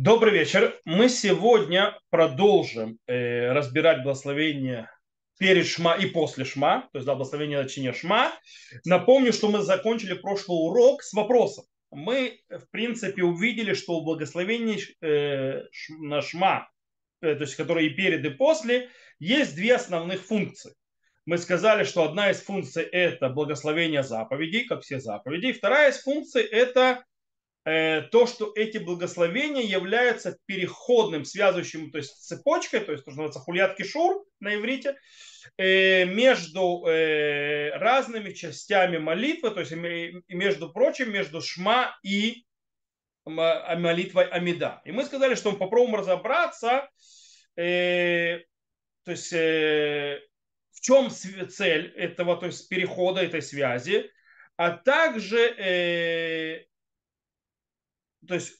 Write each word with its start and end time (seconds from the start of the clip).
Добрый 0.00 0.32
вечер. 0.32 0.80
Мы 0.84 1.08
сегодня 1.08 1.98
продолжим 2.10 3.00
э, 3.08 3.50
разбирать 3.50 4.04
благословение 4.04 4.88
перед 5.40 5.66
Шма 5.66 5.96
и 5.96 6.06
после 6.06 6.44
Шма, 6.44 6.88
то 6.92 6.98
есть 6.98 7.06
да, 7.06 7.16
благословение 7.16 7.60
начиния 7.60 7.92
Шма. 7.92 8.32
Напомню, 8.84 9.32
что 9.32 9.48
мы 9.48 9.58
закончили 9.62 10.14
прошлый 10.14 10.56
урок 10.56 11.02
с 11.02 11.12
вопросом. 11.14 11.64
Мы, 11.90 12.38
в 12.48 12.70
принципе, 12.70 13.24
увидели, 13.24 13.74
что 13.74 13.94
у 13.94 14.04
благословений 14.04 14.84
э, 15.00 15.64
на 15.98 16.22
Шма, 16.22 16.70
э, 17.20 17.34
то 17.34 17.40
есть 17.42 17.56
которые 17.56 17.88
и 17.88 17.94
перед, 17.94 18.24
и 18.24 18.30
после, 18.30 18.90
есть 19.18 19.56
две 19.56 19.74
основных 19.74 20.20
функции. 20.20 20.74
Мы 21.26 21.38
сказали, 21.38 21.82
что 21.82 22.04
одна 22.04 22.30
из 22.30 22.40
функций– 22.40 22.84
это 22.92 23.30
благословение 23.30 24.04
заповедей, 24.04 24.62
как 24.62 24.82
все 24.82 25.00
заповеди. 25.00 25.50
Вторая 25.50 25.90
из 25.90 26.00
функций– 26.00 26.42
это 26.44 27.02
то, 27.68 28.26
что 28.26 28.52
эти 28.54 28.78
благословения 28.78 29.62
являются 29.62 30.38
переходным, 30.46 31.24
связывающим, 31.24 31.90
то 31.90 31.98
есть 31.98 32.26
цепочкой, 32.26 32.80
то 32.80 32.92
есть 32.92 33.04
то, 33.04 33.10
что 33.10 33.20
называется 33.22 33.40
хулият 33.40 33.76
кишур 33.76 34.24
на 34.40 34.54
иврите, 34.54 34.96
э, 35.58 36.04
между 36.06 36.86
э, 36.86 37.70
разными 37.76 38.32
частями 38.32 38.96
молитвы, 38.98 39.50
то 39.50 39.60
есть 39.60 39.72
между 39.72 40.72
прочим, 40.72 41.12
между 41.12 41.42
шма 41.42 41.98
и 42.02 42.44
молитвой 43.26 44.24
Амида. 44.28 44.80
И 44.86 44.92
мы 44.92 45.04
сказали, 45.04 45.34
что 45.34 45.50
мы 45.50 45.58
попробуем 45.58 45.96
разобраться, 45.96 46.88
то 47.54 48.40
есть 49.06 49.32
в 49.32 50.80
чем 50.80 51.10
цель 51.10 51.92
этого, 51.94 52.38
то 52.38 52.46
есть 52.46 52.68
перехода 52.70 53.20
этой 53.20 53.42
связи, 53.42 54.10
а 54.56 54.70
также 54.70 56.66
то 58.28 58.34
есть 58.34 58.52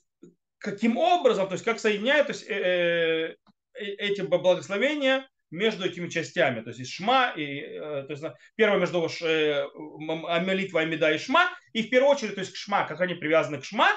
каким 0.59 0.97
образом, 0.97 1.47
то 1.47 1.53
есть 1.53 1.65
как 1.65 1.79
соединяют 1.79 2.27
то 2.27 2.33
есть, 2.33 2.49
э, 2.49 2.55
э, 2.55 3.37
э 3.75 3.85
эти 3.99 4.23
благословения 4.23 5.29
между 5.51 5.87
этими 5.87 6.09
частями, 6.09 6.61
то 6.61 6.71
есть 6.71 6.93
Шма, 6.93 7.33
и, 7.37 7.79
то 7.79 8.07
есть 8.11 8.23
первое 8.57 8.79
между 8.79 9.09
э, 9.23 9.67
молитвой 9.99 10.83
Амида 10.83 11.13
и 11.13 11.19
Шма, 11.19 11.49
и 11.73 11.83
в 11.83 11.91
первую 11.91 12.11
очередь, 12.11 12.35
то 12.35 12.41
есть 12.41 12.53
к 12.53 12.57
Шма, 12.57 12.85
как 12.85 13.01
они 13.01 13.15
привязаны 13.15 13.59
к 13.59 13.65
Шма, 13.65 13.89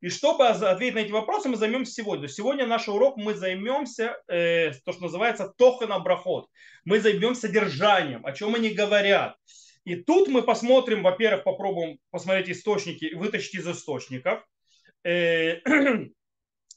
и 0.00 0.10
чтобы 0.10 0.46
ответить 0.46 0.94
на 0.94 1.00
эти 1.00 1.10
вопросы, 1.10 1.48
мы 1.48 1.56
займемся 1.56 1.92
сегодня. 1.92 2.28
Сегодня 2.28 2.66
наш 2.66 2.88
урок 2.88 3.16
мы 3.16 3.34
займемся, 3.34 4.16
э, 4.28 4.72
то, 4.84 4.92
что 4.92 5.02
называется 5.02 5.52
тохан 5.56 6.02
брахот. 6.02 6.46
Мы 6.84 7.00
займемся 7.00 7.42
содержанием, 7.42 8.24
о 8.24 8.32
чем 8.32 8.54
они 8.54 8.70
говорят. 8.70 9.36
И 9.84 9.96
тут 9.96 10.28
мы 10.28 10.42
посмотрим, 10.42 11.02
во-первых, 11.02 11.42
попробуем 11.42 11.98
посмотреть 12.10 12.50
источники, 12.50 13.14
вытащить 13.14 13.54
из 13.54 13.66
источников– 13.66 14.44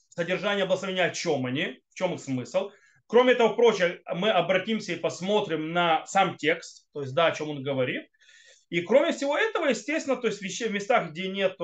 содержание 0.09 0.65
благословения, 0.65 1.05
о 1.05 1.09
чем 1.11 1.45
они, 1.45 1.81
в 1.89 1.95
чем 1.95 2.13
их 2.13 2.19
смысл. 2.19 2.71
Кроме 3.07 3.35
того 3.35 3.55
прочего, 3.55 3.97
мы 4.15 4.31
обратимся 4.31 4.93
и 4.93 4.97
посмотрим 4.97 5.73
на 5.73 6.05
сам 6.05 6.37
текст, 6.37 6.87
то 6.93 7.01
есть 7.01 7.13
да, 7.13 7.27
о 7.27 7.31
чем 7.31 7.49
он 7.49 7.63
говорит. 7.63 8.03
И 8.69 8.81
кроме 8.81 9.11
всего 9.11 9.37
этого, 9.37 9.65
естественно, 9.65 10.15
то 10.15 10.27
есть 10.27 10.39
в 10.39 10.71
местах, 10.71 11.11
где 11.11 11.27
нет 11.27 11.57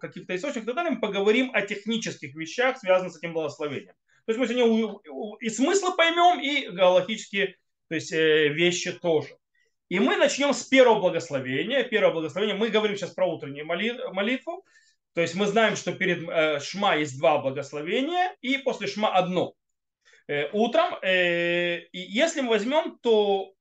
каких-то 0.00 0.36
источников, 0.36 0.66
тогда 0.66 0.88
мы 0.88 1.00
поговорим 1.00 1.50
о 1.52 1.62
технических 1.62 2.36
вещах, 2.36 2.78
связанных 2.78 3.12
с 3.12 3.18
этим 3.18 3.32
благословением. 3.32 3.94
То 4.26 4.32
есть 4.32 4.38
мы 4.38 4.46
сегодня 4.46 4.96
и 5.40 5.48
смысл 5.48 5.96
поймем, 5.96 6.40
и 6.40 6.68
галактические 6.68 7.56
то 7.88 7.96
есть, 7.96 8.12
э, 8.12 8.48
вещи 8.48 8.92
тоже. 8.92 9.36
И 9.88 9.98
мы 9.98 10.16
начнем 10.16 10.54
с 10.54 10.62
первого 10.62 11.00
благословения. 11.00 11.82
Первое 11.82 12.12
благословение, 12.12 12.56
мы 12.56 12.68
говорим 12.68 12.96
сейчас 12.96 13.10
про 13.10 13.26
утреннюю 13.26 13.66
молитву. 13.66 14.64
То 15.20 15.24
есть 15.24 15.34
мы 15.34 15.46
знаем, 15.48 15.76
что 15.76 15.92
перед 15.92 16.26
э, 16.26 16.60
Шма 16.60 16.96
есть 16.96 17.18
два 17.18 17.36
благословения, 17.42 18.34
и 18.40 18.56
после 18.56 18.86
Шма 18.86 19.14
одно. 19.14 19.52
Э, 20.26 20.48
утром, 20.52 20.94
э, 21.02 21.80
и 21.92 21.98
если 21.98 22.40
мы 22.40 22.48
возьмем, 22.48 22.98
то 23.00 23.52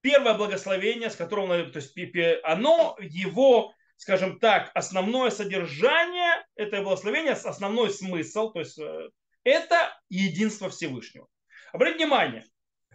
первое 0.00 0.34
благословение, 0.34 1.08
с 1.08 1.14
которого, 1.14 1.66
то 1.66 1.78
есть 1.78 1.94
оно, 2.42 2.96
его, 2.98 3.74
скажем 3.96 4.40
так, 4.40 4.72
основное 4.74 5.30
содержание, 5.30 6.44
это 6.56 6.82
благословение, 6.82 7.34
основной 7.34 7.90
смысл, 7.90 8.50
то 8.50 8.58
есть 8.58 8.76
это 9.44 9.96
единство 10.08 10.68
Всевышнего. 10.68 11.28
Обратите 11.72 12.06
внимание, 12.06 12.44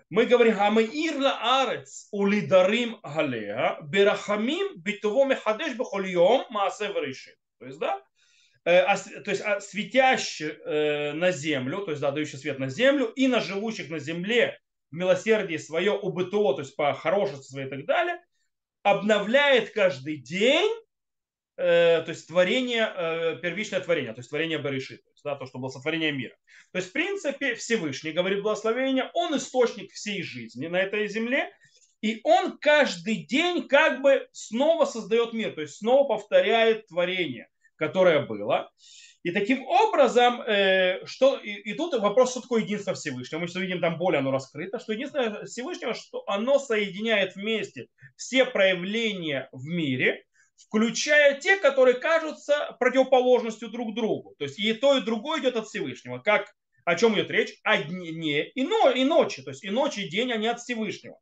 мы 0.10 0.26
говорим, 0.26 0.58
Хамеир 0.58 1.18
ла 1.22 1.62
арец 1.62 2.10
улидарим 2.12 3.00
галеа, 3.02 3.78
берахамим 3.82 4.76
битуво 4.76 5.24
мехадеш 5.24 5.78
бехоль 5.78 6.10
йом 6.10 6.46
маасе 6.50 6.92
врешит. 6.92 7.38
То 7.62 7.68
есть, 7.68 7.78
да, 7.78 8.02
э, 8.66 8.84
то 9.24 9.30
есть 9.30 9.42
а, 9.42 9.62
светящий 9.62 10.48
э, 10.48 11.14
на 11.14 11.32
землю, 11.32 11.86
то 11.86 11.92
есть, 11.92 12.02
да, 12.02 12.10
дающий 12.10 12.38
свет 12.38 12.58
на 12.58 12.70
землю, 12.70 13.06
и 13.06 13.28
на 13.28 13.40
живущих 13.40 13.92
на 13.92 14.00
земле 14.00 14.60
в 14.90 14.96
милосердии 14.96 15.58
свое 15.58 15.92
УБТО, 15.92 16.54
то 16.54 16.62
есть 16.62 16.76
по 16.76 16.92
хорошести 16.96 17.52
своей 17.52 17.68
и 17.68 17.70
так 17.70 17.86
далее, 17.86 18.20
обновляет 18.82 19.70
каждый 19.70 20.18
день, 20.18 20.72
э, 21.58 22.02
то 22.02 22.10
есть 22.10 22.28
творение, 22.28 23.40
первичное 23.44 23.80
творение, 23.80 24.14
то 24.14 24.22
есть 24.22 24.32
творение 24.32 24.58
Бариши, 24.58 24.98
то, 24.98 25.12
есть, 25.12 25.24
да, 25.24 25.36
то, 25.36 25.46
что 25.46 25.60
было 25.60 25.70
сотворение 25.70 26.12
мира. 26.12 26.36
То 26.72 26.80
есть, 26.80 26.90
в 26.90 26.94
принципе, 26.94 27.54
Всевышний, 27.54 28.12
говорит 28.12 28.42
благословение, 28.42 29.12
он 29.14 29.38
источник 29.38 29.92
всей 29.92 30.24
жизни 30.24 30.66
на 30.66 30.78
этой 30.78 31.08
земле, 31.08 31.52
и 32.02 32.20
он 32.24 32.58
каждый 32.58 33.26
день 33.26 33.68
как 33.68 34.02
бы 34.02 34.28
снова 34.32 34.86
создает 34.86 35.34
мир, 35.34 35.54
то 35.54 35.62
есть 35.62 35.78
снова 35.78 36.08
повторяет 36.08 36.88
творение 36.88 37.48
которое 37.82 38.20
было. 38.20 38.72
И 39.24 39.32
таким 39.32 39.66
образом, 39.66 40.42
э, 40.42 41.06
что, 41.06 41.38
и, 41.38 41.52
и 41.52 41.74
тут 41.74 42.00
вопрос, 42.00 42.32
что 42.32 42.42
такое 42.42 42.62
единство 42.62 42.94
Всевышнего. 42.94 43.40
Мы 43.40 43.48
сейчас 43.48 43.62
видим, 43.62 43.82
там 43.82 43.98
более 43.98 44.20
оно 44.20 44.32
раскрыто, 44.32 44.80
что 44.80 44.94
единство 44.94 45.46
Всевышнего, 45.46 45.94
что 45.94 46.24
оно 46.28 46.60
соединяет 46.60 47.36
вместе 47.36 47.88
все 48.16 48.46
проявления 48.46 49.50
в 49.52 49.66
мире, 49.66 50.24
включая 50.58 51.40
те, 51.40 51.58
которые 51.58 51.96
кажутся 51.96 52.76
противоположностью 52.80 53.70
друг 53.70 53.96
другу. 53.96 54.36
То 54.38 54.46
есть 54.46 54.60
и 54.60 54.74
то, 54.74 54.98
и 54.98 55.02
другое 55.02 55.42
идет 55.42 55.56
от 55.56 55.68
Всевышнего. 55.68 56.20
Как, 56.20 56.54
о 56.86 56.96
чем 56.96 57.16
идет 57.16 57.32
речь? 57.32 57.60
О 57.64 57.78
дне 57.78 58.48
и, 58.50 58.64
но, 58.64 58.92
и 58.92 59.04
ночи. 59.04 59.42
То 59.42 59.50
есть 59.52 59.64
и 59.64 59.72
ночь, 59.72 59.98
и 59.98 60.08
день, 60.08 60.32
они 60.32 60.48
от 60.48 60.60
Всевышнего. 60.60 61.20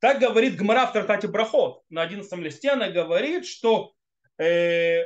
Так 0.00 0.18
говорит 0.18 0.56
Гмара 0.56 0.86
в 0.86 0.92
Тартате 0.92 1.28
Брахот. 1.28 1.82
На 1.90 2.02
11 2.02 2.32
листе 2.38 2.70
она 2.70 2.88
говорит, 2.88 3.46
что 3.46 3.92
э, 4.38 5.04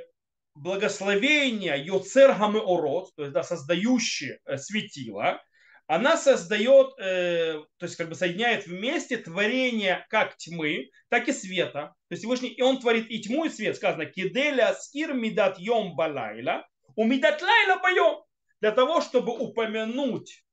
благословение 0.54 1.84
Йоцер 1.84 2.32
Гамеорот, 2.32 3.12
то 3.16 3.22
есть 3.22 3.34
да, 3.34 3.42
создающее 3.42 4.38
э, 4.44 4.56
светило, 4.56 5.42
она 5.88 6.16
создает, 6.16 6.94
э, 6.98 7.60
то 7.76 7.86
есть 7.86 7.96
как 7.96 8.08
бы 8.08 8.14
соединяет 8.14 8.66
вместе 8.66 9.16
творение 9.16 10.06
как 10.08 10.36
тьмы, 10.36 10.90
так 11.08 11.28
и 11.28 11.32
света. 11.32 11.94
То 12.08 12.12
есть 12.12 12.22
Всевышний, 12.22 12.50
и 12.50 12.62
он 12.62 12.78
творит 12.78 13.10
и 13.10 13.20
тьму, 13.20 13.44
и 13.44 13.50
свет. 13.50 13.76
Сказано, 13.76 14.06
киделя 14.06 14.74
скир 14.74 15.12
мидат 15.12 15.58
йом 15.58 15.96
балайла, 15.96 16.66
у 16.94 17.04
мидат 17.04 17.42
лайла 17.42 17.80
поем. 17.80 18.22
Для 18.60 18.70
того, 18.70 19.00
чтобы 19.00 19.36
упомянуть 19.36 20.44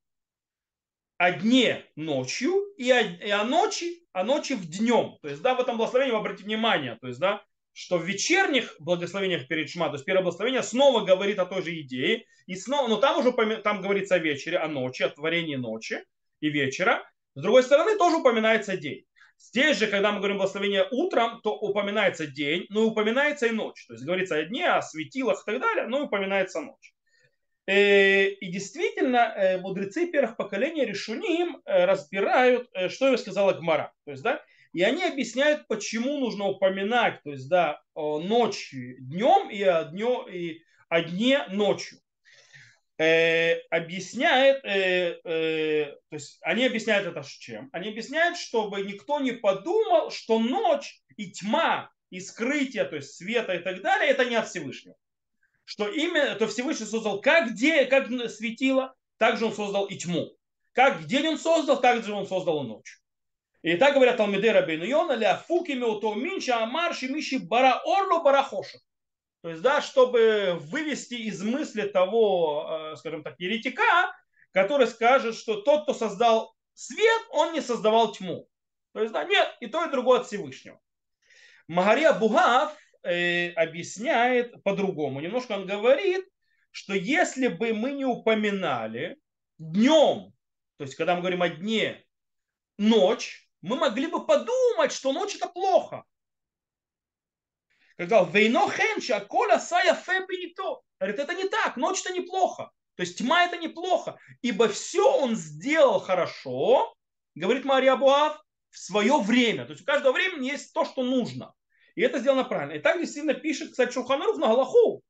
о 1.18 1.32
дне 1.32 1.86
ночью 1.96 2.66
и 2.78 2.90
о, 2.92 3.02
и 3.02 3.30
о 3.30 3.46
ночи, 3.46 4.01
о 4.14 4.24
ночи 4.24 4.54
в 4.54 4.66
днем. 4.66 5.18
То 5.22 5.30
есть, 5.30 5.42
да, 5.42 5.56
в 5.56 5.60
этом 5.60 5.78
благословении 5.78 6.16
обратите 6.16 6.46
внимание, 6.46 6.98
то 7.02 7.08
есть, 7.08 7.20
да, 7.20 7.44
что 7.74 7.98
в 7.98 8.04
вечерних 8.04 8.76
благословениях 8.80 9.48
перед 9.48 9.70
Шма, 9.70 9.88
то 9.88 9.94
есть 9.94 10.06
первое 10.06 10.24
благословение 10.24 10.64
снова 10.64 11.06
говорит 11.06 11.40
о 11.40 11.46
той 11.46 11.62
же 11.62 11.80
идее, 11.80 12.26
и 12.46 12.56
снова, 12.56 12.88
но 12.88 12.98
там 12.98 13.20
уже 13.20 13.32
там 13.62 13.82
говорится 13.82 14.16
о 14.16 14.20
вечере, 14.20 14.58
о 14.58 14.68
ночи, 14.68 15.04
о 15.04 15.10
творении 15.10 15.56
ночи 15.56 16.04
и 16.42 16.50
вечера. 16.50 17.04
С 17.36 17.42
другой 17.42 17.64
стороны, 17.64 17.98
тоже 17.98 18.18
упоминается 18.18 18.76
день. 18.76 19.06
Здесь 19.38 19.78
же, 19.78 19.88
когда 19.88 20.12
мы 20.12 20.20
говорим 20.20 20.38
благословение 20.38 20.86
утром, 20.92 21.42
то 21.42 21.56
упоминается 21.56 22.28
день, 22.28 22.66
но 22.70 22.86
упоминается 22.86 23.48
и 23.48 23.52
ночь. 23.52 23.86
То 23.88 23.94
есть 23.94 24.06
говорится 24.06 24.36
о 24.36 24.44
дне, 24.44 24.68
о 24.68 24.82
светилах 24.82 25.42
и 25.42 25.52
так 25.52 25.62
далее, 25.62 25.88
но 25.88 26.04
упоминается 26.04 26.62
ночь. 26.62 26.94
Э, 27.72 28.28
и 28.28 28.52
действительно, 28.52 29.34
э, 29.34 29.58
мудрецы 29.58 30.06
первых 30.12 30.36
поколений 30.36 30.84
решуним 30.84 31.62
э, 31.64 31.86
разбирают, 31.86 32.70
что 32.90 33.08
я 33.08 33.18
сказала 33.18 33.54
Гмара. 33.54 33.94
То 34.04 34.12
есть, 34.12 34.24
да, 34.24 34.44
и 34.74 34.84
они 34.84 35.06
объясняют, 35.06 35.68
почему 35.70 36.20
нужно 36.20 36.48
упоминать, 36.48 37.24
то 37.24 37.32
есть, 37.32 37.48
да, 37.48 37.82
ночью 37.96 38.98
днем 39.00 39.50
и 39.50 39.64
о, 39.64 39.86
дне, 39.86 40.06
и 40.30 40.64
о 40.90 41.02
дне 41.02 41.46
ночью. 41.48 42.00
Э, 42.98 43.56
объясняет, 43.70 44.66
э, 44.66 45.22
э, 45.24 45.86
то 46.10 46.16
есть 46.16 46.40
они 46.42 46.66
объясняют 46.66 47.08
это 47.08 47.24
чем? 47.26 47.70
Они 47.72 47.88
объясняют, 47.88 48.38
чтобы 48.38 48.82
никто 48.82 49.22
не 49.22 49.32
подумал, 49.32 50.12
что 50.12 50.40
ночь 50.40 51.00
и 51.16 51.32
тьма, 51.32 51.90
и 52.10 52.20
скрытие, 52.20 52.84
то 52.84 52.98
есть 52.98 53.16
света 53.16 53.54
и 53.54 53.60
так 53.60 53.82
далее, 53.82 54.10
это 54.10 54.26
не 54.26 54.36
от 54.36 54.50
Всевышнего. 54.50 54.98
Что 55.72 55.88
именно, 55.88 56.36
то 56.36 56.48
Всевышний 56.48 56.86
создал 56.86 57.22
как, 57.22 57.52
где, 57.52 57.86
как 57.86 58.08
светило, 58.30 58.94
так 59.18 59.38
же 59.38 59.46
он 59.46 59.54
создал 59.54 59.86
и 59.86 59.96
тьму. 59.96 60.36
Как 60.74 61.06
день 61.06 61.26
он 61.30 61.38
создал, 61.38 61.80
так 61.80 62.04
же 62.04 62.12
он 62.12 62.28
создал 62.28 62.66
и 62.66 62.68
ночь. 62.68 63.00
И 63.62 63.78
так 63.78 63.94
говорят 63.94 64.18
Талмиды 64.18 64.52
Рабейну 64.52 64.84
Йона, 64.84 65.14
ля 65.14 65.38
фуки 65.38 65.72
меуто 65.72 66.14
минча 66.14 66.62
амар 66.62 66.94
шимиши 66.94 67.40
бара 67.40 67.82
орло 67.86 68.22
бара 68.22 68.44
хоша. 68.44 68.80
То 69.44 69.48
есть, 69.48 69.62
да, 69.62 69.82
чтобы 69.82 70.58
вывести 70.60 71.14
из 71.14 71.42
мысли 71.42 71.84
того, 71.84 72.92
э, 72.92 72.96
скажем 72.98 73.24
так, 73.24 73.40
еретика, 73.40 74.14
который 74.52 74.88
скажет, 74.88 75.36
что 75.36 75.62
тот, 75.62 75.84
кто 75.84 75.94
создал 75.94 76.54
свет, 76.74 77.22
он 77.30 77.54
не 77.54 77.62
создавал 77.62 78.12
тьму. 78.12 78.46
То 78.92 79.00
есть, 79.00 79.14
да, 79.14 79.24
нет, 79.24 79.48
и 79.62 79.68
то, 79.68 79.86
и 79.86 79.90
другое 79.90 80.20
от 80.20 80.28
Всевышнего. 80.28 80.82
Магария 81.70 82.12
Бугав 82.12 82.76
э, 83.04 83.52
объясняет 83.52 84.64
по-другому. 84.64 85.20
Немножко 85.22 85.54
он 85.54 85.66
говорит, 85.66 86.26
что 86.72 86.94
если 86.94 87.48
бы 87.48 87.74
мы 87.74 87.92
не 87.92 88.06
упоминали 88.06 89.18
днем, 89.58 90.34
то 90.78 90.84
есть 90.84 90.96
когда 90.96 91.16
мы 91.16 91.22
говорим 91.22 91.42
о 91.42 91.50
дне, 91.50 92.06
ночь, 92.78 93.48
мы 93.62 93.76
могли 93.76 94.08
бы 94.08 94.26
подумать, 94.26 94.92
что 94.92 95.14
ночь 95.14 95.36
это 95.36 95.48
плохо. 95.48 96.04
Когда 97.98 98.24
вейно 98.24 98.70
хенча, 98.70 99.20
коля 99.20 99.60
сая 99.60 99.94
фе 99.94 100.26
Говорит, 101.00 101.20
это 101.20 101.34
не 101.34 101.48
так, 101.48 101.78
ночь 101.78 102.02
это 102.02 102.14
неплохо. 102.14 102.72
То 102.96 103.04
есть 103.04 103.18
тьма 103.18 103.46
это 103.46 103.58
неплохо, 103.58 104.18
ибо 104.42 104.68
все 104.68 105.04
он 105.20 105.36
сделал 105.36 106.00
хорошо, 106.00 106.94
говорит 107.36 107.66
Мария 107.66 107.96
Буав, 107.96 108.44
в 108.70 108.78
свое 108.78 109.20
время. 109.20 109.66
То 109.66 109.72
есть 109.72 109.84
у 109.84 109.86
каждого 109.86 110.14
времени 110.14 110.48
есть 110.48 110.74
то, 110.74 110.86
что 110.86 111.04
нужно. 111.04 111.54
И 111.96 112.02
это 112.02 112.20
сделано 112.20 112.44
правильно. 112.44 112.74
И 112.74 112.80
так 112.80 113.00
действительно 113.00 113.34
пишет, 113.34 113.72
кстати, 113.72 113.94
Шуханарух 113.94 114.38
на 114.38 114.48
Галаху, 114.48 115.04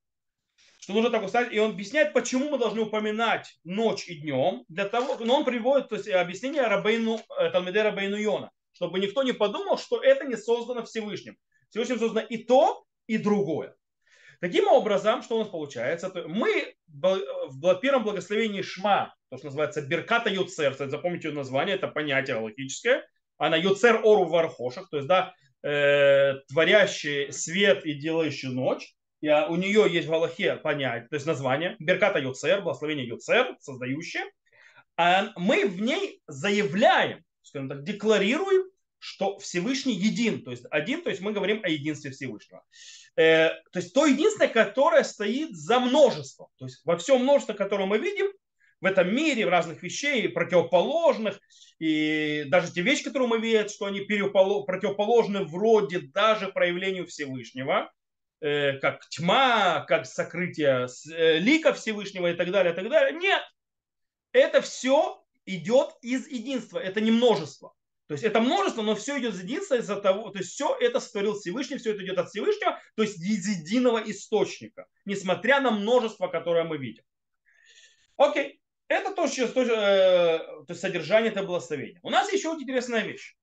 что 0.80 0.94
нужно 0.94 1.10
так 1.10 1.24
устать. 1.24 1.54
И 1.54 1.60
он 1.60 1.72
объясняет, 1.72 2.14
почему 2.14 2.50
мы 2.50 2.58
должны 2.58 2.82
упоминать 2.82 3.60
ночь 3.64 4.08
и 4.08 4.16
днем. 4.16 4.64
Для 4.68 4.86
того, 4.86 5.18
но 5.20 5.38
он 5.38 5.46
приводит 5.46 5.90
то 5.90 5.96
есть, 5.96 6.10
объяснение 6.10 6.64
Рабейну, 6.64 7.20
э, 7.40 7.50
Талмеде 7.52 7.84
Рабейну 7.84 8.18
Йона, 8.18 8.52
чтобы 8.74 9.00
никто 9.00 9.24
не 9.24 9.34
подумал, 9.34 9.78
что 9.78 10.02
это 10.02 10.26
не 10.26 10.36
создано 10.36 10.84
Всевышним. 10.84 11.38
Всевышним 11.70 12.00
создано 12.00 12.26
и 12.28 12.38
то, 12.38 12.84
и 13.08 13.18
другое. 13.18 13.76
Таким 14.40 14.68
образом, 14.68 15.22
что 15.22 15.36
у 15.36 15.40
нас 15.40 15.50
получается? 15.50 16.12
Мы 16.26 16.74
в 16.88 17.76
первом 17.76 18.04
благословении 18.04 18.64
Шма, 18.64 19.14
то, 19.30 19.38
что 19.38 19.46
называется 19.46 19.84
Берката 19.84 20.32
Юцер, 20.32 20.74
запомните 20.90 21.28
ее 21.28 21.36
название, 21.36 21.76
это 21.76 21.88
понятие 21.88 22.38
логическое, 22.38 23.08
она 23.38 23.56
Юцер 23.56 23.98
Ору 23.98 24.26
в 24.26 24.36
Архошах, 24.36 24.90
то 24.90 24.98
есть, 24.98 25.08
да, 25.08 25.36
э, 25.64 26.36
творящий 26.48 27.32
свет 27.32 27.86
и 27.86 27.94
делающий 27.94 28.50
ночь. 28.50 28.96
И 29.22 29.28
а, 29.28 29.48
у 29.48 29.56
нее 29.56 29.86
есть 29.90 30.08
в 30.08 30.12
Галахе 30.12 30.56
понятие, 30.56 31.08
то 31.08 31.16
есть 31.16 31.28
название 31.28 31.76
Берката 31.80 32.20
Юцер, 32.20 32.62
благословение 32.62 33.08
Юцер, 33.08 33.56
создающее. 33.60 34.24
А 34.98 35.32
мы 35.36 35.68
в 35.68 35.80
ней 35.80 36.22
заявляем, 36.28 37.24
скажем 37.44 37.70
так, 37.70 37.84
декларируем, 37.84 38.66
что 38.98 39.40
Всевышний 39.40 39.94
един, 39.94 40.44
то 40.44 40.52
есть 40.52 40.66
один, 40.70 41.04
то 41.04 41.10
есть 41.10 41.22
мы 41.22 41.34
говорим 41.34 41.62
о 41.64 41.70
единстве 41.70 42.12
Всевышнего. 42.12 42.64
Э, 43.16 43.50
то 43.72 43.80
есть 43.80 43.94
то 43.94 44.06
единственное, 44.06 44.48
которое 44.48 45.04
стоит 45.04 45.56
за 45.56 45.80
множеством. 45.80 46.48
То 46.58 46.66
есть 46.66 46.82
во 46.86 46.98
всем 46.98 47.22
множестве, 47.22 47.56
которое 47.56 47.86
мы 47.86 47.98
видим, 47.98 48.28
в 48.82 48.86
этом 48.86 49.14
мире, 49.16 49.46
в 49.46 49.50
разных 49.50 49.84
вещей, 49.84 50.28
противоположных, 50.28 51.40
и 51.80 52.46
даже 52.48 52.72
те 52.72 52.82
вещи, 52.82 53.04
которые 53.04 53.30
мы 53.30 53.40
видим, 53.40 53.70
что 53.70 53.86
они 53.86 54.02
противоположны 54.02 55.46
вроде 55.46 56.00
даже 56.00 56.50
проявлению 56.50 57.06
Всевышнего, 57.08 57.92
э, 58.42 58.74
как 58.80 59.08
тьма, 59.10 59.86
как 59.88 60.06
сокрытие 60.06 60.88
э, 61.12 61.38
лика 61.38 61.74
Всевышнего 61.74 62.32
и 62.32 62.36
так 62.36 62.52
далее, 62.52 62.74
и 62.74 62.76
так 62.76 62.90
далее. 62.90 63.18
Нет, 63.20 63.42
это 64.32 64.62
все 64.62 65.24
идет 65.46 65.92
из 66.02 66.28
единства, 66.28 66.80
это 66.80 67.02
не 67.02 67.12
множество. 67.12 67.74
То 68.08 68.14
есть 68.14 68.26
это 68.26 68.42
множество, 68.42 68.82
но 68.82 68.94
все 68.96 69.20
идет 69.20 69.36
из 69.36 69.44
единства 69.44 69.76
из-за 69.76 69.96
того, 69.96 70.32
то 70.32 70.40
есть 70.40 70.52
все 70.52 70.76
это 70.80 71.00
сотворил 71.00 71.40
Всевышний, 71.40 71.78
все 71.78 71.94
это 71.94 72.04
идет 72.04 72.18
от 72.18 72.30
Всевышнего, 72.30 72.78
то 72.96 73.04
есть 73.04 73.18
из 73.18 73.48
единого 73.48 74.00
источника, 74.00 74.88
несмотря 75.06 75.62
на 75.62 75.72
множество, 75.72 76.28
которое 76.28 76.66
мы 76.66 76.78
видим. 76.78 77.04
Окей, 78.18 78.61
это 78.92 79.14
то, 79.16 79.28
что, 79.28 79.48
то, 79.48 79.62
э, 79.62 80.38
то 80.40 80.66
есть 80.70 80.82
содержание 80.82 81.32
этого 81.32 81.48
благословения. 81.48 82.00
У 82.04 82.10
нас 82.10 82.32
еще 82.32 82.50
вот 82.50 82.62
интересная 82.62 83.04
вещь. 83.04 83.36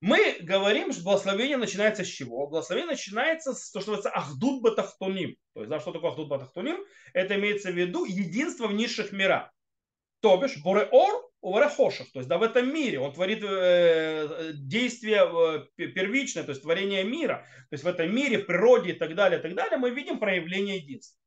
Мы 0.00 0.36
говорим, 0.40 0.92
что 0.92 1.02
благословение 1.02 1.56
начинается 1.56 2.04
с 2.04 2.08
чего? 2.08 2.46
Благословение 2.46 2.92
начинается 2.92 3.52
с 3.52 3.70
того, 3.72 3.82
что 3.82 3.92
называется 3.92 4.10
Ахдут 4.10 4.62
Батахтуним. 4.62 5.36
То 5.54 5.60
есть, 5.60 5.70
да, 5.70 5.80
что 5.80 5.92
такое 5.92 6.10
Ахдут 6.10 6.28
Батахтуним? 6.28 6.84
Это 7.14 7.34
имеется 7.34 7.72
в 7.72 7.74
виду 7.74 8.04
единство 8.04 8.68
в 8.68 8.74
низших 8.74 9.10
мирах. 9.10 9.50
То 10.20 10.36
бишь, 10.36 10.62
Бореор 10.62 11.28
у 11.40 11.52
Варахошев, 11.52 12.10
то 12.10 12.18
есть 12.18 12.28
да, 12.28 12.38
в 12.38 12.42
этом 12.42 12.72
мире. 12.72 12.98
Он 12.98 13.12
творит 13.12 13.42
э, 13.42 14.52
действие 14.54 15.22
э, 15.22 15.86
первичное, 15.88 16.42
то 16.42 16.50
есть 16.50 16.62
творение 16.62 17.04
мира. 17.04 17.46
То 17.70 17.74
есть 17.74 17.84
в 17.84 17.88
этом 17.88 18.14
мире, 18.14 18.38
в 18.38 18.46
природе 18.46 18.90
и 18.90 18.94
так 18.94 19.14
далее, 19.14 19.38
и 19.38 19.42
так 19.42 19.54
далее, 19.54 19.78
мы 19.78 19.90
видим 19.90 20.18
проявление 20.18 20.76
единства. 20.78 21.17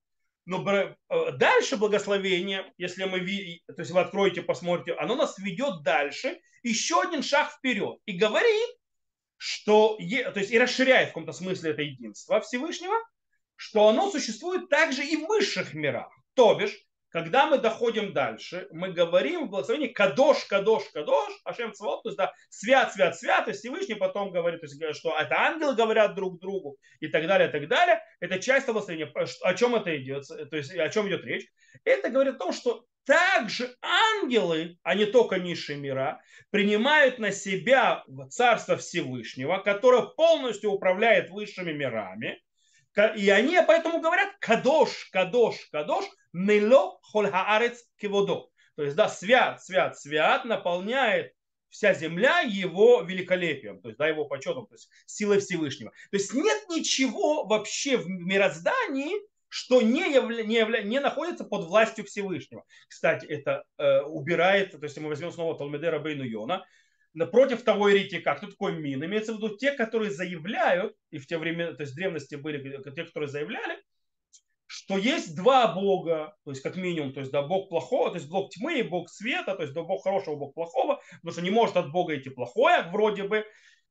Но 0.45 0.67
э, 0.67 0.95
дальше 1.33 1.77
благословение, 1.77 2.73
если 2.77 3.03
мы 3.03 3.19
то 3.67 3.81
есть 3.81 3.91
вы 3.91 3.99
откроете, 3.99 4.41
посмотрите, 4.41 4.97
оно 4.97 5.15
нас 5.15 5.38
ведет 5.38 5.83
дальше, 5.83 6.39
еще 6.63 7.01
один 7.01 7.21
шаг 7.23 7.51
вперед. 7.51 7.99
И 8.05 8.13
говорит, 8.17 8.69
что, 9.38 9.97
то 9.97 10.39
есть 10.39 10.51
и 10.51 10.59
расширяет 10.59 11.09
в 11.09 11.11
каком-то 11.11 11.31
смысле 11.31 11.71
это 11.71 11.81
единство 11.81 12.41
Всевышнего, 12.41 12.95
что 13.55 13.88
оно 13.88 14.09
существует 14.11 14.69
также 14.69 15.05
и 15.05 15.15
в 15.15 15.27
высших 15.27 15.73
мирах. 15.73 16.11
То 16.33 16.55
бишь, 16.55 16.75
когда 17.11 17.45
мы 17.45 17.57
доходим 17.57 18.13
дальше, 18.13 18.67
мы 18.71 18.93
говорим 18.93 19.45
в 19.45 19.49
благословении 19.49 19.89
Кадош, 19.89 20.45
Кадош, 20.45 20.83
Кадош, 20.93 21.33
Ашем 21.43 21.73
Цвот, 21.73 22.03
то 22.03 22.09
есть 22.09 22.17
да, 22.17 22.33
свят, 22.49 22.93
свят, 22.93 23.17
свят, 23.17 23.47
и 23.49 23.51
Всевышний 23.51 23.95
потом 23.95 24.31
говорит, 24.31 24.61
то 24.61 24.65
есть, 24.65 24.97
что 24.97 25.17
это 25.17 25.35
ангелы 25.37 25.75
говорят 25.75 26.15
друг 26.15 26.39
другу 26.39 26.77
и 27.01 27.07
так 27.09 27.27
далее, 27.27 27.49
и 27.49 27.51
так 27.51 27.67
далее. 27.67 28.01
Это 28.21 28.39
часть 28.39 28.65
благословения. 28.65 29.11
О 29.41 29.53
чем 29.53 29.75
это 29.75 29.95
идет? 29.97 30.25
То 30.25 30.55
есть 30.55 30.73
о 30.73 30.87
чем 30.89 31.09
идет 31.09 31.25
речь? 31.25 31.47
Это 31.83 32.09
говорит 32.09 32.35
о 32.35 32.39
том, 32.39 32.53
что 32.53 32.85
также 33.05 33.75
ангелы, 33.81 34.77
а 34.83 34.95
не 34.95 35.05
только 35.05 35.37
низшие 35.37 35.77
мира, 35.77 36.21
принимают 36.49 37.19
на 37.19 37.31
себя 37.31 38.05
Царство 38.29 38.77
Всевышнего, 38.77 39.57
которое 39.57 40.03
полностью 40.03 40.71
управляет 40.71 41.29
высшими 41.29 41.73
мирами, 41.73 42.41
и 43.17 43.29
они 43.29 43.57
поэтому 43.67 44.01
говорят 44.01 44.29
кадош, 44.39 45.09
кадош, 45.11 45.55
кадош, 45.71 46.05
мело 46.33 46.99
хольхаарец 47.03 47.83
киводо. 47.97 48.49
То 48.75 48.83
есть, 48.83 48.95
да, 48.95 49.09
свят, 49.09 49.63
свят, 49.63 49.99
свят 49.99 50.45
наполняет 50.45 51.33
вся 51.69 51.93
земля 51.93 52.41
его 52.41 53.01
великолепием, 53.01 53.81
то 53.81 53.89
есть, 53.89 53.97
да, 53.97 54.07
его 54.07 54.25
почетом, 54.25 54.67
то 54.67 54.73
есть 54.73 54.89
силой 55.05 55.39
Всевышнего. 55.39 55.91
То 56.11 56.17
есть 56.17 56.33
нет 56.33 56.63
ничего 56.69 57.45
вообще 57.45 57.97
в 57.97 58.07
мироздании, 58.07 59.15
что 59.47 59.81
не, 59.81 60.13
явля, 60.13 60.43
не, 60.43 60.55
явля, 60.55 60.81
не 60.81 60.99
находится 60.99 61.43
под 61.43 61.65
властью 61.65 62.05
Всевышнего. 62.05 62.65
Кстати, 62.88 63.25
это 63.25 63.63
э, 63.77 64.01
убирает, 64.01 64.71
то 64.71 64.83
есть 64.83 64.97
мы 64.97 65.09
возьмем 65.09 65.31
снова 65.31 65.57
Талмедера 65.57 66.00
Бейну 66.00 66.23
Йона, 66.23 66.65
напротив 67.13 67.63
того 67.63 67.89
еретика, 67.89 68.35
кто 68.35 68.47
такой 68.47 68.73
мин? 68.73 69.03
Имеется 69.03 69.33
в 69.33 69.38
виду 69.38 69.57
те, 69.57 69.71
которые 69.71 70.11
заявляют, 70.11 70.95
и 71.09 71.19
в 71.19 71.27
те 71.27 71.38
времена, 71.38 71.73
то 71.73 71.81
есть 71.81 71.93
в 71.93 71.95
древности 71.95 72.35
были 72.35 72.81
те, 72.95 73.05
которые 73.05 73.29
заявляли, 73.29 73.81
что 74.73 74.97
есть 74.97 75.35
два 75.35 75.67
бога, 75.67 76.33
то 76.45 76.51
есть 76.51 76.63
как 76.63 76.77
минимум, 76.77 77.11
то 77.11 77.19
есть 77.19 77.29
да, 77.29 77.41
бог 77.41 77.67
плохого, 77.67 78.09
то 78.09 78.15
есть 78.15 78.29
бог 78.29 78.51
тьмы 78.51 78.79
и 78.79 78.83
бог 78.83 79.09
света, 79.09 79.53
то 79.53 79.63
есть 79.63 79.73
да, 79.73 79.81
бог 79.81 80.01
хорошего, 80.01 80.37
бог 80.37 80.53
плохого, 80.53 81.01
потому 81.15 81.33
что 81.33 81.41
не 81.41 81.49
может 81.49 81.75
от 81.75 81.91
бога 81.91 82.15
идти 82.15 82.29
плохое, 82.29 82.83
вроде 82.83 83.23
бы, 83.23 83.45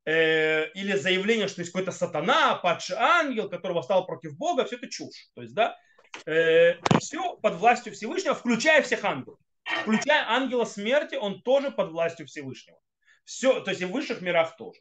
э, 0.06 0.70
или 0.70 0.96
заявление, 0.96 1.49
что 1.49 1.60
есть 1.60 1.70
какой-то 1.70 1.92
сатана, 1.92 2.54
падший 2.54 2.96
ангел, 2.96 3.50
который 3.50 3.75
восстал 3.75 4.06
против 4.06 4.38
бога, 4.38 4.64
все 4.64 4.76
это 4.76 4.88
чушь. 4.88 5.28
То 5.34 5.42
есть, 5.42 5.54
да, 5.54 5.76
э, 6.25 6.76
все 6.99 7.37
под 7.37 7.56
властью 7.56 7.92
Всевышнего, 7.92 8.34
включая 8.34 8.80
всех 8.80 9.04
ангелов. 9.04 9.38
Включая 9.82 10.30
ангела 10.30 10.64
смерти, 10.64 11.16
он 11.16 11.42
тоже 11.42 11.70
под 11.70 11.90
властью 11.90 12.26
Всевышнего. 12.26 12.78
Все, 13.25 13.60
то 13.60 13.70
есть 13.70 13.82
и 13.82 13.84
в 13.84 13.92
высших 13.92 14.22
мирах 14.22 14.56
тоже. 14.56 14.80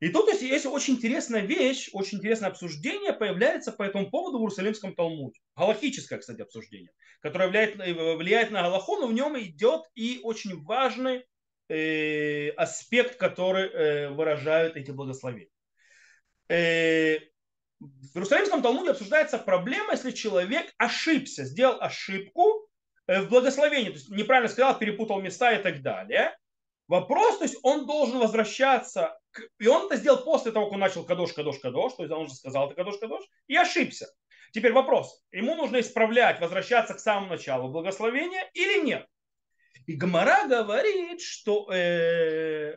И 0.00 0.08
тут 0.08 0.28
есть, 0.28 0.42
есть 0.42 0.66
очень 0.66 0.94
интересная 0.94 1.42
вещь, 1.42 1.90
очень 1.92 2.18
интересное 2.18 2.48
обсуждение 2.48 3.12
появляется 3.12 3.72
по 3.72 3.82
этому 3.82 4.10
поводу 4.10 4.38
в 4.38 4.42
Иерусалимском 4.42 4.94
Талмуде. 4.94 5.40
Галахическое, 5.56 6.18
кстати, 6.18 6.42
обсуждение, 6.42 6.90
которое 7.20 7.48
влияет, 7.48 7.80
э, 7.80 8.16
влияет 8.16 8.50
на 8.50 8.62
Галаху, 8.62 8.96
но 8.96 9.06
в 9.06 9.12
нем 9.12 9.38
идет 9.38 9.82
и 9.94 10.20
очень 10.22 10.62
важный 10.64 11.26
э, 11.68 12.50
аспект, 12.50 13.16
который 13.16 13.68
э, 13.68 14.10
выражают 14.10 14.76
эти 14.76 14.90
благословения. 14.90 15.50
Э, 16.48 17.18
в 17.78 18.16
Иерусалимском 18.16 18.62
Талмуде 18.62 18.92
обсуждается 18.92 19.38
проблема, 19.38 19.92
если 19.92 20.10
человек 20.10 20.72
ошибся, 20.78 21.44
сделал 21.44 21.80
ошибку 21.80 22.68
э, 23.06 23.20
в 23.22 23.28
благословении, 23.28 23.90
то 23.90 23.96
есть 23.96 24.08
неправильно 24.08 24.48
сказал, 24.48 24.78
перепутал 24.78 25.20
места 25.20 25.52
и 25.52 25.62
так 25.62 25.82
далее. 25.82 26.36
Вопрос, 26.88 27.38
то 27.38 27.44
есть 27.44 27.56
он 27.62 27.86
должен 27.86 28.18
возвращаться, 28.18 29.18
к... 29.32 29.40
и 29.58 29.66
он 29.66 29.86
это 29.86 29.96
сделал 29.96 30.22
после 30.24 30.52
того, 30.52 30.66
как 30.66 30.74
он 30.74 30.80
начал 30.80 31.04
кадош, 31.04 31.32
кадош, 31.32 31.58
кадош, 31.58 31.94
то 31.94 32.02
есть 32.04 32.14
он 32.14 32.26
уже 32.26 32.34
сказал 32.34 32.66
это 32.66 32.76
кадош, 32.76 32.98
кадош, 32.98 33.24
и 33.48 33.56
ошибся. 33.56 34.06
Теперь 34.52 34.72
вопрос, 34.72 35.24
ему 35.32 35.56
нужно 35.56 35.80
исправлять, 35.80 36.40
возвращаться 36.40 36.94
к 36.94 37.00
самому 37.00 37.30
началу 37.30 37.70
благословения 37.70 38.48
или 38.54 38.84
нет? 38.84 39.06
И 39.86 39.94
Гмара 39.94 40.46
говорит, 40.46 41.20
что 41.20 41.70
э, 41.72 42.76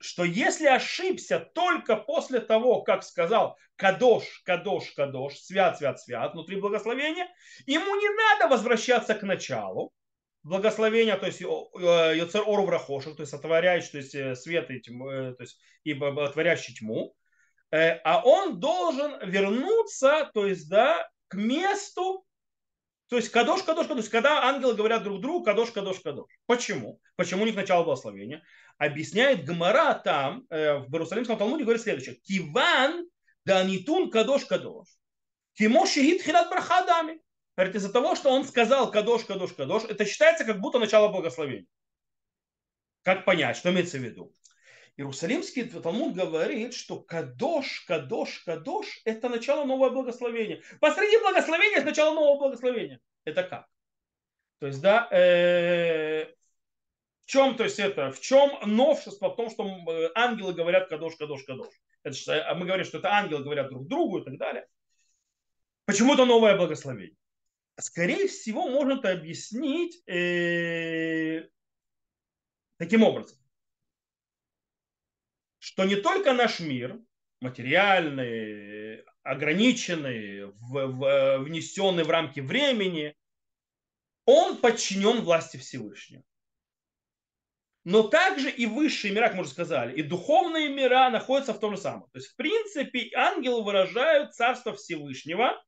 что 0.00 0.24
если 0.24 0.66
ошибся 0.66 1.40
только 1.40 1.96
после 1.96 2.40
того, 2.40 2.82
как 2.82 3.02
сказал 3.02 3.56
кадош, 3.76 4.42
кадош, 4.44 4.92
кадош, 4.92 5.38
свят, 5.38 5.78
свят, 5.78 6.00
свят, 6.00 6.32
внутри 6.32 6.60
благословения, 6.60 7.28
ему 7.66 7.94
не 7.94 8.08
надо 8.10 8.48
возвращаться 8.48 9.14
к 9.14 9.22
началу, 9.22 9.92
благословения, 10.48 11.16
то 11.16 11.26
есть 11.26 11.40
Йоцер 11.40 12.42
Ору 12.46 12.64
Врахошев, 12.64 13.16
то 13.16 13.22
есть 13.22 13.32
отворяющий, 13.32 13.90
то 13.90 13.98
есть 13.98 14.14
э, 14.14 14.34
свет 14.34 14.70
и 14.70 14.80
тьму, 14.80 15.10
э, 15.10 15.34
то 15.34 15.42
есть 15.42 15.58
и 15.84 15.92
отворяющий 15.92 16.74
тьму, 16.74 17.14
э, 17.70 18.00
а 18.04 18.22
он 18.24 18.58
должен 18.58 19.18
вернуться, 19.28 20.30
то 20.34 20.46
есть, 20.46 20.68
да, 20.68 21.08
к 21.28 21.34
месту, 21.34 22.24
то 23.08 23.16
есть 23.16 23.30
кадош, 23.30 23.62
кадош, 23.62 23.86
кадош. 23.86 24.08
Когда 24.08 24.42
ангелы 24.44 24.74
говорят 24.74 25.02
друг 25.02 25.20
другу 25.20 25.44
кадош, 25.44 25.70
кадош, 25.70 26.00
кадош. 26.00 26.26
Почему? 26.46 27.00
Почему 27.16 27.42
у 27.42 27.46
них 27.46 27.54
начало 27.54 27.84
благословения? 27.84 28.42
Объясняет 28.76 29.46
Гмара 29.46 29.94
там, 29.94 30.44
в 30.50 30.92
Иерусалимском 30.92 31.38
Талмуде, 31.38 31.64
говорит 31.64 31.82
следующее. 31.82 32.16
Киван 32.16 33.08
да 33.46 33.64
нитун 33.64 34.10
кадош, 34.10 34.44
кадош. 34.44 34.88
Кимо 35.54 35.86
шехид 35.86 36.22
хилат 36.22 36.50
брахадами. 36.50 37.22
Говорит, 37.58 37.74
из-за 37.74 37.92
того, 37.92 38.14
что 38.14 38.30
он 38.30 38.44
сказал 38.44 38.88
кадош, 38.88 39.24
кадош, 39.24 39.52
кадош, 39.52 39.82
это 39.82 40.04
считается 40.04 40.44
как 40.44 40.60
будто 40.60 40.78
начало 40.78 41.08
благословения. 41.08 41.66
Как 43.02 43.24
понять, 43.24 43.56
что 43.56 43.72
имеется 43.72 43.98
в 43.98 44.02
виду? 44.02 44.32
Иерусалимский 44.96 45.64
Талмуд 45.64 46.14
говорит, 46.14 46.72
что 46.72 47.00
кадош, 47.00 47.80
кадош, 47.80 48.44
кадош– 48.44 49.00
это 49.04 49.28
начало 49.28 49.64
нового 49.64 49.90
благословения. 49.90 50.62
Посреди 50.78 51.18
благословения– 51.18 51.76
это 51.78 51.86
начало 51.86 52.14
нового 52.14 52.38
благословения. 52.38 53.00
Это 53.24 53.42
как? 53.42 53.66
То 54.60 54.68
есть, 54.68 54.80
да, 54.80 55.08
э, 55.10 56.26
в 57.24 57.26
чем, 57.26 57.56
то 57.56 57.64
есть 57.64 57.80
это, 57.80 58.12
в 58.12 58.20
чем 58.20 58.52
новшество 58.66 59.30
в 59.30 59.34
том, 59.34 59.50
что 59.50 59.64
э, 59.64 60.12
ангелы 60.14 60.54
говорят 60.54 60.88
кадош, 60.88 61.16
кадош, 61.16 61.42
кадош. 61.42 61.74
Это, 62.04 62.48
а 62.48 62.54
мы 62.54 62.66
говорим, 62.66 62.86
что 62.86 62.98
это 62.98 63.12
ангелы 63.12 63.42
говорят 63.42 63.68
друг 63.68 63.88
другу 63.88 64.18
и 64.20 64.24
так 64.24 64.38
далее. 64.38 64.68
Почему 65.86 66.14
это 66.14 66.24
новое 66.24 66.56
благословение? 66.56 67.16
Скорее 67.80 68.26
всего, 68.26 68.68
можно 68.68 68.94
это 68.94 69.12
объяснить 69.12 70.02
э, 70.08 71.48
таким 72.76 73.04
образом, 73.04 73.38
что 75.58 75.84
не 75.84 75.96
только 75.96 76.32
наш 76.32 76.60
мир, 76.60 77.00
материальный, 77.40 79.04
ограниченный, 79.22 80.46
в, 80.46 80.86
в, 80.86 81.38
внесенный 81.38 82.02
в 82.02 82.10
рамки 82.10 82.40
времени, 82.40 83.14
он 84.24 84.58
подчинен 84.58 85.22
власти 85.22 85.56
Всевышнего. 85.56 86.24
Но 87.84 88.02
также 88.02 88.50
и 88.50 88.66
высшие 88.66 89.14
мира, 89.14 89.28
как 89.28 89.36
мы 89.36 89.42
уже 89.42 89.50
сказали, 89.50 89.96
и 89.96 90.02
духовные 90.02 90.68
мира 90.68 91.08
находятся 91.10 91.54
в 91.54 91.60
том 91.60 91.76
же 91.76 91.80
самом. 91.80 92.10
То 92.10 92.18
есть, 92.18 92.32
в 92.32 92.36
принципе, 92.36 93.10
ангелы 93.14 93.62
выражают 93.62 94.34
царство 94.34 94.74
Всевышнего 94.74 95.62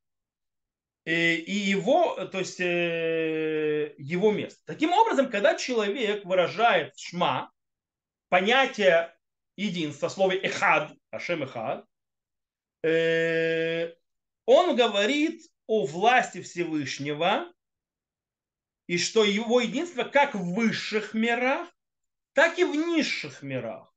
и 1.05 1.51
его, 1.51 2.25
то 2.25 2.39
есть 2.39 2.59
э, 2.59 3.93
его 3.97 4.31
место. 4.31 4.61
Таким 4.65 4.93
образом, 4.93 5.29
когда 5.29 5.55
человек 5.55 6.25
выражает 6.25 6.97
шма, 6.97 7.51
понятие 8.29 9.15
единства, 9.55 10.09
слове 10.09 10.37
эхад, 10.37 10.91
ашем 11.09 11.43
эхад, 11.43 11.85
э, 12.83 13.93
он 14.45 14.75
говорит 14.75 15.41
о 15.65 15.85
власти 15.85 16.41
Всевышнего, 16.41 17.51
и 18.87 18.97
что 18.97 19.23
его 19.23 19.61
единство 19.61 20.03
как 20.03 20.35
в 20.35 20.53
высших 20.53 21.13
мирах, 21.13 21.67
так 22.33 22.59
и 22.59 22.63
в 22.63 22.75
низших 22.75 23.41
мирах. 23.41 23.91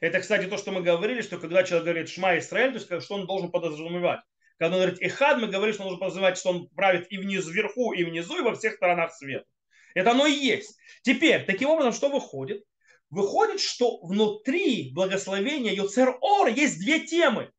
Это, 0.00 0.20
кстати, 0.20 0.46
то, 0.46 0.56
что 0.56 0.70
мы 0.70 0.82
говорили, 0.82 1.22
что 1.22 1.38
когда 1.38 1.64
человек 1.64 1.84
говорит 1.84 2.08
Шма 2.08 2.38
Исраэль, 2.38 2.70
то 2.70 2.94
есть 2.94 3.04
что 3.04 3.14
он 3.16 3.26
должен 3.26 3.50
подразумевать. 3.50 4.20
Когда 4.58 4.76
он 4.76 4.82
говорит 4.82 5.02
Эхад, 5.02 5.38
мы 5.38 5.46
говорим, 5.46 5.72
что 5.72 5.84
нужно 5.84 5.98
подразумевать, 5.98 6.38
что 6.38 6.50
он 6.50 6.68
правит 6.70 7.06
и 7.10 7.18
внизу, 7.18 7.50
вверху, 7.50 7.92
и 7.92 8.04
внизу, 8.04 8.38
и 8.38 8.42
во 8.42 8.54
всех 8.54 8.74
сторонах 8.74 9.12
света. 9.12 9.46
Это 9.94 10.10
оно 10.10 10.26
и 10.26 10.32
есть. 10.32 10.76
Теперь, 11.02 11.44
таким 11.44 11.70
образом, 11.70 11.92
что 11.92 12.08
выходит? 12.08 12.64
Выходит, 13.10 13.60
что 13.60 14.00
внутри 14.04 14.90
благословения 14.92 15.72
Йоцер 15.72 16.18
Ор 16.20 16.48
есть 16.48 16.78
две 16.78 17.00
темы. 17.00 17.50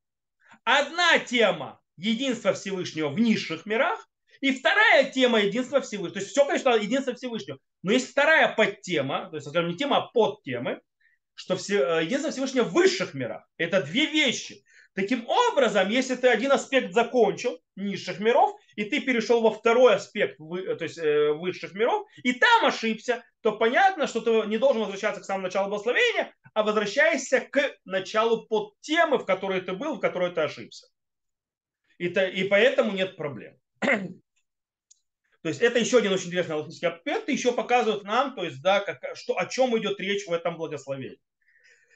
Одна 0.64 1.20
тема 1.20 1.82
единства 1.98 2.54
Всевышнего 2.54 3.10
в 3.10 3.20
низших 3.20 3.66
мирах, 3.66 4.08
и 4.42 4.54
вторая 4.54 5.10
тема 5.10 5.42
единства 5.42 5.82
Всевышнего. 5.82 6.14
То 6.14 6.20
есть 6.20 6.32
все, 6.32 6.46
конечно, 6.46 6.70
единство 6.76 7.14
Всевышнего. 7.14 7.60
Но 7.82 7.92
есть 7.92 8.10
вторая 8.12 8.54
подтема, 8.54 9.30
то 9.30 9.38
есть, 9.38 9.48
скажем, 9.48 9.72
не 9.72 9.78
тема, 9.78 9.98
а 9.98 10.02
подтемы, 10.14 10.82
что 11.34 11.56
все, 11.56 11.80
э, 11.80 12.04
единство 12.04 12.32
Всевышнего 12.32 12.66
в 12.66 12.74
высших 12.74 13.14
мирах. 13.14 13.48
Это 13.58 13.82
две 13.82 14.06
вещи. 14.06 14.64
Таким 15.00 15.26
образом, 15.30 15.88
если 15.88 16.16
ты 16.16 16.28
один 16.28 16.52
аспект 16.52 16.92
закончил, 16.92 17.58
низших 17.78 18.20
миров, 18.20 18.60
и 18.76 18.84
ты 18.84 19.00
перешел 19.00 19.40
во 19.40 19.50
второй 19.50 19.96
аспект, 19.96 20.38
то 20.38 20.84
есть 20.84 20.98
э, 20.98 21.32
высших 21.32 21.74
миров, 21.74 22.06
и 22.22 22.34
там 22.34 22.66
ошибся, 22.66 23.24
то 23.40 23.54
понятно, 23.54 24.08
что 24.08 24.20
ты 24.20 24.46
не 24.50 24.58
должен 24.58 24.82
возвращаться 24.82 25.22
к 25.22 25.24
самому 25.24 25.44
началу 25.44 25.70
благословения, 25.70 26.36
а 26.54 26.64
возвращайся 26.64 27.40
к 27.40 27.78
началу 27.86 28.46
под 28.48 28.78
темы, 28.82 29.20
в 29.20 29.26
которой 29.26 29.62
ты 29.62 29.72
был, 29.72 29.96
в 29.96 30.00
которой 30.02 30.32
ты 30.32 30.42
ошибся. 30.42 30.88
И, 31.98 32.10
то, 32.10 32.28
и 32.28 32.44
поэтому 32.44 32.92
нет 32.92 33.16
проблем. 33.16 33.56
То 33.80 35.48
есть 35.48 35.62
это 35.62 35.80
еще 35.80 36.00
один 36.00 36.12
очень 36.12 36.28
интересный 36.28 36.58
логический 36.58 36.88
аспект, 36.88 37.30
и 37.30 37.32
еще 37.32 37.54
показывает 37.54 38.04
нам, 38.04 38.36
то 38.36 38.44
есть, 38.44 38.62
да, 38.62 38.82
как, 38.82 39.00
что, 39.16 39.40
о 39.40 39.46
чем 39.46 39.78
идет 39.78 39.98
речь 40.02 40.28
в 40.28 40.34
этом 40.34 40.58
благословении. 40.58 41.22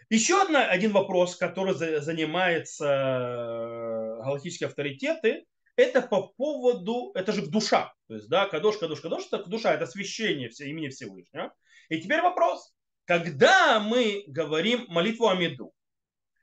Еще 0.10 0.42
одна, 0.42 0.66
один 0.66 0.92
вопрос, 0.92 1.36
который 1.36 1.74
занимается 1.74 2.86
э, 2.86 4.24
галактические 4.24 4.68
авторитеты, 4.68 5.46
это 5.76 6.02
по 6.02 6.28
поводу, 6.28 7.12
это 7.16 7.32
же 7.32 7.48
душа. 7.48 7.94
То 8.08 8.16
есть, 8.16 8.30
да, 8.30 8.46
кадош, 8.46 8.78
кадош, 8.78 9.02
кадош, 9.02 9.26
это 9.32 9.44
душа, 9.46 9.74
это 9.74 9.86
священие 9.88 10.50
имени 10.60 10.90
Всевышнего. 10.90 11.54
И 11.90 12.00
теперь 12.00 12.22
вопрос. 12.22 12.74
Когда 13.06 13.80
мы 13.80 14.24
говорим 14.28 14.86
молитву 14.88 15.28
Амиду, 15.28 15.74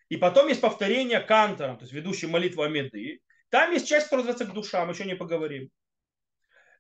и 0.09 0.17
потом 0.17 0.49
есть 0.49 0.61
повторение 0.61 1.21
кантором, 1.21 1.79
то 1.79 1.85
есть 1.85 1.93
ведущий 1.93 2.27
молитву 2.27 2.63
Амиды, 2.63 3.21
там 3.49 3.73
есть 3.73 3.89
часть, 3.89 4.07
которая 4.07 4.27
называется 4.27 4.53
к 4.53 4.55
душа, 4.55 4.85
мы 4.85 4.93
еще 4.93 5.05
не 5.05 5.17
поговорим. 5.17 5.71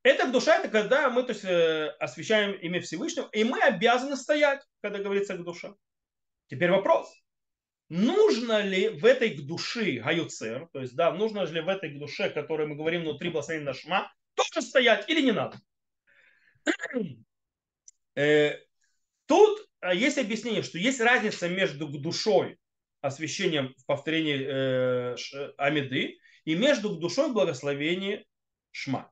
Это 0.02 0.26
к 0.26 0.32
душа, 0.32 0.58
это 0.58 0.68
когда 0.68 1.10
мы 1.10 1.22
то 1.22 1.32
есть, 1.32 1.44
э, 1.44 1.88
освещаем 1.98 2.52
имя 2.52 2.80
Всевышнего, 2.80 3.28
и 3.32 3.44
мы 3.44 3.60
обязаны 3.60 4.16
стоять, 4.16 4.62
когда 4.80 4.98
говорится 4.98 5.36
к 5.36 5.44
душа. 5.44 5.74
Теперь 6.50 6.72
вопрос. 6.72 7.14
Нужно 7.88 8.60
ли 8.60 8.88
в 8.88 9.04
этой 9.04 9.34
души 9.34 10.00
гаюцер, 10.00 10.68
то 10.72 10.80
есть, 10.80 10.94
да, 10.96 11.12
нужно 11.12 11.44
ли 11.44 11.60
в 11.60 11.68
этой 11.68 11.96
душе, 11.96 12.24
о 12.24 12.30
которой 12.30 12.66
мы 12.66 12.74
говорим 12.74 13.02
внутри 13.02 13.30
благословения 13.30 13.66
Нашма, 13.66 14.12
тоже 14.34 14.66
стоять 14.66 15.08
или 15.08 15.22
не 15.22 15.32
надо? 15.32 15.58
Э, 18.16 18.58
тут 19.26 19.68
э, 19.80 19.94
есть 19.94 20.18
объяснение, 20.18 20.64
что 20.64 20.78
есть 20.78 21.00
разница 21.00 21.48
между 21.48 21.86
душой, 21.86 22.58
освящением 23.00 23.72
в 23.78 23.86
повторении 23.86 24.36
э, 24.36 25.16
Амиды, 25.56 26.18
и 26.44 26.56
между 26.56 26.96
душой 26.96 27.30
в 27.30 27.34
благословении 27.34 28.26
Шма. 28.72 29.10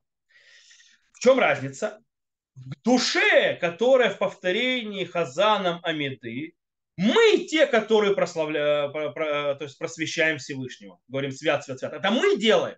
В 1.13 1.19
чем 1.21 1.39
разница? 1.39 2.03
В 2.55 2.75
душе, 2.83 3.55
которая 3.55 4.09
в 4.09 4.17
повторении 4.17 5.05
Хазаном 5.05 5.79
Амиды, 5.81 6.55
мы 7.01 7.45
те, 7.49 7.65
которые 7.65 8.13
прославляем, 8.13 8.91
то 8.91 9.57
есть 9.61 9.77
просвещаем 9.77 10.37
Всевышнего. 10.37 10.99
Говорим 11.07 11.31
свят, 11.31 11.63
свят, 11.63 11.79
свят. 11.79 11.93
Это 11.93 12.11
мы 12.11 12.37
делаем. 12.37 12.75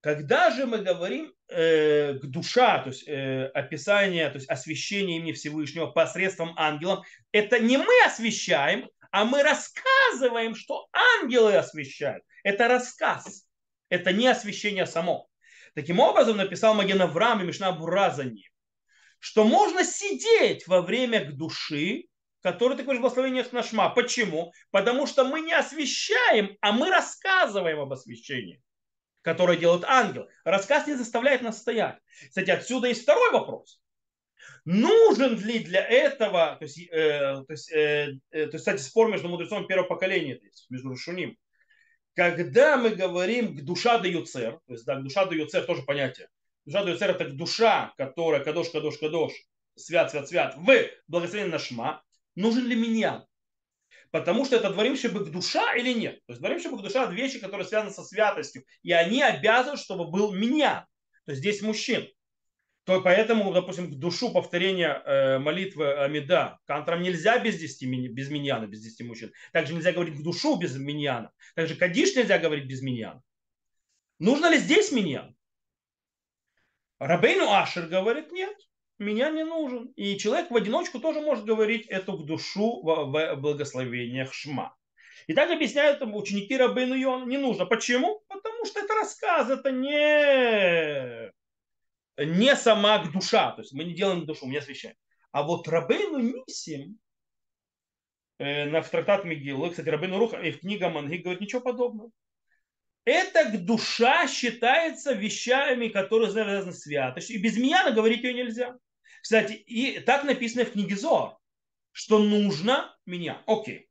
Когда 0.00 0.50
же 0.50 0.64
мы 0.64 0.78
говорим 0.78 1.34
э, 1.48 2.14
душа, 2.22 2.78
то 2.78 2.88
есть 2.88 3.06
э, 3.06 3.48
описание, 3.48 4.30
то 4.30 4.36
есть 4.36 4.48
освящение 4.48 5.18
имени 5.18 5.32
Всевышнего 5.32 5.88
посредством 5.88 6.54
ангелов, 6.56 7.06
это 7.30 7.58
не 7.58 7.76
мы 7.76 7.92
освещаем, 8.06 8.88
а 9.10 9.26
мы 9.26 9.42
рассказываем, 9.42 10.54
что 10.54 10.88
ангелы 11.20 11.56
освещают. 11.56 12.24
Это 12.42 12.68
рассказ. 12.68 13.46
Это 13.90 14.14
не 14.14 14.28
освящение 14.28 14.86
само. 14.86 15.28
Таким 15.74 16.00
образом 16.00 16.38
написал 16.38 16.72
Маген 16.72 17.02
Авраам 17.02 17.42
и 17.42 17.44
Мишна 17.44 17.72
Бура 17.72 18.16
что 19.18 19.44
можно 19.44 19.84
сидеть 19.84 20.66
во 20.66 20.80
время 20.80 21.22
к 21.22 21.36
души 21.36 22.06
который 22.46 22.76
ты 22.76 22.84
говоришь 22.84 23.00
благословениях 23.00 23.50
на 23.50 23.64
шма. 23.64 23.88
Почему? 23.88 24.52
Потому 24.70 25.08
что 25.08 25.24
мы 25.24 25.40
не 25.40 25.52
освещаем, 25.52 26.56
а 26.60 26.70
мы 26.70 26.90
рассказываем 26.90 27.80
об 27.80 27.92
освящении, 27.92 28.62
которое 29.22 29.58
делает 29.58 29.82
ангел. 29.82 30.28
Рассказ 30.44 30.86
не 30.86 30.94
заставляет 30.94 31.42
нас 31.42 31.58
стоять. 31.58 31.98
Кстати, 32.28 32.50
отсюда 32.50 32.86
есть 32.86 33.02
второй 33.02 33.32
вопрос. 33.32 33.82
Нужен 34.64 35.36
ли 35.40 35.58
для 35.58 35.84
этого, 35.84 36.54
то 36.60 36.66
есть, 36.66 36.78
э, 36.88 37.42
то 37.48 37.52
есть, 37.52 37.72
э, 37.72 38.12
э, 38.30 38.46
то 38.46 38.52
есть 38.52 38.58
кстати, 38.58 38.80
спор 38.80 39.10
между 39.10 39.28
мудрецом 39.28 39.66
первого 39.66 39.88
поколения, 39.88 40.36
здесь, 40.36 40.66
между 40.70 40.90
Рушуним, 40.90 41.36
когда 42.14 42.76
мы 42.76 42.90
говорим 42.90 43.56
душа 43.56 43.98
да 43.98 44.06
юцер, 44.06 44.60
то 44.68 44.72
есть 44.72 44.84
да, 44.84 45.00
душа 45.00 45.24
да 45.24 45.34
юцер 45.34 45.64
тоже 45.64 45.82
понятие. 45.82 46.28
Душа 46.64 46.84
да 46.84 46.92
юцер 46.92 47.10
это 47.10 47.28
душа, 47.28 47.92
которая 47.96 48.44
кадош, 48.44 48.70
кадош, 48.70 48.98
кадош, 48.98 49.32
свят, 49.74 50.12
свят, 50.12 50.28
свят, 50.28 50.54
в 50.56 50.72
благословении 51.08 51.50
на 51.50 51.58
шма, 51.58 52.05
нужен 52.36 52.66
ли 52.66 52.76
меня? 52.76 53.26
Потому 54.10 54.44
что 54.44 54.56
это 54.56 54.70
дворим 54.70 54.96
шибык 54.96 55.30
душа 55.30 55.74
или 55.74 55.92
нет. 55.92 56.20
То 56.26 56.32
есть 56.32 56.40
дворим 56.40 56.60
шибык 56.60 56.82
душа 56.82 57.04
это 57.04 57.12
вещи, 57.12 57.40
которые 57.40 57.66
связаны 57.66 57.92
со 57.92 58.04
святостью. 58.04 58.64
И 58.82 58.92
они 58.92 59.22
обязаны, 59.22 59.76
чтобы 59.76 60.10
был 60.10 60.32
меня. 60.32 60.86
То 61.24 61.32
есть 61.32 61.40
здесь 61.40 61.60
мужчин. 61.60 62.08
То 62.84 63.00
поэтому, 63.00 63.52
допустим, 63.52 63.90
к 63.90 63.98
душу 63.98 64.32
повторения 64.32 65.02
э, 65.04 65.38
молитвы 65.38 65.92
Амида, 65.94 66.60
кантрам 66.66 67.02
нельзя 67.02 67.36
без 67.40 67.58
10, 67.58 68.12
без 68.12 68.30
миньяна, 68.30 68.68
без 68.68 68.80
10 68.80 69.06
мужчин. 69.08 69.32
Также 69.52 69.74
нельзя 69.74 69.90
говорить 69.90 70.16
к 70.16 70.22
душу 70.22 70.56
без 70.56 70.76
миньяна. 70.76 71.32
Также 71.56 71.74
кадиш 71.74 72.14
нельзя 72.14 72.38
говорить 72.38 72.66
без 72.66 72.82
миньяна. 72.82 73.22
Нужно 74.20 74.48
ли 74.50 74.58
здесь 74.58 74.92
миньян? 74.92 75.34
Рабейну 77.00 77.50
Ашер 77.50 77.88
говорит, 77.88 78.30
нет, 78.30 78.56
меня 78.98 79.30
не 79.30 79.44
нужен. 79.44 79.92
И 79.96 80.16
человек 80.18 80.50
в 80.50 80.56
одиночку 80.56 80.98
тоже 80.98 81.20
может 81.20 81.44
говорить 81.44 81.86
эту 81.86 82.18
к 82.18 82.26
душу 82.26 82.82
в 82.82 83.36
благословениях 83.36 84.32
Шма. 84.32 84.74
И 85.26 85.34
так 85.34 85.50
объясняют 85.50 86.02
ученики 86.02 86.56
Рабейну 86.56 86.94
Йон, 86.94 87.28
не 87.28 87.38
нужно. 87.38 87.66
Почему? 87.66 88.22
Потому 88.28 88.64
что 88.64 88.80
это 88.80 88.94
рассказ, 88.94 89.50
это 89.50 89.72
не, 89.72 91.32
не 92.18 92.56
сама 92.56 93.04
душа. 93.04 93.52
То 93.52 93.62
есть 93.62 93.72
мы 93.72 93.84
не 93.84 93.94
делаем 93.94 94.26
душу, 94.26 94.46
мы 94.46 94.52
не 94.52 94.58
освящаем. 94.58 94.94
А 95.32 95.42
вот 95.42 95.66
Рабейну 95.68 96.18
Нисим, 96.18 96.98
э, 98.38 98.66
на 98.66 98.82
в 98.82 98.90
трактат 98.90 99.24
Мигилы, 99.24 99.70
кстати, 99.70 99.88
Рабейну 99.88 100.18
Руха 100.18 100.38
и 100.40 100.52
в 100.52 100.60
книге 100.60 100.88
Манги 100.88 101.16
говорит 101.16 101.40
ничего 101.40 101.60
подобного 101.60 102.10
эта 103.06 103.56
душа 103.56 104.26
считается 104.26 105.12
вещами, 105.12 105.88
которые 105.88 106.30
связаны 106.30 106.72
с 106.72 106.80
святостью. 106.80 107.36
И 107.36 107.42
без 107.42 107.56
меня 107.56 107.90
говорить 107.92 108.22
ее 108.22 108.34
нельзя. 108.34 108.76
Кстати, 109.26 109.54
и 109.54 109.98
так 109.98 110.22
написано 110.22 110.64
в 110.64 110.70
книге 110.70 110.94
Зор, 110.94 111.36
что 111.90 112.20
нужно 112.20 112.96
меня. 113.06 113.42
Окей. 113.48 113.90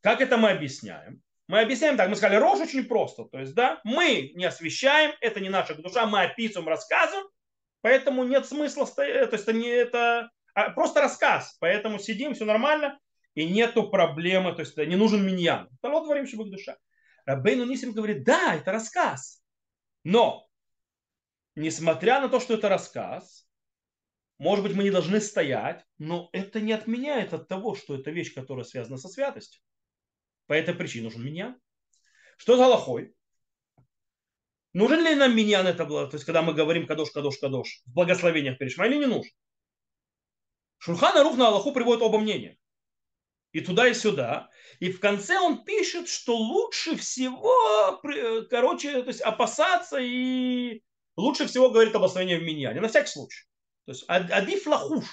Как 0.00 0.20
это 0.20 0.36
мы 0.36 0.50
объясняем? 0.50 1.22
Мы 1.46 1.60
объясняем 1.60 1.96
так, 1.96 2.08
мы 2.08 2.16
сказали, 2.16 2.40
рожь 2.40 2.58
очень 2.58 2.86
просто. 2.86 3.26
То 3.26 3.38
есть, 3.38 3.54
да, 3.54 3.80
мы 3.84 4.32
не 4.34 4.44
освещаем, 4.46 5.14
это 5.20 5.38
не 5.38 5.48
наша 5.48 5.76
душа, 5.76 6.06
мы 6.06 6.24
описываем, 6.24 6.66
рассказываем, 6.68 7.28
поэтому 7.82 8.24
нет 8.24 8.46
смысла 8.46 8.84
стоять, 8.86 9.30
то 9.30 9.36
есть 9.36 9.46
это 9.46 9.56
не 9.56 9.68
это, 9.68 10.28
а 10.54 10.70
просто 10.70 11.02
рассказ, 11.02 11.56
поэтому 11.60 12.00
сидим, 12.00 12.34
все 12.34 12.46
нормально, 12.46 12.98
и 13.34 13.48
нету 13.48 13.88
проблемы, 13.88 14.56
то 14.56 14.62
есть 14.62 14.76
не 14.76 14.96
нужен 14.96 15.24
миньян. 15.24 15.68
Это 15.78 15.92
вот 15.92 16.02
говорим, 16.02 16.26
чтобы 16.26 16.50
душа. 16.50 16.76
Рабейну 17.26 17.64
Нисим 17.64 17.92
говорит, 17.92 18.24
да, 18.24 18.56
это 18.56 18.72
рассказ. 18.72 19.40
Но, 20.02 20.48
несмотря 21.54 22.20
на 22.20 22.28
то, 22.28 22.40
что 22.40 22.54
это 22.54 22.68
рассказ, 22.68 23.45
может 24.38 24.64
быть, 24.64 24.74
мы 24.74 24.84
не 24.84 24.90
должны 24.90 25.20
стоять, 25.20 25.84
но 25.98 26.28
это 26.32 26.60
не 26.60 26.72
отменяет 26.72 27.32
от 27.32 27.48
того, 27.48 27.74
что 27.74 27.94
это 27.94 28.10
вещь, 28.10 28.34
которая 28.34 28.64
связана 28.64 28.98
со 28.98 29.08
святостью. 29.08 29.60
По 30.46 30.52
этой 30.52 30.74
причине 30.74 31.04
нужен 31.04 31.24
меня. 31.24 31.58
Что 32.36 32.56
за 32.56 32.66
лохой? 32.66 33.14
Нужен 34.72 35.02
ли 35.02 35.14
нам 35.14 35.34
миньян 35.34 35.66
это 35.66 35.86
было? 35.86 36.06
То 36.06 36.16
есть, 36.16 36.26
когда 36.26 36.42
мы 36.42 36.52
говорим 36.52 36.86
кадош, 36.86 37.10
кадош, 37.10 37.38
кадош, 37.38 37.82
в 37.86 37.94
благословениях 37.94 38.58
перед 38.58 38.76
или 38.78 38.96
не 38.98 39.06
нужен? 39.06 39.32
Шурхан 40.78 41.16
Арух 41.16 41.36
на 41.38 41.48
Аллаху 41.48 41.72
приводит 41.72 42.02
оба 42.02 42.18
мнения 42.18 42.58
и 43.52 43.60
туда, 43.62 43.88
и 43.88 43.94
сюда. 43.94 44.50
И 44.80 44.92
в 44.92 45.00
конце 45.00 45.38
он 45.38 45.64
пишет, 45.64 46.08
что 46.08 46.36
лучше 46.36 46.94
всего, 46.96 47.98
короче, 48.50 49.02
то 49.02 49.08
есть 49.08 49.22
опасаться 49.22 49.96
и 49.98 50.82
лучше 51.16 51.46
всего 51.46 51.70
говорит 51.70 51.94
об 51.94 52.02
благословении 52.02 52.36
в 52.36 52.42
миньяне, 52.42 52.82
на 52.82 52.88
всякий 52.88 53.08
случай. 53.08 53.46
То 53.86 53.92
есть 53.92 54.04
адиф 54.08 54.66
лахуш, 54.66 55.06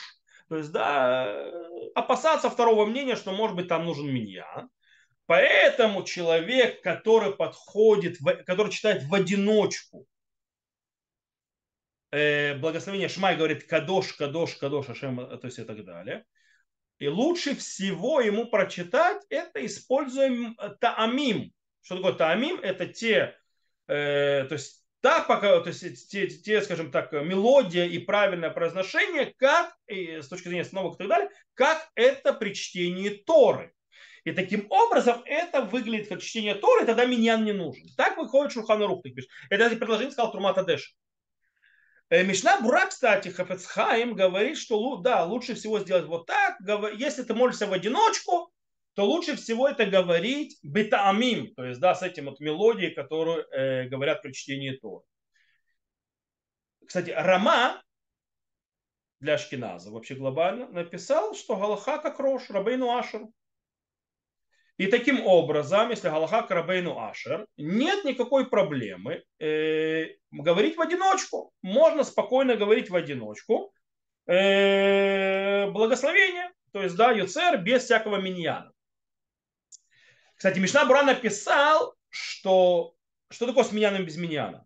то 0.50 0.58
есть, 0.58 0.72
да, 0.72 1.52
опасаться 1.96 2.50
второго 2.50 2.86
мнения, 2.86 3.16
что, 3.16 3.32
может 3.32 3.56
быть, 3.56 3.68
там 3.68 3.86
нужен 3.86 4.14
миньян. 4.14 4.70
Поэтому 5.26 6.04
человек, 6.04 6.82
который 6.82 7.34
подходит, 7.36 8.18
который 8.46 8.72
читает 8.72 9.04
в 9.04 9.14
одиночку, 9.14 10.06
э, 12.12 12.56
благословение 12.56 13.08
Шмай 13.08 13.38
говорит 13.38 13.66
кадош, 13.66 14.14
кадош, 14.14 14.56
кадош, 14.56 14.90
Ашем, 14.90 15.18
то 15.18 15.46
есть 15.48 15.60
и 15.60 15.64
так 15.64 15.86
далее. 15.86 16.26
И 17.00 17.08
лучше 17.08 17.56
всего 17.56 18.22
ему 18.22 18.48
прочитать 18.48 19.22
это 19.30 19.66
используем 19.66 20.56
э, 20.60 20.76
таамим. 20.80 21.54
Что 21.82 21.98
такое 21.98 22.14
таамим? 22.14 22.60
Это 22.60 22.88
те, 22.88 23.38
э, 23.88 24.46
то 24.46 24.54
есть 24.54 24.83
так 25.04 25.28
пока, 25.28 25.60
то 25.60 25.68
есть 25.68 26.10
те, 26.10 26.28
те, 26.28 26.62
скажем 26.62 26.90
так, 26.90 27.12
мелодия 27.12 27.86
и 27.86 28.00
правильное 28.00 28.50
произношение, 28.50 29.34
как, 29.38 29.76
с 29.86 30.30
точки 30.30 30.48
зрения 30.48 30.62
остановок 30.62 30.96
и 30.96 30.98
так 31.00 31.08
далее, 31.10 31.30
как 31.56 31.90
это 31.96 32.32
при 32.32 32.54
чтении 32.54 33.10
Торы. 33.10 33.74
И 34.24 34.32
таким 34.32 34.66
образом 34.70 35.22
это 35.26 35.62
выглядит 35.62 36.08
как 36.08 36.22
чтение 36.22 36.56
Торы, 36.56 36.86
тогда 36.86 37.04
миньян 37.04 37.44
не 37.44 37.52
нужен. 37.52 37.84
Так 37.98 38.16
выходит 38.16 38.54
Шурханарух. 38.54 39.04
Это 39.50 39.76
предложение 39.76 40.12
сказал 40.12 40.32
Трумата 40.32 40.64
Дэш. 40.64 40.96
Э, 42.10 42.24
Мишна 42.24 42.62
Бура, 42.62 42.86
кстати, 42.88 43.28
Хафецхайм 43.28 44.14
говорит, 44.14 44.58
что 44.58 44.96
да, 44.96 45.26
лучше 45.26 45.56
всего 45.56 45.82
сделать 45.82 46.06
вот 46.06 46.28
так. 46.28 46.56
Если 46.96 47.24
ты 47.24 47.34
молишься 47.34 47.68
в 47.68 47.74
одиночку, 47.74 48.53
то 48.96 49.06
лучше 49.06 49.36
всего 49.36 49.68
это 49.68 49.86
говорить 49.86 50.58
бетаамим, 50.64 51.54
то 51.56 51.66
есть 51.66 51.80
да, 51.80 51.96
с 51.96 52.04
этим 52.04 52.26
вот 52.26 52.40
мелодией, 52.40 52.94
которую 52.94 53.46
э, 53.52 53.88
говорят 53.88 54.22
при 54.22 54.34
чтении 54.34 54.72
Торы. 54.72 55.04
Кстати, 56.86 57.10
Рама 57.10 57.82
для 59.20 59.36
Ашкиназа 59.36 59.90
вообще 59.90 60.16
глобально 60.16 60.68
написал, 60.68 61.34
что 61.34 61.56
Галаха 61.56 61.98
как 61.98 62.20
Рош, 62.20 62.50
Рабейну 62.50 62.96
Ашер. 62.96 63.22
И 64.78 64.88
таким 64.88 65.26
образом, 65.26 65.92
если 65.92 66.10
Галаха 66.10 66.42
Карабейну 66.42 67.00
Ашер, 67.00 67.48
нет 67.58 68.04
никакой 68.04 68.50
проблемы 68.50 69.24
э, 69.40 70.16
говорить 70.32 70.76
в 70.76 70.82
одиночку. 70.82 71.54
Можно 71.62 72.04
спокойно 72.04 72.56
говорить 72.56 72.90
в 72.90 72.96
одиночку. 72.96 73.72
Э, 74.26 75.70
благословение, 75.70 76.52
то 76.72 76.82
есть, 76.82 76.96
да, 76.96 77.12
Юцер 77.12 77.62
без 77.62 77.84
всякого 77.84 78.18
миньяна. 78.18 78.73
Кстати, 80.36 80.60
Мишна 80.60 80.86
Бура 80.86 81.04
написал, 81.04 81.96
что 82.10 82.96
что 83.30 83.48
такое 83.48 83.64
с 83.64 83.72
миньяном 83.72 84.06
без 84.06 84.18
миньяна? 84.18 84.66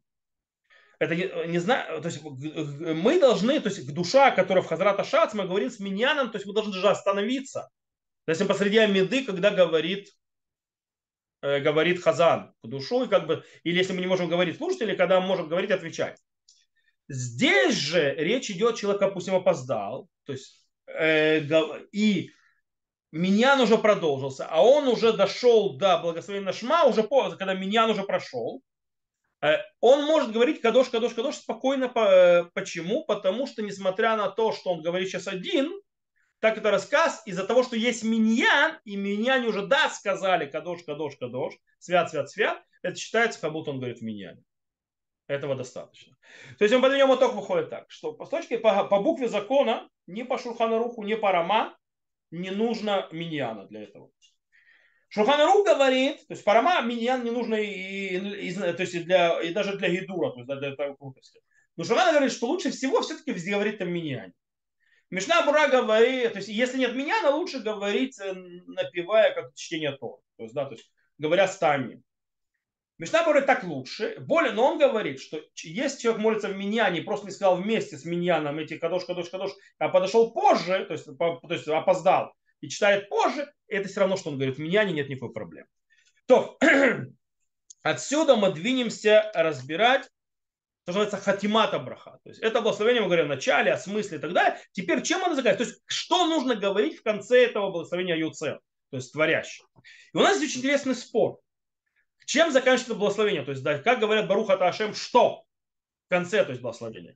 Это 1.00 1.16
не, 1.16 1.30
не 1.48 1.60
знаю, 1.60 2.02
то 2.02 2.08
есть 2.08 2.22
мы 2.24 3.20
должны, 3.20 3.60
то 3.60 3.70
есть 3.70 3.94
душа, 3.94 4.32
которая 4.32 4.64
в 4.64 4.68
Хазрата 4.68 5.04
Шац, 5.04 5.34
мы 5.34 5.46
говорим 5.46 5.70
с 5.70 5.80
миньяном, 5.80 6.32
то 6.32 6.38
есть 6.38 6.48
мы 6.48 6.54
должны 6.54 6.74
даже 6.74 6.90
остановиться 6.90 7.70
если 8.28 8.44
посреди 8.44 8.78
Амиды, 8.78 9.24
когда 9.24 9.52
говорит, 9.52 10.10
э, 11.42 11.62
говорит 11.62 12.04
Хазан 12.04 12.54
к 12.62 12.68
душу, 12.68 13.06
и 13.06 13.08
как 13.08 13.26
бы, 13.26 13.44
или 13.64 13.78
если 13.78 13.94
мы 13.94 14.02
не 14.02 14.08
можем 14.08 14.28
говорить 14.28 14.58
слушать, 14.58 14.82
или 14.82 14.96
когда 14.96 15.22
мы 15.22 15.28
можем 15.28 15.48
говорить, 15.48 15.72
отвечать. 15.72 16.20
Здесь 17.08 17.76
же 17.76 18.14
речь 18.16 18.52
идет, 18.52 18.76
человек, 18.76 19.00
допустим, 19.00 19.36
опоздал, 19.36 20.10
то 20.26 20.34
есть, 20.34 20.62
э, 20.88 21.42
и 21.94 22.32
Миньян 23.12 23.60
уже 23.62 23.78
продолжился, 23.78 24.48
а 24.50 24.62
он 24.62 24.88
уже 24.88 25.14
дошел 25.14 25.78
до 25.78 25.98
благословения 26.00 26.52
Шма, 26.52 26.84
уже 26.84 27.04
по, 27.04 27.30
когда 27.32 27.54
Миньян 27.54 27.90
уже 27.90 28.04
прошел, 28.04 28.62
э, 29.42 29.58
он 29.80 30.04
может 30.04 30.32
говорить 30.32 30.62
кадош, 30.62 30.90
кадош, 30.90 31.14
кадош 31.14 31.36
спокойно. 31.36 31.92
Э, 31.96 32.46
почему? 32.54 33.06
Потому 33.06 33.48
что, 33.48 33.62
несмотря 33.62 34.18
на 34.18 34.30
то, 34.30 34.52
что 34.52 34.72
он 34.72 34.82
говорит 34.82 35.08
сейчас 35.08 35.28
один, 35.28 35.72
так 36.40 36.58
это 36.58 36.70
рассказ 36.70 37.24
из-за 37.26 37.46
того, 37.46 37.64
что 37.64 37.76
есть 37.78 38.04
миньян, 38.04 38.78
и 38.84 38.96
миньяне 38.98 39.48
уже 39.48 39.66
да 39.66 39.90
сказали 39.90 40.46
кадош, 40.46 40.84
кадош, 40.84 41.16
кадош, 41.16 41.54
свят, 41.80 42.10
свят, 42.10 42.30
свят, 42.30 42.62
это 42.82 42.96
считается, 42.98 43.40
как 43.40 43.54
будто 43.54 43.72
он 43.72 43.78
говорит 43.78 44.00
в 44.00 44.04
миньяне. 44.04 44.44
Этого 45.28 45.56
достаточно. 45.56 46.16
То 46.58 46.64
есть 46.64 46.74
мы 46.74 46.82
подведем 46.82 47.14
итог 47.14 47.34
выходит 47.34 47.70
так, 47.70 47.90
что 47.90 48.14
по, 48.14 48.26
точке, 48.26 48.60
по, 48.60 48.86
по 48.86 49.02
букве 49.02 49.28
закона, 49.28 49.90
ни 50.08 50.24
по 50.24 50.38
Шурханаруху, 50.38 51.04
ни 51.04 51.16
по 51.16 51.32
Рама 51.32 51.77
не 52.32 52.52
нужно 52.52 53.08
миньяна 53.12 53.66
для 53.68 53.84
этого. 53.84 54.12
Шурханарух 55.10 55.66
говорит, 55.66 56.18
то 56.28 56.34
есть 56.34 56.44
по 56.44 56.54
Рама 56.54 56.82
миньян 56.82 57.24
не 57.24 57.32
нужно 57.32 57.56
и, 57.56 58.18
и, 58.18 58.54
то 58.54 58.76
есть 58.80 58.94
и, 58.94 59.00
для, 59.00 59.42
и 59.42 59.54
даже 59.54 59.78
для 59.78 59.90
Гидура, 59.90 60.32
то 60.32 60.40
есть 60.40 60.48
для, 60.48 60.76
для 60.76 60.96
крутости. 60.96 61.42
Но 61.78 61.84
Шурхан 61.84 62.12
говорит, 62.12 62.34
что 62.34 62.48
лучше 62.48 62.72
всего 62.72 63.02
все-таки 63.02 63.32
говорить 63.52 63.80
о 63.80 63.86
миньяне. 63.86 64.34
Мишна 65.10 65.46
Бура 65.46 65.70
говорит, 65.70 66.34
то 66.34 66.40
есть 66.40 66.50
если 66.50 66.78
нет 66.78 66.94
то 67.22 67.32
лучше 67.32 67.60
говорить, 67.60 68.20
э, 68.20 68.34
напевая 68.34 69.34
как 69.34 69.56
чтение 69.56 69.94
Тор. 69.94 70.20
То 70.36 70.44
есть, 70.44 70.54
да, 70.54 70.66
то 70.66 70.74
есть 70.74 70.92
говоря 71.18 71.48
стами. 71.48 72.02
Мишна 72.98 73.24
говорит 73.24 73.46
так 73.46 73.64
лучше. 73.64 74.16
Более, 74.20 74.54
но 74.54 74.72
он 74.72 74.80
говорит, 74.80 75.20
что 75.20 75.40
если 75.56 76.02
человек 76.02 76.22
молится 76.22 76.48
в 76.48 76.56
миньяне, 76.56 77.02
просто 77.02 77.28
не 77.28 77.32
сказал 77.32 77.58
вместе 77.58 77.98
с 77.98 78.06
миньяном 78.06 78.58
эти 78.58 78.78
кадош, 78.78 79.06
кадош, 79.06 79.30
кадош, 79.30 79.52
а 79.78 79.90
подошел 79.90 80.32
позже, 80.32 80.86
то 80.86 80.94
есть, 80.94 81.06
по, 81.18 81.40
то 81.48 81.54
есть 81.54 81.68
опоздал 81.68 82.34
и 82.60 82.70
читает 82.70 83.08
позже, 83.10 83.52
это 83.68 83.88
все 83.88 84.00
равно, 84.00 84.18
что 84.18 84.30
он 84.30 84.38
говорит, 84.38 84.58
в 84.58 84.60
миньяне 84.60 84.94
нет 84.94 85.10
никакой 85.10 85.32
проблемы. 85.32 85.68
То, 86.26 86.58
отсюда 87.84 88.36
мы 88.36 88.52
двинемся 88.52 89.32
разбирать 89.34 90.10
что 90.84 90.94
называется 90.94 91.18
хатимата 91.18 91.80
браха. 91.80 92.18
То 92.24 92.30
есть 92.30 92.42
это 92.42 92.62
благословение 92.62 93.02
мы 93.02 93.08
говорим 93.08 93.26
в 93.26 93.30
начале, 93.30 93.74
о 93.74 93.78
смысле 93.78 94.20
и 94.20 94.22
так 94.22 94.32
далее. 94.32 94.58
Теперь 94.72 95.02
чем 95.02 95.22
оно 95.22 95.36
заканчивается? 95.36 95.66
То 95.66 95.70
есть 95.72 95.84
что 95.86 96.28
нужно 96.28 96.56
говорить 96.56 96.98
в 96.98 97.04
конце 97.04 97.44
этого 97.44 97.72
благословения 97.72 98.16
Юцер? 98.16 98.62
то 98.90 98.98
есть 98.98 99.12
творящий. 99.12 99.64
И 100.14 100.18
у 100.18 100.22
нас 100.22 100.40
есть 100.40 100.52
очень 100.52 100.60
интересный 100.60 100.96
спор. 100.96 101.40
Чем 102.28 102.52
заканчивается 102.52 102.94
благословение? 102.94 103.44
То 103.44 103.52
есть, 103.52 103.64
да, 103.64 103.80
как 103.80 104.02
говорят 104.02 104.28
Баруха 104.28 104.58
Ташем, 104.58 104.94
что 104.94 105.46
в 106.06 106.10
конце, 106.10 106.44
то 106.44 106.52
есть 106.52 106.62
благословения. 106.62 107.16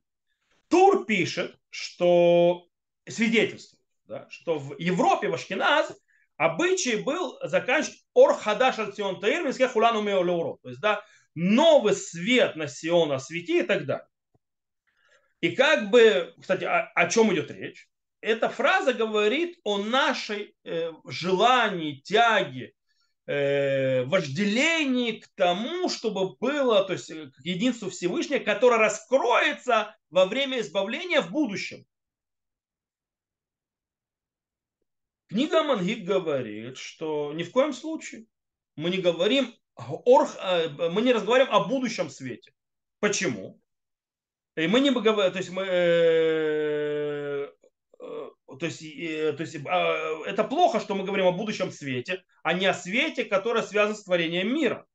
Тур 0.68 1.04
пишет, 1.04 1.54
что 1.68 2.66
свидетельствует, 3.06 3.84
да, 4.06 4.26
что 4.30 4.58
в 4.58 4.78
Европе, 4.78 5.28
в 5.28 5.34
Ашкеназ, 5.34 5.92
обычай 6.38 6.96
был 6.96 7.38
заканчивать 7.42 8.02
Ор 8.14 8.34
Хадаш 8.34 8.78
Альцион 8.78 9.20
Таир, 9.20 9.68
Хулану 9.68 10.00
Меолеуро. 10.00 10.56
То 10.62 10.70
есть, 10.70 10.80
да, 10.80 11.04
новый 11.34 11.94
свет 11.94 12.56
на 12.56 12.66
Сиона 12.66 13.18
свети 13.18 13.60
и 13.60 13.64
так 13.64 13.84
далее. 13.84 14.08
И 15.42 15.54
как 15.54 15.90
бы, 15.90 16.34
кстати, 16.40 16.64
о, 16.64 16.90
о 16.94 17.10
чем 17.10 17.34
идет 17.34 17.50
речь? 17.50 17.86
Эта 18.22 18.48
фраза 18.48 18.94
говорит 18.94 19.58
о 19.62 19.76
нашей 19.76 20.54
э, 20.64 20.90
желании, 21.04 22.00
тяге, 22.00 22.72
вожделении 23.26 25.20
к 25.20 25.28
тому, 25.34 25.88
чтобы 25.88 26.36
было, 26.36 26.84
то 26.84 26.94
есть 26.94 27.10
э, 27.10 27.30
к 27.30 27.40
единству 27.44 27.88
Всевышнего, 27.88 28.40
которое 28.40 28.78
раскроется 28.78 29.96
во 30.10 30.26
время 30.26 30.60
избавления 30.60 31.20
в 31.20 31.30
будущем. 31.30 31.86
Книга 35.28 35.62
Мангик 35.62 36.04
говорит, 36.04 36.76
что 36.76 37.32
ни 37.32 37.42
в 37.42 37.52
коем 37.52 37.72
случае 37.72 38.26
мы 38.76 38.90
не 38.90 38.98
говорим, 38.98 39.54
э, 39.78 40.68
мы 40.90 41.00
не 41.02 41.12
разговариваем 41.12 41.54
о 41.54 41.64
будущем 41.66 42.10
свете. 42.10 42.52
Почему? 43.00 43.60
И 44.56 44.66
мы 44.66 44.80
не 44.80 44.90
говорим, 44.90 45.32
то 45.32 45.38
есть 45.38 45.50
мы, 45.50 45.62
э, 45.62 45.68
э, 45.70 47.01
то 48.58 48.66
есть, 48.66 48.80
то 48.80 49.42
есть 49.42 49.56
а, 49.66 50.22
это 50.26 50.44
плохо, 50.44 50.80
что 50.80 50.94
мы 50.94 51.04
говорим 51.04 51.26
о 51.26 51.32
будущем 51.32 51.70
свете, 51.70 52.24
а 52.42 52.52
не 52.52 52.66
о 52.66 52.74
свете, 52.74 53.24
который 53.24 53.62
связан 53.62 53.94
с 53.94 54.04
творением 54.04 54.54
мира. 54.54 54.86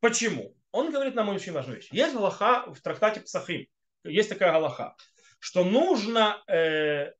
Почему? 0.00 0.56
Он 0.70 0.90
говорит 0.90 1.14
нам 1.14 1.28
очень 1.28 1.52
важную 1.52 1.76
вещь. 1.76 1.88
Есть 1.90 2.14
галаха 2.14 2.72
в 2.72 2.80
трактате 2.80 3.20
Псахим. 3.20 3.66
Есть 4.04 4.28
такая 4.28 4.52
галаха, 4.52 4.96
что 5.38 5.64
нужно 5.64 6.42
э, 6.46 7.12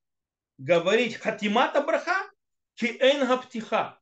говорить 0.59 1.17
хатимата 1.17 1.81
браха 1.81 2.31
киэн 2.75 3.27
гаптиха. 3.27 3.99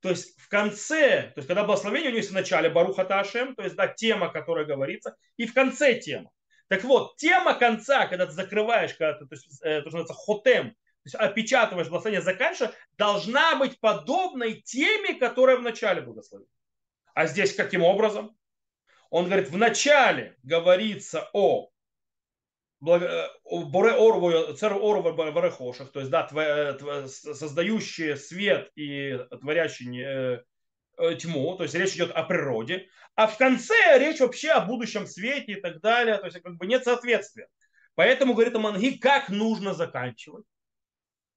То 0.00 0.10
есть 0.10 0.38
в 0.40 0.48
конце, 0.48 1.30
то 1.34 1.38
есть 1.38 1.48
когда 1.48 1.64
благословение 1.64 2.08
у 2.08 2.12
него 2.12 2.18
есть 2.18 2.30
в 2.30 2.34
начале 2.34 2.70
Баруха 2.70 3.04
Ташем, 3.04 3.54
то 3.54 3.62
есть 3.62 3.76
да, 3.76 3.86
тема, 3.86 4.32
которая 4.32 4.64
говорится, 4.64 5.16
и 5.36 5.46
в 5.46 5.52
конце 5.52 5.94
тема. 5.94 6.30
Так 6.68 6.84
вот, 6.84 7.16
тема 7.16 7.54
конца, 7.54 8.06
когда 8.06 8.26
ты 8.26 8.32
закрываешь, 8.32 8.94
когда 8.94 9.18
ты, 9.18 9.26
то 9.26 9.34
есть, 9.34 9.60
э, 9.62 9.82
то, 9.82 9.90
что 9.90 9.98
называется 9.98 10.14
хотем, 10.14 10.76
есть 11.04 11.14
опечатываешь 11.14 11.88
благословение, 11.88 12.22
заканчиваешь, 12.22 12.74
должна 12.96 13.56
быть 13.56 13.80
подобной 13.80 14.60
теме, 14.60 15.14
которая 15.14 15.56
в 15.56 15.62
начале 15.62 16.02
благословения. 16.02 16.52
А 17.14 17.26
здесь 17.26 17.54
каким 17.54 17.82
образом? 17.82 18.36
Он 19.10 19.26
говорит, 19.26 19.48
в 19.48 19.56
начале 19.56 20.36
говорится 20.42 21.28
о 21.32 21.70
э, 22.86 23.26
Боре 23.44 23.92
Орву, 23.92 24.54
Цер 24.54 24.74
Орву 24.74 25.12
Барехошах, 25.12 25.90
то 25.90 26.00
есть 26.00 26.10
да, 26.10 26.28
э, 26.32 27.08
создающие 27.08 28.16
свет 28.16 28.70
и 28.76 29.18
творящие 29.40 30.44
Э, 31.00 31.14
тьму, 31.14 31.56
то 31.56 31.62
есть 31.62 31.74
речь 31.74 31.94
идет 31.94 32.10
о 32.10 32.24
природе, 32.24 32.86
а 33.14 33.26
в 33.26 33.38
конце 33.38 33.74
речь 33.98 34.20
вообще 34.20 34.50
о 34.50 34.60
будущем 34.60 35.06
свете 35.06 35.52
и 35.52 35.60
так 35.60 35.80
далее, 35.80 36.18
то 36.18 36.26
есть 36.26 36.42
как 36.42 36.56
бы 36.56 36.66
нет 36.66 36.84
соответствия. 36.84 37.48
Поэтому 37.94 38.34
говорит 38.34 38.54
Аманги, 38.54 38.98
как 38.98 39.30
нужно 39.30 39.72
заканчивать. 39.72 40.44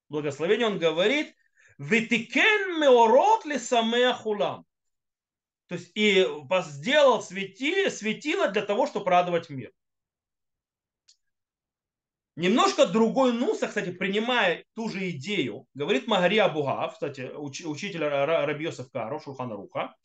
Благословение 0.10 0.68
он 0.68 0.80
говорит, 0.80 1.36
Витикен 1.78 2.80
меорот 2.80 3.46
ли 3.46 3.58
хулам. 4.14 4.66
То 5.68 5.76
есть 5.76 5.92
и 5.96 6.28
сделал 6.66 7.22
свети, 7.22 7.90
светило 7.90 8.50
для 8.50 8.62
того, 8.62 8.86
чтобы 8.86 9.10
радовать 9.10 9.50
мир. 9.50 9.72
Немножко 12.36 12.88
другой 12.88 13.32
нуса, 13.32 13.68
кстати, 13.68 13.92
принимая 13.92 14.66
ту 14.74 14.90
же 14.90 15.12
идею, 15.12 15.68
говорит 15.76 16.08
Магария 16.08 16.48
Бугав, 16.50 16.94
кстати, 16.94 17.32
уч, 17.36 17.62
учитель 17.64 18.04
Рабиосов 18.04 18.90
Каро, 18.92 19.20
Шурхана 19.20 19.56
Руха, 19.56 19.96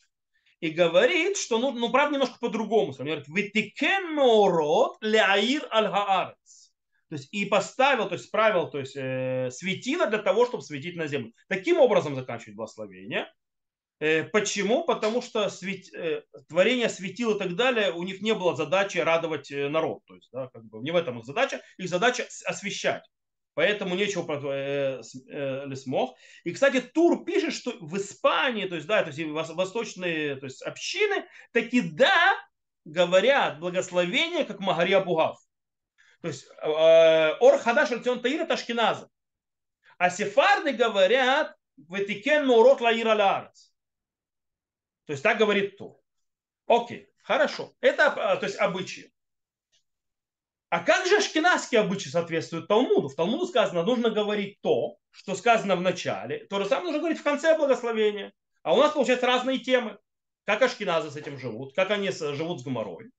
и 0.59 0.69
говорит, 0.69 1.37
что, 1.37 1.57
ну, 1.57 1.71
ну 1.71 1.91
правда, 1.91 2.13
немножко 2.13 2.37
по-другому. 2.39 2.93
Он 2.97 3.05
говорит, 3.05 3.27
«Витикен 3.27 4.15
меорот 4.15 4.97
ляир 5.01 5.67
аль 5.71 5.87
хаарец». 5.87 6.58
То 7.09 7.15
есть 7.15 7.27
и 7.31 7.45
поставил, 7.45 8.07
то 8.07 8.13
есть 8.13 8.25
справил, 8.25 8.69
то 8.69 8.79
есть 8.79 8.95
э, 8.95 9.49
светило 9.51 10.07
для 10.07 10.19
того, 10.19 10.45
чтобы 10.45 10.63
светить 10.63 10.95
на 10.95 11.07
землю. 11.07 11.33
Таким 11.47 11.79
образом 11.79 12.15
заканчивает 12.15 12.55
благословение. 12.55 13.27
Э, 13.99 14.23
почему? 14.23 14.85
Потому 14.85 15.21
что 15.21 15.49
свет, 15.49 15.91
э, 15.93 16.21
творение 16.47 16.87
светил 16.87 17.35
и 17.35 17.39
так 17.39 17.55
далее, 17.55 17.91
у 17.91 18.03
них 18.03 18.21
не 18.21 18.33
было 18.33 18.55
задачи 18.55 18.99
радовать 18.99 19.51
э, 19.51 19.69
народ. 19.69 20.05
То 20.05 20.15
есть, 20.15 20.29
да, 20.31 20.47
как 20.47 20.63
бы 20.65 20.79
не 20.79 20.91
в 20.91 20.95
этом 20.95 21.19
их 21.19 21.25
задача, 21.25 21.61
их 21.77 21.89
задача 21.89 22.27
освещать. 22.45 23.03
Поэтому 23.55 23.95
нечего 23.95 24.25
э, 24.53 25.01
э. 25.29 25.65
И, 26.45 26.51
кстати, 26.53 26.79
Тур 26.79 27.25
пишет, 27.25 27.53
что 27.53 27.73
в 27.81 27.97
Испании, 27.97 28.67
то 28.67 28.75
есть, 28.75 28.87
да, 28.87 29.03
то 29.03 29.09
есть 29.09 29.19
восточные 29.21 30.35
то 30.35 30.45
есть, 30.45 30.61
общины, 30.61 31.25
таки 31.51 31.81
да, 31.81 32.37
говорят 32.85 33.59
благословение, 33.59 34.45
как 34.45 34.59
Магария 34.59 35.01
Бугав. 35.01 35.37
То 36.21 36.27
есть 36.27 36.47
Ор 36.61 37.57
Хадаш 37.59 37.91
Альцион 37.91 38.21
Таир 38.21 38.41
это 38.41 38.55
Ашкиназа. 38.55 39.09
А 39.97 40.09
сефарды 40.09 40.73
говорят 40.73 41.55
Ветикен 41.77 42.45
Мурот 42.45 42.81
Лаира 42.81 43.15
Ларец. 43.15 43.73
То 45.05 45.13
есть 45.13 45.23
так 45.23 45.37
говорит 45.37 45.77
Тур. 45.77 45.99
Окей, 46.67 47.09
хорошо. 47.23 47.73
Это 47.81 48.07
а, 48.07 48.35
то 48.35 48.45
есть 48.45 48.57
обычаи. 48.57 49.11
А 50.69 50.83
как 50.83 51.07
же 51.07 51.17
ашкенадские 51.17 51.81
обычаи 51.81 52.09
соответствуют 52.09 52.67
Талмуду? 52.67 53.09
В 53.09 53.15
Талмуду 53.15 53.47
сказано, 53.47 53.83
нужно 53.83 54.11
говорить 54.11 54.61
то, 54.61 54.97
что 55.09 55.35
сказано 55.35 55.75
в 55.75 55.81
начале, 55.81 56.45
то 56.45 56.59
же 56.59 56.65
самое 56.65 56.87
нужно 56.87 56.99
говорить 56.99 57.19
в 57.19 57.23
конце 57.23 57.57
благословения. 57.57 58.33
А 58.61 58.75
у 58.75 58.77
нас 58.77 58.93
получается 58.93 59.25
разные 59.25 59.57
темы. 59.57 59.97
Как 60.45 60.61
ашкеназы 60.61 61.09
с 61.09 61.15
этим 61.15 61.39
живут, 61.39 61.73
как 61.73 61.91
они 61.91 62.11
живут 62.11 62.59
с 62.59 62.63
гоморой. 62.63 63.09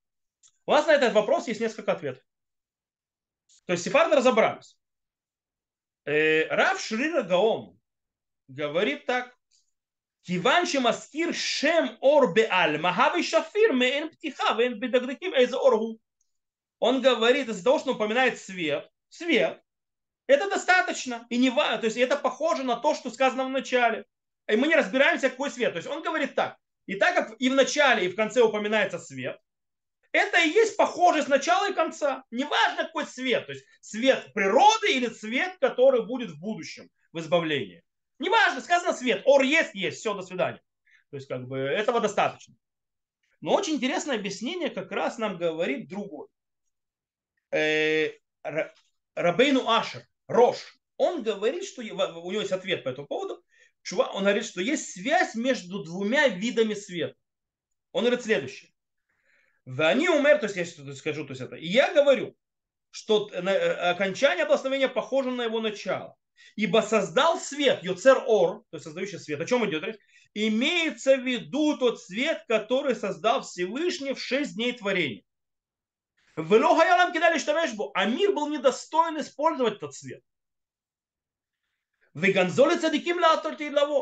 У 0.67 0.71
нас 0.71 0.87
на 0.87 0.93
этот 0.93 1.13
вопрос 1.13 1.49
есть 1.49 1.61
несколько 1.61 1.93
ответов. 1.93 2.23
То 3.67 3.73
есть 3.73 3.85
сефарды 3.85 4.17
разобрались. 4.17 4.77
Э, 6.05 6.47
Рав 6.49 6.81
Шрира 6.81 7.23
Гаом 7.23 7.79
говорит 8.49 9.07
так. 9.07 9.35
Киван 10.23 10.67
маскир 10.81 11.35
шем 11.35 11.97
ор 12.01 12.35
беаль, 12.35 12.79
махави 12.79 13.23
шафир 13.23 13.73
меэн 13.73 14.11
птиха, 14.11 14.55
вен 14.55 14.79
бедагдаким 14.79 15.33
эйз 15.35 15.53
оргу. 15.55 15.99
Он 16.79 17.01
говорит, 17.01 17.49
из-за 17.49 17.65
того, 17.65 17.79
что 17.79 17.93
упоминает 17.93 18.39
свет, 18.39 18.91
свет, 19.09 19.63
это 20.27 20.49
достаточно. 20.49 21.27
И 21.29 21.39
не, 21.39 21.51
то 21.51 21.81
есть 21.83 21.97
это 21.97 22.17
похоже 22.17 22.65
на 22.65 22.77
то, 22.77 22.95
что 22.95 23.11
сказано 23.11 23.45
в 23.45 23.51
начале. 23.51 24.05
И 24.49 24.57
мы 24.57 24.69
не 24.69 24.77
разбираемся, 24.77 25.31
какой 25.31 25.51
свет. 25.51 25.73
То 25.73 25.79
есть 25.79 25.89
он 25.89 26.03
говорит 26.03 26.35
так. 26.35 26.57
И 26.87 26.95
так 26.97 27.15
как 27.15 27.37
и 27.39 27.49
в 27.49 27.55
начале, 27.55 28.07
и 28.07 28.09
в 28.09 28.17
конце 28.17 28.41
упоминается 28.41 28.99
свет, 28.99 29.39
это 30.13 30.41
и 30.41 30.49
есть 30.49 30.77
похоже 30.77 31.23
с 31.23 31.29
начала 31.29 31.71
и 31.71 31.75
конца. 31.75 32.25
Неважно, 32.31 32.85
какой 32.85 33.07
свет. 33.07 33.47
То 33.47 33.53
есть 33.53 33.65
свет 33.81 34.33
природы 34.35 34.93
или 34.93 35.09
свет, 35.09 35.57
который 35.61 36.05
будет 36.05 36.31
в 36.31 36.41
будущем, 36.41 36.91
в 37.13 37.21
избавлении. 37.21 37.85
Неважно, 38.19 38.61
сказано 38.61 38.93
свет. 38.93 39.23
Ор 39.25 39.43
есть, 39.43 39.75
есть. 39.75 39.99
Все, 39.99 40.15
до 40.15 40.23
свидания. 40.23 40.61
То 41.11 41.17
есть, 41.17 41.29
как 41.29 41.47
бы, 41.47 41.59
этого 41.59 42.01
достаточно. 42.01 42.55
Но 43.41 43.55
очень 43.55 43.75
интересное 43.75 44.17
объяснение 44.17 44.69
как 44.69 44.93
раз 44.93 45.17
нам 45.19 45.39
говорит 45.39 45.89
другой. 45.89 46.29
Э, 47.51 48.11
Рабейну 49.15 49.69
Ашер, 49.69 50.07
Рош, 50.29 50.77
он 50.97 51.23
говорит, 51.23 51.65
что 51.65 51.81
у 51.81 51.85
него 51.85 52.41
есть 52.41 52.53
ответ 52.53 52.85
по 52.85 52.91
этому 52.91 53.07
поводу. 53.07 53.43
Он 53.93 54.23
говорит, 54.23 54.45
что 54.45 54.61
есть 54.61 54.93
связь 54.93 55.35
между 55.35 55.83
двумя 55.83 56.29
видами 56.29 56.75
света. 56.75 57.17
Он 57.93 58.05
говорит 58.05 58.25
следующее. 58.25 58.71
Они 59.79 60.09
умер, 60.09 60.39
то 60.39 60.47
есть 60.47 60.57
я 60.57 60.65
что-то 60.65 60.95
скажу, 60.95 61.25
то 61.25 61.33
есть 61.33 61.43
это. 61.43 61.57
И 61.57 61.67
я 61.67 61.93
говорю, 61.93 62.37
что 62.91 63.31
э, 63.33 63.39
окончание 63.91 64.45
благословения 64.47 64.89
похоже 64.89 65.31
на 65.31 65.43
его 65.43 65.61
начало. 65.61 66.17
Ибо 66.57 66.81
создал 66.81 67.39
свет, 67.39 67.83
Йоцер 67.85 68.25
Ор, 68.27 68.65
то 68.71 68.77
есть 68.77 68.85
создающий 68.85 69.19
свет. 69.19 69.41
О 69.41 69.47
чем 69.47 69.69
идет 69.69 69.85
речь? 69.85 69.99
Имеется 70.35 71.17
в 71.17 71.25
виду 71.25 71.77
тот 71.77 72.01
свет, 72.01 72.45
который 72.49 72.95
создал 72.95 73.43
Всевышний 73.43 74.13
в 74.13 74.21
шесть 74.21 74.55
дней 74.55 74.73
творения. 74.73 75.23
А 76.37 76.43
мир 78.07 78.33
был 78.33 78.49
недостоин 78.49 79.21
использовать 79.21 79.77
этот 79.77 79.95
свет. 79.95 80.23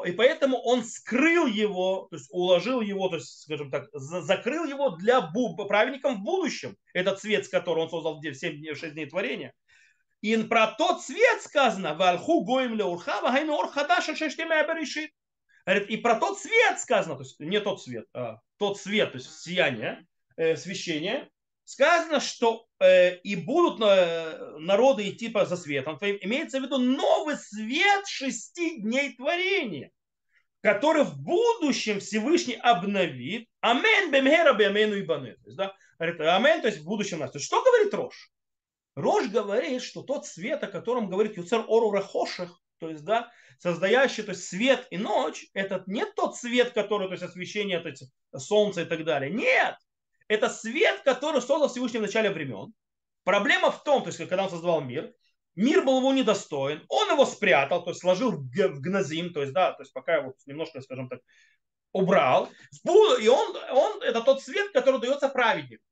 И 0.05 0.12
поэтому 0.12 0.57
он 0.59 0.83
скрыл 0.83 1.47
его, 1.47 2.09
то 2.11 2.16
есть 2.16 2.29
уложил 2.31 2.81
его, 2.81 3.09
то 3.09 3.16
есть, 3.16 3.42
скажем 3.42 3.71
так, 3.71 3.88
закрыл 3.92 4.64
его 4.64 4.90
для 4.90 5.21
праведников 5.21 6.16
в 6.16 6.23
будущем. 6.23 6.77
Этот 6.94 7.21
свет, 7.21 7.44
с 7.44 7.49
которым 7.49 7.85
он 7.85 7.90
создал 7.90 8.18
в 8.18 8.35
7 8.35 8.59
дней, 8.59 8.75
6 8.75 8.94
дней 8.94 9.07
творения. 9.07 9.53
И 10.21 10.37
про 10.44 10.68
тот 10.68 11.03
цвет 11.03 11.42
сказано, 11.42 11.94
вальху 11.94 12.44
гоим 12.44 12.75
леурха, 12.75 13.21
вагайну 13.21 13.55
ор 13.55 13.68
хадаш 13.71 14.07
шештемя 14.16 14.66
берешит. 14.66 15.11
Говорит, 15.64 15.90
и 15.90 15.97
про 15.99 16.18
тот 16.18 16.38
свет 16.38 16.81
сказано, 16.81 17.16
то 17.16 17.23
есть 17.23 17.38
не 17.38 17.61
тот 17.61 17.83
свет, 17.83 18.07
а 18.14 18.38
тот 18.57 18.81
свет, 18.81 19.12
то 19.12 19.18
есть 19.18 19.42
сияние, 19.42 20.07
э, 20.37 20.53
освещение, 20.53 21.29
сказано, 21.68 22.18
что 22.18 22.66
э, 22.81 23.16
и 23.16 23.37
будут 23.37 23.78
э, 23.83 24.57
народы 24.59 25.11
идти 25.11 25.28
по, 25.28 25.44
за 25.44 25.59
светом 25.59 25.98
твоим. 25.98 26.16
Имеется 26.22 26.61
в 26.61 26.62
виду 26.62 26.78
новый 26.78 27.37
свет 27.37 28.07
шести 28.07 28.81
дней 28.81 29.14
творения, 29.14 29.90
который 30.62 31.04
в 31.04 31.20
будущем 31.20 32.00
Всевышний 32.00 32.54
обновит. 32.54 33.48
Амен 33.61 34.11
бемгера 34.11 34.54
беамену 34.54 34.96
и 34.96 35.02
баны. 35.02 35.35
То 35.35 35.44
есть, 35.44 35.59
да, 35.59 35.74
говорит, 35.98 36.20
амен, 36.22 36.62
то 36.62 36.68
есть 36.68 36.81
в 36.81 36.85
будущем 36.85 37.18
нас. 37.18 37.38
Что 37.38 37.62
говорит 37.62 37.92
Рош? 37.92 38.31
Рош 38.94 39.28
говорит, 39.28 39.83
что 39.83 40.02
тот 40.02 40.24
свет, 40.26 40.64
о 40.64 40.68
котором 40.68 41.11
говорит 41.11 41.37
Юцер 41.37 41.66
Ору 41.68 41.90
Рахоших, 41.90 42.50
то 42.78 42.88
есть, 42.88 43.04
да, 43.04 43.31
создающий, 43.59 44.22
то 44.22 44.31
есть 44.31 44.44
свет 44.44 44.87
и 44.90 44.96
ночь, 44.96 45.44
это 45.52 45.85
не 45.87 46.07
тот 46.07 46.35
свет, 46.35 46.72
который, 46.72 47.09
то 47.09 47.12
есть 47.12 47.24
освещение, 47.24 47.81
то 47.81 47.90
есть 47.90 48.04
солнце 48.35 48.83
и 48.83 48.85
так 48.87 49.04
далее. 49.04 49.31
Нет, 49.31 49.76
это 50.29 50.49
свет, 50.49 51.01
который 51.05 51.41
создал 51.41 51.69
Всевышний 51.69 51.99
в 51.99 52.03
начале 52.03 52.31
времен. 52.31 52.73
Проблема 53.25 53.71
в 53.71 53.83
том, 53.83 54.03
то 54.03 54.09
есть 54.09 54.19
когда 54.19 54.45
он 54.45 54.51
создавал 54.51 54.81
мир, 54.81 55.12
мир 55.55 55.85
был 55.85 55.99
его 55.99 56.12
недостоин, 56.12 56.85
он 56.88 57.11
его 57.11 57.27
спрятал, 57.27 57.83
то 57.83 57.91
есть 57.91 58.01
сложил 58.01 58.33
в 58.33 58.81
гназим, 58.81 59.33
то 59.33 59.41
есть, 59.41 59.53
да, 59.53 59.73
то 59.73 59.83
есть 59.83 59.93
пока 59.93 60.17
его 60.17 60.35
немножко, 60.47 60.81
скажем 60.81 61.09
так, 61.09 61.21
убрал. 61.93 62.49
И 62.85 63.29
он, 63.29 63.57
он, 63.71 64.03
это 64.03 64.23
тот 64.23 64.43
свет, 64.43 64.71
который 64.73 65.01
дается 65.01 65.29
праведнику. 65.29 65.83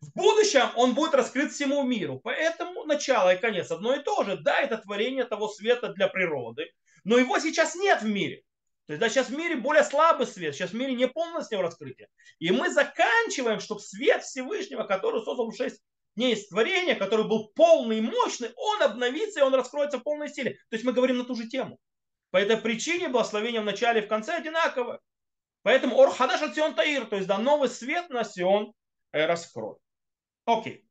В 0.00 0.12
будущем 0.14 0.68
он 0.76 0.94
будет 0.94 1.14
раскрыт 1.14 1.52
всему 1.52 1.82
миру. 1.82 2.20
Поэтому 2.22 2.84
начало 2.84 3.34
и 3.34 3.40
конец 3.40 3.70
одно 3.70 3.94
и 3.94 4.02
то 4.02 4.22
же. 4.22 4.36
Да, 4.36 4.60
это 4.60 4.76
творение 4.76 5.24
того 5.24 5.48
света 5.48 5.94
для 5.94 6.08
природы, 6.08 6.70
но 7.04 7.16
его 7.16 7.38
сейчас 7.38 7.74
нет 7.74 8.02
в 8.02 8.06
мире. 8.06 8.42
То 8.86 8.92
есть 8.92 9.00
да, 9.00 9.08
сейчас 9.08 9.28
в 9.28 9.36
мире 9.36 9.56
более 9.56 9.82
слабый 9.82 10.26
свет, 10.26 10.54
сейчас 10.54 10.70
в 10.70 10.74
мире 10.74 10.94
не 10.94 11.08
полностью 11.08 11.62
раскрытие. 11.62 12.08
И 12.38 12.50
мы 12.50 12.70
заканчиваем, 12.70 13.60
чтобы 13.60 13.80
свет 13.80 14.22
Всевышнего, 14.22 14.84
который 14.84 15.22
создал 15.24 15.50
в 15.50 15.56
6 15.56 15.80
дней 16.16 16.36
творения, 16.48 16.94
который 16.94 17.26
был 17.26 17.48
полный 17.54 17.98
и 17.98 18.02
мощный, 18.02 18.52
он 18.56 18.82
обновится 18.82 19.40
и 19.40 19.42
он 19.42 19.54
раскроется 19.54 19.98
в 19.98 20.02
полной 20.02 20.28
силе. 20.28 20.52
То 20.68 20.76
есть 20.76 20.84
мы 20.84 20.92
говорим 20.92 21.18
на 21.18 21.24
ту 21.24 21.34
же 21.34 21.48
тему. 21.48 21.78
По 22.30 22.36
этой 22.36 22.56
причине 22.56 23.08
благословение 23.08 23.60
в 23.60 23.64
начале 23.64 24.02
и 24.02 24.04
в 24.04 24.08
конце 24.08 24.34
одинаковое. 24.34 25.00
Поэтому 25.62 25.96
Ор 25.96 26.10
Хадаш 26.10 26.40
Сион 26.54 26.74
Таир, 26.74 27.06
то 27.06 27.16
есть 27.16 27.26
да, 27.26 27.38
новый 27.38 27.70
свет 27.70 28.10
на 28.10 28.22
Сион 28.22 28.74
э, 29.12 29.24
раскроет. 29.24 29.78
Окей. 30.44 30.84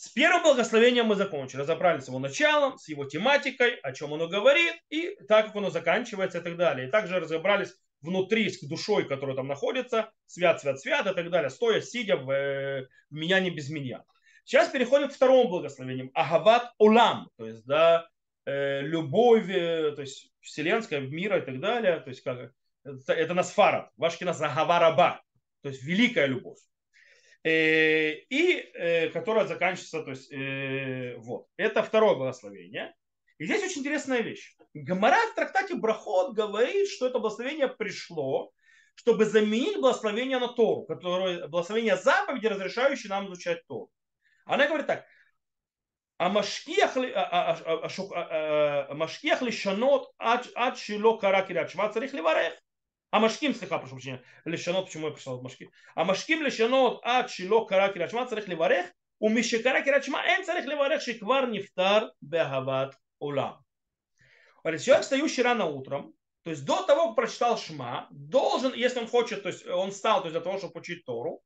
С 0.00 0.08
первым 0.08 0.42
благословением 0.42 1.08
мы 1.08 1.14
закончили. 1.14 1.60
Разобрались 1.60 2.04
с 2.04 2.08
его 2.08 2.18
началом, 2.18 2.78
с 2.78 2.88
его 2.88 3.04
тематикой, 3.04 3.74
о 3.80 3.92
чем 3.92 4.14
оно 4.14 4.28
говорит, 4.28 4.72
и 4.88 5.14
так 5.28 5.48
как 5.48 5.56
оно 5.56 5.68
заканчивается 5.68 6.38
и 6.38 6.40
так 6.40 6.56
далее. 6.56 6.88
И 6.88 6.90
также 6.90 7.20
разобрались 7.20 7.74
внутри 8.00 8.48
с 8.48 8.62
душой, 8.62 9.06
которая 9.06 9.36
там 9.36 9.46
находится, 9.46 10.10
свят, 10.24 10.58
свят, 10.58 10.80
свят 10.80 11.06
и 11.06 11.12
так 11.12 11.28
далее, 11.28 11.50
стоя, 11.50 11.82
сидя 11.82 12.16
в, 12.16 12.30
э, 12.30 12.88
в 13.10 13.14
меня 13.14 13.40
не 13.40 13.50
без 13.50 13.68
меня. 13.68 14.02
Сейчас 14.46 14.70
переходим 14.70 15.10
к 15.10 15.12
второму 15.12 15.50
благословению. 15.50 16.10
Агават 16.14 16.72
Улам, 16.78 17.28
то 17.36 17.44
есть, 17.44 17.66
да, 17.66 18.08
э, 18.46 18.80
любовь, 18.80 19.50
э, 19.50 19.92
то 19.94 20.00
есть, 20.00 20.32
вселенская, 20.40 21.00
мира 21.00 21.40
и 21.40 21.44
так 21.44 21.60
далее, 21.60 22.00
то 22.00 22.08
есть, 22.08 22.22
как, 22.22 22.54
это, 22.84 23.12
это 23.12 23.34
насфара, 23.34 23.90
вашкина 23.98 24.30
Агавараба, 24.30 25.20
то 25.60 25.68
есть, 25.68 25.82
великая 25.82 26.24
любовь. 26.24 26.56
Э, 27.42 28.12
и 28.12 28.70
э, 28.74 29.08
которая 29.10 29.46
заканчивается, 29.46 30.02
то 30.02 30.10
есть 30.10 30.30
э, 30.30 31.16
вот. 31.18 31.46
Это 31.56 31.82
второе 31.82 32.14
благословение. 32.14 32.94
И 33.38 33.46
здесь 33.46 33.62
очень 33.62 33.80
интересная 33.80 34.20
вещь. 34.20 34.54
Гамара 34.74 35.16
в 35.32 35.34
трактате 35.34 35.74
Брахот 35.74 36.34
говорит, 36.34 36.88
что 36.88 37.06
это 37.06 37.18
благословение 37.18 37.68
пришло, 37.68 38.52
чтобы 38.94 39.24
заменить 39.24 39.80
благословение 39.80 40.38
на 40.38 40.48
Тору, 40.48 40.84
которое, 40.84 41.48
благословение 41.48 41.96
заповеди, 41.96 42.46
разрешающее 42.46 43.08
нам 43.08 43.26
изучать 43.26 43.66
Тору. 43.66 43.90
Она 44.44 44.66
говорит 44.66 44.86
так. 44.86 45.06
А 46.18 46.28
машкиях 46.28 46.96
лишанот 46.96 47.14
а, 50.18 50.34
а, 50.34 50.42
а, 50.44 50.66
ад 50.66 50.76
шило 50.76 51.16
каракирят 51.16 51.70
шва 51.70 51.88
царих 51.88 52.12
леварех. 52.12 52.52
А 53.10 53.18
машким, 53.18 53.54
слыха, 53.54 53.78
прошу 53.78 53.94
прощения, 53.94 54.22
лишанот, 54.44 54.86
почему 54.86 55.08
я 55.08 55.12
пришел 55.12 55.34
от 55.34 55.42
машки? 55.42 55.70
А 55.94 56.04
машким 56.04 56.42
лишанот, 56.42 57.00
а 57.02 57.24
чило 57.24 57.64
кара 57.64 57.92
кирачма, 57.92 58.26
царих 58.26 58.46
леварех, 58.46 58.86
у 59.18 59.28
мишекара 59.28 59.82
кирачма, 59.82 60.22
эн 60.24 60.44
царих 60.44 60.64
леварех, 60.66 61.02
шиквар 61.02 61.48
нефтар 61.48 62.12
бехават 62.20 62.96
улам. 63.18 63.64
Человек, 64.64 65.02
встающий 65.02 65.42
рано 65.42 65.66
утром, 65.66 66.14
то 66.42 66.50
есть 66.50 66.64
до 66.64 66.84
того, 66.84 67.08
как 67.08 67.16
прочитал 67.16 67.58
Шма, 67.58 68.06
должен, 68.10 68.72
если 68.74 69.00
он 69.00 69.08
хочет, 69.08 69.42
то 69.42 69.48
есть 69.48 69.66
он 69.66 69.92
стал 69.92 70.20
то 70.20 70.28
есть 70.28 70.34
для 70.34 70.40
того, 70.40 70.58
чтобы 70.58 70.78
учить 70.80 71.04
Тору, 71.04 71.42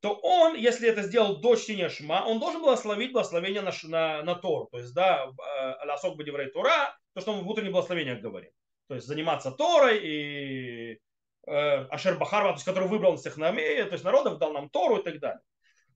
то 0.00 0.12
он, 0.14 0.56
если 0.56 0.88
это 0.88 1.02
сделал 1.02 1.40
до 1.40 1.56
чтения 1.56 1.88
Шма, 1.88 2.24
он 2.26 2.38
должен 2.38 2.60
благословить 2.60 3.12
благословение 3.12 3.62
на, 3.62 3.72
на, 3.84 4.22
на 4.22 4.34
Тор, 4.34 4.68
то 4.70 4.78
есть, 4.78 4.92
да, 4.92 5.26
э, 5.26 5.86
ласок 5.86 6.16
бы 6.16 6.24
Тора, 6.52 6.98
то, 7.14 7.20
что 7.20 7.34
мы 7.34 7.42
в 7.42 7.48
утреннем 7.48 7.72
благословениях 7.72 8.20
говорим 8.20 8.50
то 8.88 8.94
есть 8.94 9.06
заниматься 9.06 9.50
Торой 9.50 9.98
и 10.02 11.00
э, 11.46 11.50
Ашер 11.50 12.18
Бахарва, 12.18 12.50
то 12.50 12.56
есть, 12.56 12.64
который 12.64 12.88
выбрал 12.88 13.14
из 13.14 13.20
всех 13.20 13.36
нами, 13.36 13.60
то 13.60 13.92
есть 13.92 14.04
народов, 14.04 14.38
дал 14.38 14.52
нам 14.52 14.68
Тору 14.70 14.98
и 14.98 15.02
так 15.02 15.18
далее. 15.18 15.40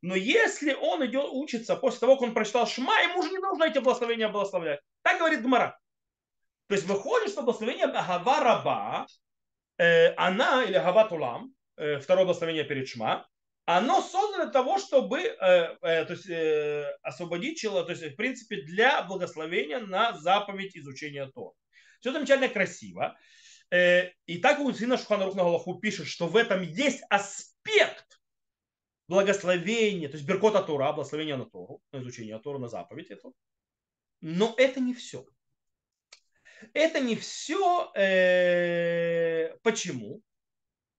Но 0.03 0.15
если 0.15 0.73
он 0.73 1.05
идет 1.05 1.29
учиться 1.31 1.77
после 1.77 2.01
того, 2.01 2.15
как 2.17 2.23
он 2.23 2.35
прочитал 2.35 2.67
Шма, 2.67 3.01
ему 3.03 3.21
уже 3.21 3.31
не 3.31 3.39
нужно 3.39 3.65
эти 3.65 3.79
благословения 3.79 4.29
благословлять. 4.29 4.81
Так 5.03 5.19
говорит 5.19 5.43
Гмара. 5.43 5.79
То 6.69 6.75
есть 6.75 6.87
выходит, 6.87 7.31
что 7.31 7.43
благословение 7.43 7.87
Агава 7.87 8.41
Раба, 8.41 9.07
э, 9.77 10.15
она, 10.15 10.65
или 10.65 10.75
Агава 10.75 11.09
Тулам, 11.09 11.53
э, 11.77 11.99
второе 11.99 12.25
благословение 12.25 12.65
перед 12.65 12.89
Шма, 12.89 13.27
оно 13.67 14.01
создано 14.01 14.45
для 14.45 14.53
того, 14.53 14.79
чтобы 14.79 15.21
э, 15.21 15.37
э, 15.83 16.05
то 16.05 16.13
есть, 16.13 16.29
э, 16.29 16.97
освободить 17.03 17.59
человека, 17.59 17.87
то 17.87 17.93
есть, 17.93 18.15
в 18.15 18.17
принципе, 18.17 18.63
для 18.63 19.03
благословения 19.03 19.81
на 19.81 20.17
заповедь 20.17 20.77
изучения 20.77 21.27
Тора. 21.27 21.53
Все 22.01 22.13
замечательно 22.13 22.49
красиво. 22.49 23.17
Э, 23.71 24.11
и 24.27 24.39
так 24.39 24.59
у 24.61 24.73
Сина 24.73 24.99
Шухана 24.99 25.27
на 25.27 25.45
Галаху 25.45 25.79
пишет, 25.79 26.07
что 26.07 26.27
в 26.27 26.37
этом 26.37 26.63
есть 26.63 27.03
аспект 27.09 28.21
благословения, 29.07 30.09
то 30.09 30.17
есть 30.17 30.27
Беркота 30.27 30.63
Тора, 30.63 30.93
благословения 30.93 31.37
на 31.37 31.45
Тору, 31.45 31.83
на 31.93 31.99
изучение 31.99 32.39
Тору, 32.39 32.59
на 32.59 32.69
заповедь 32.69 33.11
эту. 33.11 33.35
Но 34.21 34.55
это 34.57 34.81
не 34.81 34.95
все. 34.95 35.25
Это 36.75 37.01
не 37.01 37.17
все. 37.17 37.91
Э, 37.95 39.57
почему? 39.63 40.23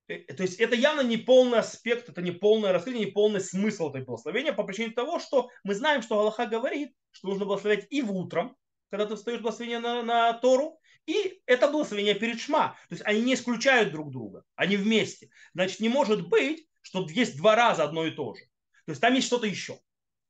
Э, 0.07 0.19
то 0.33 0.43
есть 0.43 0.59
это 0.59 0.75
явно 0.75 1.01
не 1.01 1.17
полный 1.17 1.59
аспект, 1.59 2.09
это 2.09 2.21
не 2.21 2.31
полное 2.31 2.73
раскрытие, 2.73 3.05
не 3.05 3.11
полный 3.11 3.41
смысл 3.41 3.89
этой 3.89 4.03
благословения 4.03 4.53
по 4.53 4.63
причине 4.63 4.91
того, 4.91 5.19
что 5.19 5.49
мы 5.63 5.73
знаем, 5.73 6.01
что 6.01 6.19
Аллаха 6.19 6.45
говорит, 6.45 6.93
что 7.11 7.29
нужно 7.29 7.45
благословлять 7.45 7.87
и 7.89 8.01
в 8.01 8.11
утром, 8.11 8.55
когда 8.89 9.05
ты 9.05 9.15
встаешь 9.15 9.41
благословение 9.41 9.79
на, 9.79 10.03
на 10.03 10.33
Тору, 10.33 10.80
и 11.05 11.41
это 11.45 11.67
благословение 11.67 12.15
перед 12.15 12.39
Шма. 12.39 12.77
То 12.89 12.95
есть 12.95 13.05
они 13.05 13.21
не 13.21 13.33
исключают 13.33 13.91
друг 13.91 14.11
друга, 14.11 14.43
они 14.55 14.77
вместе. 14.77 15.29
Значит, 15.53 15.79
не 15.79 15.89
может 15.89 16.27
быть, 16.27 16.67
что 16.81 17.07
есть 17.09 17.37
два 17.37 17.55
раза 17.55 17.83
одно 17.83 18.05
и 18.05 18.11
то 18.11 18.33
же. 18.35 18.43
То 18.85 18.91
есть 18.91 19.01
там 19.01 19.13
есть 19.13 19.27
что-то 19.27 19.47
еще. 19.47 19.79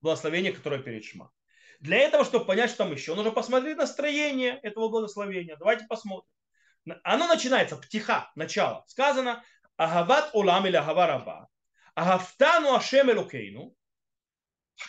Благословение, 0.02 0.52
которое 0.52 0.82
перед 0.82 1.04
Шма. 1.04 1.32
Для 1.80 1.98
этого, 1.98 2.26
чтобы 2.26 2.46
понять, 2.46 2.70
что 2.70 2.80
там 2.80 2.94
еще, 2.94 3.16
нужно 3.16 3.32
посмотреть 3.32 3.78
настроение 3.78 4.60
этого 4.62 4.90
благословения. 4.90 5.58
Давайте 5.58 5.86
посмотрим. 5.86 6.30
Оно 7.04 7.28
начинается, 7.28 7.76
птиха, 7.76 8.32
начало. 8.36 8.84
Сказано, 8.88 9.44
агават 9.78 10.30
улам 10.34 10.68
или 10.68 10.76
агава 10.76 11.08
раба, 11.08 11.48
агавтану 11.96 12.76
ашем 12.76 13.12
элокейну, 13.12 13.76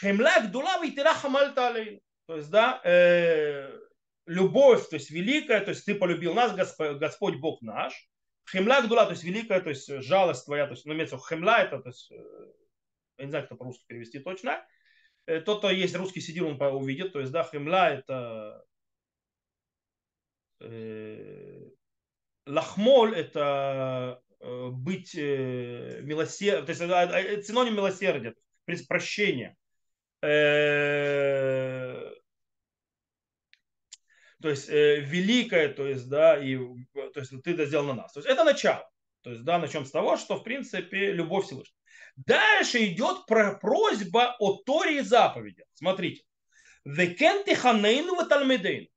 хемла 0.01 0.41
гдула 0.41 0.83
витира 0.83 1.15
хамальта 1.15 1.69
алейну. 1.69 2.01
То 2.27 2.37
есть, 2.37 2.51
да, 2.51 2.81
э, 2.85 3.71
любовь, 4.27 4.89
то 4.89 4.97
есть 4.97 5.11
великая, 5.11 5.61
то 5.61 5.71
есть 5.71 5.85
ты 5.85 5.95
полюбил 5.95 6.35
нас, 6.35 6.55
Господь, 6.55 6.99
Господь 6.99 7.37
Бог 7.37 7.63
наш. 7.63 8.09
Хемла 8.51 8.83
гдула, 8.83 9.05
то 9.05 9.13
есть 9.13 9.25
великая, 9.25 9.61
то 9.61 9.71
есть 9.71 9.89
жалость 10.03 10.45
твоя, 10.45 10.67
то 10.67 10.73
есть, 10.73 10.85
ну, 10.85 10.95
имеется 10.95 11.17
хемла, 11.19 11.63
это, 11.63 11.79
то 11.79 11.89
есть, 11.91 12.11
э, 12.11 12.53
я 13.19 13.25
не 13.25 13.31
знаю, 13.31 13.45
как 13.45 13.53
это 13.53 13.59
по-русски 13.59 13.85
перевести 13.87 14.19
точно. 14.19 14.65
Э, 15.27 15.41
тот, 15.41 15.59
кто 15.59 15.71
есть 15.71 15.95
русский 15.95 16.21
сидир, 16.21 16.45
он 16.45 16.61
увидит, 16.61 17.13
то 17.13 17.21
есть, 17.21 17.31
да, 17.31 17.45
хемла 17.45 17.91
это 17.91 18.65
э, 20.61 21.71
лахмоль 22.47 23.15
это 23.17 24.23
э, 24.41 24.69
быть 24.71 25.15
э, 25.15 26.01
милосердным, 26.03 26.67
то 26.67 26.71
есть 26.71 26.83
это 26.83 27.43
синоним 27.45 27.75
милосердия, 27.75 28.35
принципе, 28.65 28.89
прощения 28.89 29.57
то 34.43 34.51
есть 34.51 34.69
э, 34.69 35.01
великое, 35.01 35.69
то 35.69 35.87
есть, 35.87 36.09
да, 36.09 36.37
и 36.37 36.57
то 36.95 37.21
есть, 37.21 37.33
ты 37.43 37.53
это 37.53 37.67
сделал 37.67 37.87
на 37.87 37.95
нас. 37.95 38.13
То 38.13 38.21
есть 38.21 38.29
это 38.29 38.45
начало. 38.45 38.89
То 39.23 39.31
есть, 39.31 39.45
да, 39.45 39.59
начнем 39.59 39.87
с 39.87 39.91
того, 39.91 40.17
что, 40.17 40.37
в 40.37 40.43
принципе, 40.43 41.13
любовь 41.13 41.47
Всевышнего. 41.47 41.79
Дальше 42.17 42.85
идет 42.85 43.27
про 43.27 43.55
просьба 43.55 44.37
о 44.39 44.57
Торе 44.65 44.99
и 44.99 45.03
заповеди. 45.03 45.65
Смотрите. 45.75 46.25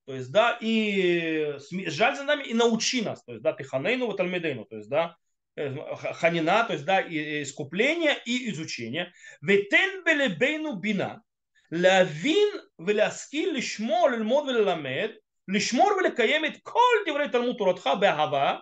То 0.06 0.16
есть, 0.16 0.32
да, 0.32 0.58
и 0.60 1.56
э, 1.56 1.60
жаль 1.88 2.16
за 2.16 2.24
нами 2.24 2.44
и 2.44 2.54
научи 2.54 3.04
нас. 3.04 3.24
То 3.24 3.34
есть, 3.34 3.44
да, 3.44 3.54
ты 3.54 3.64
ханейну 3.64 4.08
вот. 4.08 4.18
То 4.18 4.78
есть, 4.78 4.90
да, 4.90 5.16
э, 5.56 5.76
ханина, 6.14 6.64
то 6.64 6.74
есть, 6.74 6.86
да, 6.86 7.00
и 7.00 7.18
э, 7.18 7.44
искупление 7.44 8.18
и 8.26 8.50
изучение. 8.50 9.14
Ветен 9.42 10.04
белебейну 10.04 10.78
бина. 10.78 11.22
Лавин 11.70 12.62
веласкил 12.80 13.54
лишмо 13.54 14.08
лельмод 14.10 14.48
велеламед. 14.48 15.20
לשמור 15.49 15.93
ולקיים 15.99 16.45
את 16.45 16.53
כל 16.63 16.97
דברי 17.07 17.29
תלמוד 17.29 17.57
תורתך 17.59 17.91
באהבה, 18.01 18.57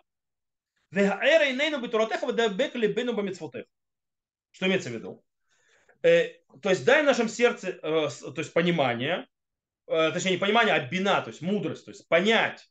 והאר 0.92 1.40
עינינו 1.40 1.82
בתורתך 1.82 2.22
ודבק 2.22 2.74
ליבנו 2.74 3.16
במצוותיך. 3.16 3.64
Что 4.52 4.66
имеется 4.66 4.90
в 4.90 4.94
виду? 4.94 5.22
То 6.62 6.70
есть 6.70 6.84
дай 6.84 7.02
в 7.02 7.04
нашем 7.04 7.28
сердце 7.28 7.72
то 7.72 8.38
есть 8.38 8.52
понимание, 8.52 9.26
точнее 9.86 10.32
не 10.32 10.38
понимание, 10.38 10.74
а 10.74 10.80
бина, 10.80 11.20
то 11.20 11.28
есть 11.28 11.42
мудрость, 11.42 11.84
то 11.84 11.90
есть 11.90 12.08
понять 12.08 12.66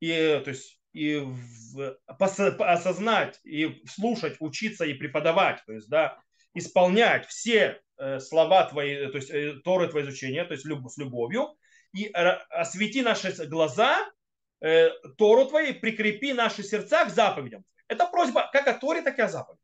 и, 0.00 0.40
то 0.44 0.50
есть, 0.50 0.80
и 0.92 1.18
в, 1.18 1.98
осознать, 2.08 3.38
и 3.44 3.82
слушать, 3.86 4.36
учиться 4.40 4.84
и 4.84 4.94
преподавать, 4.94 5.62
то 5.64 5.72
есть, 5.72 5.88
да, 5.88 6.18
исполнять 6.54 7.26
все 7.26 7.80
Э, 8.02 8.18
слова 8.18 8.64
твои, 8.64 9.06
то 9.06 9.16
есть 9.16 9.30
э, 9.30 9.54
Торы 9.62 9.86
твои 9.86 10.02
изучения, 10.02 10.44
то 10.44 10.54
есть 10.54 10.64
с 10.64 10.98
любовью, 10.98 11.56
и 11.97 12.11
освети 12.11 13.01
наши 13.01 13.31
глаза, 13.47 13.97
э, 14.61 14.89
Тору 15.17 15.45
твоей, 15.45 15.73
прикрепи 15.73 16.33
наши 16.33 16.63
сердца 16.63 17.05
к 17.05 17.09
заповедям. 17.09 17.63
Это 17.87 18.05
просьба 18.05 18.49
как 18.51 18.67
о 18.67 18.73
Торе, 18.73 19.01
так 19.01 19.17
и 19.17 19.21
о 19.21 19.29
заповедях. 19.29 19.63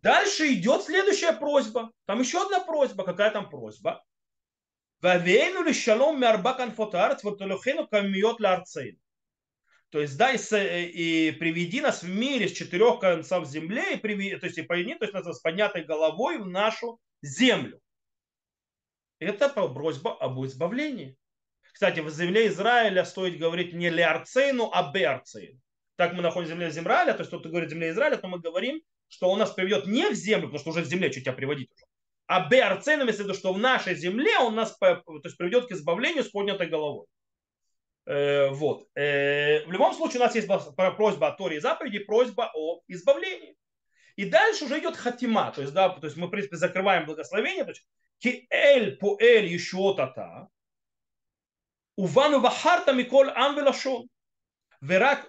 Дальше 0.00 0.52
идет 0.52 0.82
следующая 0.82 1.32
просьба. 1.32 1.90
Там 2.06 2.20
еще 2.20 2.42
одна 2.42 2.60
просьба. 2.60 3.04
Какая 3.04 3.30
там 3.30 3.50
просьба? 3.50 4.04
Вавейну 5.00 5.62
ли 5.62 5.72
шалом 5.72 6.20
мярба 6.20 6.54
конфотарц, 6.54 7.22
вот 7.22 7.38
камьет 7.38 8.40
ларцейн. 8.40 8.98
То 9.90 10.00
есть, 10.00 10.18
да, 10.18 10.32
и, 10.32 10.38
и 10.38 11.30
приведи 11.32 11.80
нас 11.80 12.02
в 12.02 12.08
мире 12.08 12.48
с 12.48 12.52
четырех 12.52 13.00
концов 13.00 13.46
земли, 13.46 13.94
и 13.94 13.96
приведи, 13.96 14.36
то 14.36 14.46
есть, 14.46 14.58
и 14.58 14.62
поведи, 14.62 14.94
то 14.96 15.04
есть, 15.04 15.14
нас 15.14 15.24
с 15.24 15.40
поднятой 15.40 15.84
головой 15.84 16.38
в 16.38 16.46
нашу 16.46 17.00
землю. 17.22 17.80
Это 19.18 19.48
просьба 19.48 20.16
об 20.16 20.44
избавлении. 20.44 21.16
Кстати, 21.72 22.00
в 22.00 22.10
земле 22.10 22.48
Израиля 22.48 23.04
стоит 23.04 23.38
говорить 23.38 23.72
не 23.72 23.90
леарцейну, 23.90 24.70
а 24.72 24.90
беарцейну. 24.92 25.60
Так 25.96 26.12
мы 26.12 26.22
находим 26.22 26.46
в 26.46 26.50
земле 26.50 26.68
Израиля, 26.68 27.12
то 27.12 27.20
есть 27.20 27.28
кто-то 27.30 27.48
говорит 27.48 27.70
земле 27.70 27.90
Израиля, 27.90 28.16
то 28.16 28.28
мы 28.28 28.38
говорим, 28.38 28.80
что 29.08 29.28
он 29.28 29.38
нас 29.38 29.50
приведет 29.50 29.86
не 29.86 30.08
в 30.10 30.14
землю, 30.14 30.46
потому 30.46 30.60
что 30.60 30.70
уже 30.70 30.82
в 30.82 30.86
земле 30.86 31.10
что 31.10 31.20
тебя 31.20 31.32
приводить 31.32 31.70
уже, 31.74 31.84
а 32.26 32.48
беарцейну, 32.48 33.02
имеется 33.02 33.22
в 33.22 33.26
виду, 33.26 33.34
что 33.34 33.52
в 33.52 33.58
нашей 33.58 33.94
земле 33.94 34.38
он 34.38 34.54
нас 34.54 34.76
то 34.78 35.02
есть, 35.24 35.36
приведет 35.36 35.66
к 35.66 35.72
избавлению 35.72 36.22
с 36.22 36.28
поднятой 36.28 36.68
головой. 36.68 37.06
Э, 38.06 38.50
вот. 38.50 38.86
Э, 38.94 39.64
в 39.66 39.72
любом 39.72 39.94
случае 39.94 40.20
у 40.20 40.24
нас 40.24 40.34
есть 40.34 40.48
просьба 40.96 41.28
о 41.28 41.32
Торе 41.32 41.56
и 41.56 41.60
заповеди, 41.60 41.98
просьба 41.98 42.50
о 42.54 42.80
избавлении. 42.86 43.56
И 44.16 44.24
дальше 44.24 44.64
уже 44.64 44.78
идет 44.78 44.96
хатима, 44.96 45.52
то 45.52 45.62
есть, 45.62 45.72
да, 45.72 45.88
то 45.88 46.04
есть 46.06 46.16
мы, 46.16 46.26
в 46.26 46.30
принципе, 46.30 46.56
закрываем 46.56 47.06
благословение, 47.06 47.64
то 47.64 47.70
есть 47.70 47.86
киэль 48.19 48.97
поэль 48.99 49.45
еще 49.45 49.93
тата, 49.97 50.47
увану 51.97 52.39
вахарта 52.41 52.93
миколь 52.93 53.29
ам 53.35 53.55
велашон, 53.55 54.05
ורק 54.81 55.19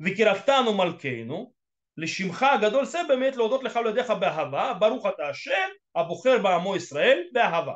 וקירבתנו 0.00 0.74
מלכנו, 0.74 1.52
לשמך 1.96 2.42
הגדול 2.42 2.84
זה 2.84 2.98
באמת 3.08 3.36
להודות 3.36 3.64
לך 3.64 3.76
ולדיך 3.76 4.10
באהבה, 4.10 4.74
ברוך 4.74 5.06
אתה 5.06 5.28
השם 5.28 5.68
הבוחר 5.94 6.38
בעמו 6.42 6.76
ישראל 6.76 7.28
באהבה. 7.32 7.74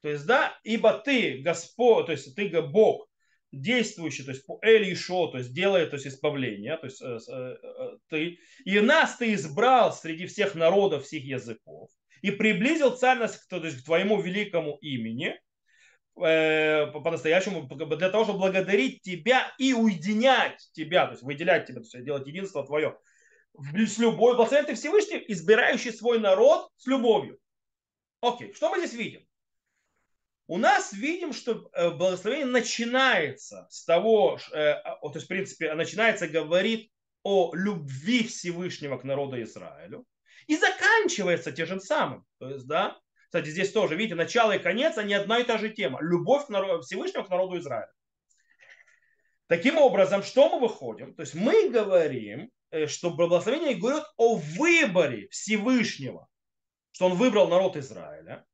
То 0.00 0.08
есть, 0.08 0.26
да, 0.26 0.54
ибо 0.62 0.92
ты, 1.04 1.42
Господь, 1.42 2.06
то 2.06 2.12
есть 2.12 2.36
ты 2.36 2.48
Бог, 2.62 3.08
действующий, 3.53 4.23
то 4.23 4.31
есть 4.31 4.45
по 4.45 4.59
Эль 4.63 4.91
Ишо, 4.91 5.27
то 5.27 5.37
есть 5.37 5.53
делает 5.53 5.91
то 5.91 5.95
есть, 5.95 6.07
избавление, 6.07 6.75
то 6.77 6.87
есть 6.87 7.01
э, 7.01 7.19
э, 7.27 7.55
э, 7.61 7.97
ты, 8.09 8.39
и 8.65 8.79
нас 8.79 9.17
ты 9.17 9.33
избрал 9.35 9.93
среди 9.93 10.25
всех 10.25 10.55
народов, 10.55 11.05
всех 11.05 11.23
языков, 11.23 11.89
и 12.21 12.31
приблизил 12.31 12.91
царь 12.97 13.19
нас 13.19 13.39
то 13.47 13.57
есть, 13.63 13.81
к 13.81 13.85
твоему 13.85 14.19
великому 14.21 14.77
имени, 14.81 15.39
э, 16.17 16.87
по-настоящему, 16.87 17.67
для 17.67 18.09
того, 18.09 18.23
чтобы 18.23 18.39
благодарить 18.39 19.01
тебя 19.03 19.53
и 19.59 19.73
уединять 19.73 20.59
тебя, 20.73 21.05
то 21.05 21.11
есть 21.11 21.23
выделять 21.23 21.67
тебя, 21.67 21.81
то 21.81 21.85
есть 21.85 22.03
делать 22.03 22.27
единство 22.27 22.65
твое 22.65 22.97
с 23.55 23.99
любовью. 23.99 24.35
Благословен 24.35 24.65
ты 24.65 24.73
Всевышний, 24.73 25.23
избирающий 25.27 25.93
свой 25.93 26.19
народ 26.19 26.69
с 26.77 26.87
любовью. 26.87 27.37
Окей, 28.19 28.51
что 28.53 28.71
мы 28.71 28.79
здесь 28.79 28.93
видим? 28.93 29.22
У 30.47 30.57
нас 30.57 30.93
видим, 30.93 31.33
что 31.33 31.69
э, 31.73 31.89
благословение 31.91 32.45
начинается 32.45 33.67
с 33.69 33.85
того, 33.85 34.39
э, 34.51 34.71
а, 34.71 34.97
то 35.01 35.13
есть, 35.15 35.25
в 35.25 35.29
принципе, 35.29 35.73
начинается 35.73 36.27
говорит 36.27 36.91
о 37.23 37.53
любви 37.55 38.27
Всевышнего 38.27 38.97
к 38.97 39.03
народу 39.03 39.41
Израилю 39.41 40.05
и 40.47 40.57
заканчивается 40.57 41.51
тем 41.53 41.67
же 41.67 41.79
самым. 41.79 42.25
То 42.39 42.49
есть, 42.49 42.67
да, 42.67 42.97
кстати, 43.25 43.49
здесь 43.49 43.71
тоже, 43.71 43.95
видите, 43.95 44.15
начало 44.15 44.51
и 44.51 44.59
конец, 44.59 44.97
они 44.97 45.13
одна 45.13 45.39
и 45.39 45.43
та 45.43 45.57
же 45.57 45.69
тема. 45.69 45.99
Любовь 46.01 46.45
к 46.45 46.49
народу, 46.49 46.83
Всевышнего 46.83 47.23
к 47.23 47.29
народу 47.29 47.57
Израиля. 47.57 47.91
Таким 49.47 49.77
образом, 49.77 50.23
что 50.23 50.49
мы 50.49 50.59
выходим? 50.59 51.15
То 51.15 51.21
есть 51.21 51.33
мы 51.33 51.69
говорим, 51.69 52.51
э, 52.71 52.87
что 52.87 53.11
благословение 53.11 53.75
говорит 53.75 54.03
о 54.17 54.35
выборе 54.35 55.29
Всевышнего, 55.29 56.27
что 56.91 57.05
он 57.05 57.13
выбрал 57.13 57.47
народ 57.47 57.77
Израиля, 57.77 58.45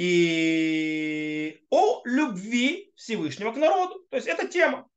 и 0.00 1.60
о 1.68 2.00
любви 2.06 2.90
Всевышнего 2.96 3.52
к 3.52 3.56
народу. 3.56 4.02
То 4.08 4.16
есть 4.16 4.28
это 4.28 4.48
тема. 4.48 4.88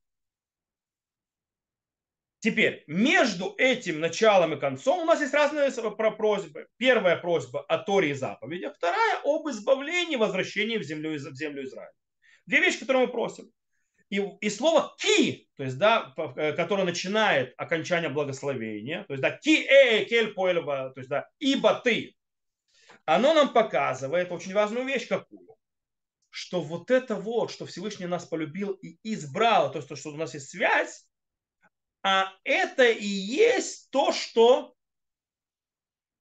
Теперь, 2.39 2.85
между 2.87 3.53
этим 3.57 3.99
началом 3.99 4.53
и 4.53 4.59
концом 4.59 4.99
у 4.99 5.05
нас 5.05 5.19
есть 5.19 5.33
разные 5.33 5.71
просьбы. 6.17 6.67
Первая 6.77 7.17
просьба 7.17 7.65
о 7.67 7.79
Торе 7.79 8.11
и 8.11 8.13
заповедях, 8.13 8.77
вторая 8.77 9.19
об 9.25 9.49
избавлении, 9.49 10.15
возвращении 10.15 10.77
в 10.77 10.83
землю, 10.83 11.17
в 11.17 11.35
землю 11.35 11.65
Израиля. 11.65 11.91
Две 12.45 12.61
вещи, 12.61 12.79
которые 12.79 13.07
мы 13.07 13.11
просим. 13.11 13.51
И, 14.09 14.23
и 14.39 14.49
слово 14.49 14.95
ки, 14.99 15.49
то 15.57 15.63
есть, 15.63 15.77
да, 15.77 16.13
э, 16.37 16.53
которое 16.53 16.85
начинает 16.85 17.53
окончание 17.57 18.09
благословения, 18.09 19.03
то 19.03 19.13
есть, 19.15 19.21
да, 19.21 19.31
ки 19.31 19.65
э 19.65 20.05
кель 20.05 20.33
поэльва, 20.33 20.91
то 20.93 20.99
есть, 20.99 21.09
да, 21.09 21.27
ибо 21.39 21.73
ты, 21.83 22.15
оно 23.05 23.33
нам 23.33 23.53
показывает 23.53 24.31
очень 24.31 24.53
важную 24.53 24.85
вещь 24.85 25.07
какую. 25.07 25.57
Что 26.29 26.61
вот 26.61 26.89
это 26.89 27.15
вот, 27.15 27.51
что 27.51 27.65
Всевышний 27.65 28.07
нас 28.07 28.25
полюбил 28.25 28.71
и 28.71 28.97
избрал, 29.03 29.71
то, 29.71 29.79
есть, 29.79 29.97
что 29.97 30.09
у 30.09 30.17
нас 30.17 30.33
есть 30.33 30.49
связь, 30.49 31.07
а 32.01 32.33
это 32.43 32.89
и 32.89 33.05
есть 33.05 33.89
то, 33.91 34.11
что 34.11 34.73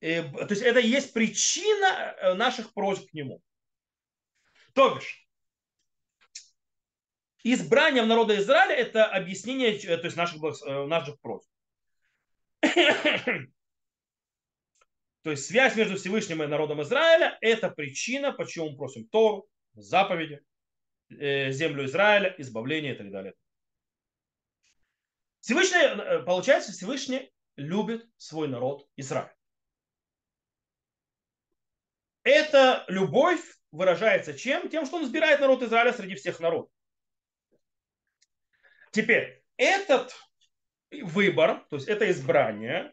э, 0.01 0.23
то 0.23 0.49
есть 0.51 0.63
это 0.63 0.81
и 0.81 0.87
есть 0.87 1.13
причина 1.13 1.87
э, 1.87 2.35
наших 2.35 2.73
просьб 2.75 3.11
к 3.11 3.15
нему. 3.15 3.43
То 4.75 4.95
бишь, 4.95 5.27
избрание 7.43 8.05
народа 8.05 8.39
Израиля 8.39 8.75
это 8.75 9.07
объяснение 9.07 9.77
э, 9.77 9.97
то 9.97 10.05
есть 10.05 10.17
наших, 10.17 10.41
наших 10.63 11.21
просьб. 11.21 11.49
То 15.23 15.31
есть 15.31 15.47
связь 15.47 15.77
между 15.77 15.97
Всевышним 15.97 16.43
и 16.43 16.47
народом 16.47 16.83
Израиля– 16.83 17.39
это 17.41 17.71
причина, 17.71 18.33
почему 18.33 18.71
мы 18.71 18.77
просим 18.77 19.07
Тору, 19.09 19.49
заповеди, 19.75 20.41
э, 21.11 21.53
землю 21.53 21.85
Израиля, 21.87 22.35
избавление 22.39 22.95
и 22.95 22.99
так 22.99 23.11
далее. 23.11 23.35
Всевышний, 25.41 25.79
э, 25.79 26.23
получается, 26.25 26.73
Всевышний 26.73 27.33
любит 27.57 28.05
свой 28.17 28.49
народ 28.49 28.89
Израиль. 28.97 29.33
Эта 32.25 32.85
любовь 32.89 33.43
выражается 33.71 34.35
чем? 34.35 34.69
Тем, 34.69 34.87
что 34.87 34.97
он 34.97 35.05
избирает 35.05 35.41
народ 35.41 35.63
Израиля 35.63 35.93
среди 35.93 36.17
всех 36.17 36.41
народов. 36.41 36.71
Теперь, 38.91 39.43
этот 39.57 40.15
выбор, 40.91 41.65
то 41.71 41.77
есть 41.77 41.89
это 41.89 42.11
избрание, 42.11 42.93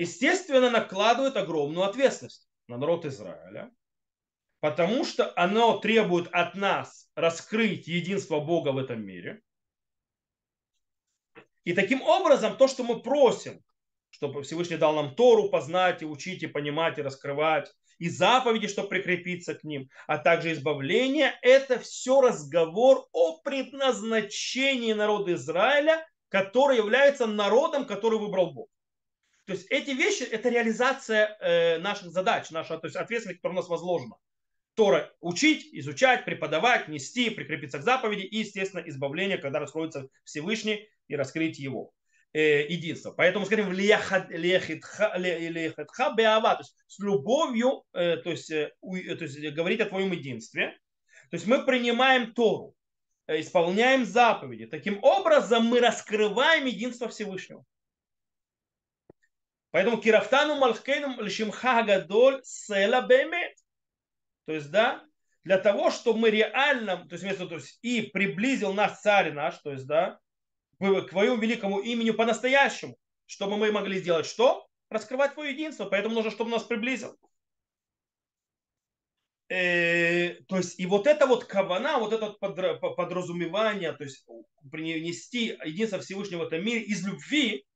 естественно, 0.00 0.70
накладывает 0.70 1.36
огромную 1.36 1.86
ответственность 1.86 2.48
на 2.68 2.78
народ 2.78 3.04
Израиля, 3.04 3.70
потому 4.60 5.04
что 5.04 5.32
оно 5.36 5.78
требует 5.78 6.28
от 6.32 6.54
нас 6.54 7.10
раскрыть 7.14 7.86
единство 7.86 8.40
Бога 8.40 8.70
в 8.70 8.78
этом 8.78 9.04
мире. 9.04 9.42
И 11.64 11.74
таким 11.74 12.00
образом, 12.00 12.56
то, 12.56 12.66
что 12.66 12.82
мы 12.82 13.02
просим, 13.02 13.62
чтобы 14.08 14.42
Всевышний 14.42 14.78
дал 14.78 14.94
нам 14.94 15.14
Тору 15.14 15.50
познать 15.50 16.00
и 16.00 16.06
учить, 16.06 16.42
и 16.42 16.46
понимать, 16.46 16.98
и 16.98 17.02
раскрывать, 17.02 17.70
и 17.98 18.08
заповеди, 18.08 18.68
чтобы 18.68 18.88
прикрепиться 18.88 19.54
к 19.54 19.64
ним, 19.64 19.90
а 20.06 20.16
также 20.16 20.52
избавление, 20.52 21.38
это 21.42 21.78
все 21.78 22.22
разговор 22.22 23.06
о 23.12 23.38
предназначении 23.42 24.94
народа 24.94 25.34
Израиля, 25.34 26.06
который 26.28 26.78
является 26.78 27.26
народом, 27.26 27.84
который 27.84 28.18
выбрал 28.18 28.54
Бог. 28.54 28.68
То 29.50 29.56
есть 29.56 29.66
эти 29.68 29.90
вещи– 29.90 30.22
это 30.30 30.48
реализация 30.48 31.36
э, 31.40 31.78
наших 31.78 32.12
задач, 32.12 32.52
наша 32.52 32.78
то 32.78 32.86
есть 32.86 32.94
ответственность, 32.94 33.40
которая 33.40 33.58
у 33.58 33.60
нас 33.62 33.68
возложена. 33.68 34.14
Тора 34.74 35.12
учить, 35.20 35.70
изучать, 35.72 36.24
преподавать, 36.24 36.86
нести, 36.86 37.30
прикрепиться 37.30 37.80
к 37.80 37.82
заповеди 37.82 38.20
и, 38.20 38.38
естественно, 38.38 38.80
избавление, 38.86 39.38
когда 39.38 39.58
раскроется 39.58 40.06
Всевышний 40.22 40.88
и 41.08 41.16
раскрыть 41.16 41.58
его 41.58 41.92
э, 42.32 42.64
единство. 42.68 43.10
Поэтому, 43.10 43.44
скажем, 43.44 43.72
лехитха 43.72 45.18
беава, 46.16 46.54
то 46.54 46.60
есть 46.60 46.76
с 46.86 47.00
любовью, 47.00 47.82
э, 47.92 48.18
то, 48.18 48.30
есть, 48.30 48.52
э, 48.52 48.70
то 48.80 49.24
есть 49.24 49.40
говорить 49.52 49.80
о 49.80 49.86
твоем 49.86 50.12
единстве. 50.12 50.78
То 51.30 51.34
есть 51.34 51.48
мы 51.48 51.64
принимаем 51.66 52.34
Тору, 52.34 52.76
исполняем 53.26 54.04
заповеди. 54.04 54.66
Таким 54.66 55.02
образом 55.02 55.64
мы 55.64 55.80
раскрываем 55.80 56.66
единство 56.66 57.08
Всевышнего. 57.08 57.64
Поэтому 59.70 59.98
кирафтану 59.98 60.56
малхкейну 60.56 61.20
лишимха 61.20 61.82
гадоль 61.82 62.40
села 62.44 63.02
бемет. 63.02 63.56
То 64.46 64.52
есть, 64.52 64.70
да, 64.70 65.04
для 65.44 65.58
того, 65.58 65.90
чтобы 65.90 66.18
мы 66.18 66.30
реально, 66.30 67.06
то 67.06 67.14
есть, 67.14 67.22
вместо, 67.22 67.46
то 67.46 67.54
есть, 67.56 67.78
и 67.82 68.02
приблизил 68.02 68.72
наш 68.72 68.98
царь 68.98 69.32
наш, 69.32 69.58
то 69.58 69.72
есть, 69.72 69.86
да, 69.86 70.18
к 70.78 71.08
твоему 71.10 71.36
великому 71.36 71.80
имени 71.80 72.10
по-настоящему, 72.10 72.96
чтобы 73.26 73.56
мы 73.56 73.70
могли 73.70 73.98
сделать 73.98 74.26
что? 74.26 74.66
Раскрывать 74.88 75.34
твое 75.34 75.52
единство. 75.52 75.84
Поэтому 75.84 76.16
нужно, 76.16 76.30
чтобы 76.30 76.50
нас 76.50 76.64
приблизил. 76.64 77.16
Э, 79.48 80.34
то 80.48 80.56
есть, 80.56 80.80
и 80.80 80.86
вот 80.86 81.06
это 81.06 81.26
вот 81.26 81.44
кавана, 81.44 81.98
вот 81.98 82.12
это 82.12 82.32
подразумевание, 82.32 83.92
то 83.92 84.04
есть 84.04 84.24
принести 84.70 85.58
единство 85.64 86.00
Всевышнего 86.00 86.44
в 86.44 86.46
этом 86.46 86.64
мире 86.64 86.82
из 86.82 87.06
любви, 87.06 87.66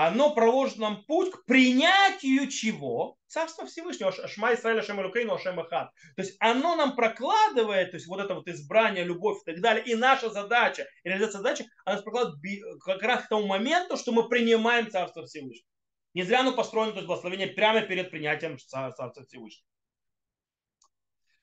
оно 0.00 0.32
проложит 0.32 0.78
нам 0.78 1.04
путь 1.06 1.32
к 1.32 1.44
принятию 1.44 2.46
чего? 2.46 3.18
Царства 3.26 3.66
Всевышнего. 3.66 4.12
Шма 4.28 4.54
Исраиля 4.54 4.80
Шем 4.80 5.00
Элукейну 5.00 5.34
Ашем 5.34 5.58
Ахад. 5.58 5.90
То 6.14 6.22
есть 6.22 6.36
оно 6.38 6.76
нам 6.76 6.94
прокладывает, 6.94 7.90
то 7.90 7.96
есть 7.96 8.06
вот 8.06 8.20
это 8.20 8.36
вот 8.36 8.46
избрание, 8.46 9.02
любовь 9.02 9.42
и 9.42 9.44
так 9.44 9.60
далее. 9.60 9.84
И 9.84 9.96
наша 9.96 10.30
задача, 10.30 10.86
реализация 11.02 11.38
задачи, 11.38 11.66
она 11.84 11.96
нас 11.96 12.04
прокладывает 12.04 12.80
как 12.80 13.02
раз 13.02 13.24
к 13.24 13.28
тому 13.28 13.48
моменту, 13.48 13.96
что 13.96 14.12
мы 14.12 14.28
принимаем 14.28 14.88
Царство 14.88 15.26
Всевышнего. 15.26 15.66
Не 16.14 16.22
зря 16.22 16.40
оно 16.42 16.52
построено, 16.52 16.92
то 16.92 16.98
есть 16.98 17.08
благословение 17.08 17.48
прямо 17.48 17.80
перед 17.80 18.12
принятием 18.12 18.56
Царства 18.56 19.12
Всевышнего. 19.26 19.66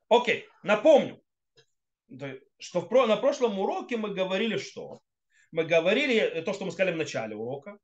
Окей, 0.07 0.47
напомню, 0.63 1.21
что 2.57 3.05
на 3.05 3.17
прошлом 3.17 3.59
уроке 3.59 3.97
мы 3.97 4.13
говорили 4.13 4.57
что? 4.57 5.01
Мы 5.51 5.65
говорили 5.65 6.41
то, 6.45 6.53
что 6.53 6.63
мы 6.63 6.71
сказали 6.71 6.93
в 6.93 6.97
начале 6.97 7.35
урока, 7.35 7.77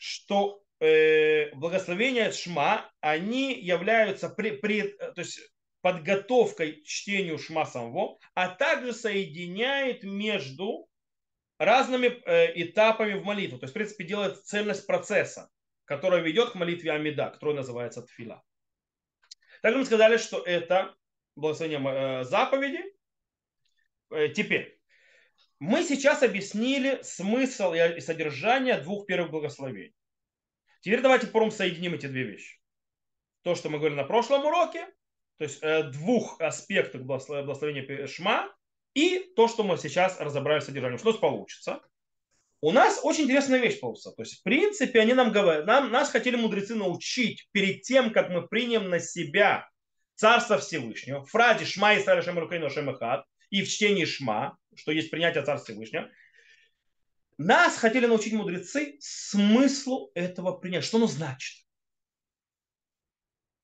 что 0.00 0.62
э, 0.80 1.54
благословения 1.54 2.32
Шма, 2.32 2.90
они 3.00 3.52
являются 3.54 4.30
при, 4.30 4.52
при, 4.52 4.88
то 4.98 5.18
есть 5.18 5.38
подготовкой 5.82 6.80
к 6.80 6.86
чтению 6.86 7.38
Шма 7.38 7.66
самого, 7.66 8.18
а 8.34 8.48
также 8.48 8.94
соединяет 8.94 10.02
между 10.02 10.88
разными 11.58 12.06
э, 12.06 12.62
этапами 12.62 13.12
в 13.12 13.24
молитву. 13.24 13.58
То 13.58 13.64
есть, 13.64 13.72
в 13.72 13.74
принципе, 13.74 14.04
делает 14.04 14.42
цельность 14.44 14.86
процесса, 14.86 15.50
которая 15.84 16.22
ведет 16.22 16.50
к 16.50 16.54
молитве 16.54 16.92
Амида, 16.92 17.30
которая 17.30 17.56
называется 17.56 18.00
Тфила. 18.00 18.42
Также 19.60 19.78
мы 19.78 19.84
сказали, 19.84 20.16
что 20.16 20.42
это 20.42 20.94
благословение 21.36 22.20
э, 22.20 22.24
заповеди. 22.24 22.82
Э, 24.10 24.28
теперь, 24.28 24.79
мы 25.60 25.84
сейчас 25.84 26.22
объяснили 26.22 27.00
смысл 27.02 27.74
и 27.74 28.00
содержание 28.00 28.80
двух 28.80 29.06
первых 29.06 29.30
благословений. 29.30 29.94
Теперь 30.80 31.02
давайте 31.02 31.26
попробуем 31.26 31.52
соединим 31.52 31.94
эти 31.94 32.06
две 32.06 32.24
вещи. 32.24 32.58
То, 33.42 33.54
что 33.54 33.68
мы 33.68 33.78
говорили 33.78 33.98
на 33.98 34.04
прошлом 34.04 34.46
уроке, 34.46 34.86
то 35.36 35.44
есть 35.44 35.62
э, 35.62 35.84
двух 35.84 36.40
аспектов 36.40 37.02
благословения 37.02 38.06
Шма, 38.06 38.50
и 38.94 39.32
то, 39.36 39.48
что 39.48 39.62
мы 39.62 39.76
сейчас 39.76 40.18
разобрали 40.18 40.60
содержание. 40.60 40.98
Что 40.98 41.10
у 41.10 41.12
нас 41.12 41.20
получится? 41.20 41.80
У 42.62 42.72
нас 42.72 43.00
очень 43.02 43.24
интересная 43.24 43.58
вещь 43.58 43.80
получится. 43.80 44.12
То 44.12 44.22
есть, 44.22 44.40
в 44.40 44.42
принципе, 44.42 45.00
они 45.00 45.14
нам 45.14 45.30
говорят, 45.30 45.66
нам, 45.66 45.90
нас 45.90 46.10
хотели 46.10 46.36
мудрецы 46.36 46.74
научить 46.74 47.48
перед 47.52 47.82
тем, 47.82 48.12
как 48.12 48.30
мы 48.30 48.46
примем 48.46 48.88
на 48.88 48.98
себя 48.98 49.68
Царство 50.14 50.58
Всевышнего, 50.58 51.24
фразе 51.24 51.64
Шма 51.64 51.94
и 51.94 52.02
Сара 52.02 52.20
Шемарукейну 52.20 52.68
Шемахат, 52.68 53.24
и 53.50 53.62
в 53.62 53.68
чтении 53.68 54.04
Шма, 54.04 54.56
что 54.74 54.92
есть 54.92 55.10
принятие 55.10 55.44
Царства 55.44 55.72
Всевышнего, 55.74 56.10
нас 57.36 57.76
хотели 57.76 58.06
научить 58.06 58.32
мудрецы 58.32 58.96
смыслу 59.00 60.10
этого 60.14 60.52
принятия, 60.52 60.86
что 60.86 60.98
оно 60.98 61.06
значит. 61.06 61.64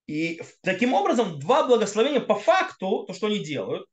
И 0.07 0.41
таким 0.63 0.95
образом 0.95 1.39
два 1.39 1.67
благословения 1.67 2.21
по 2.21 2.37
факту, 2.37 3.05
то, 3.07 3.13
что 3.13 3.27
они 3.27 3.41
делают, 3.41 3.89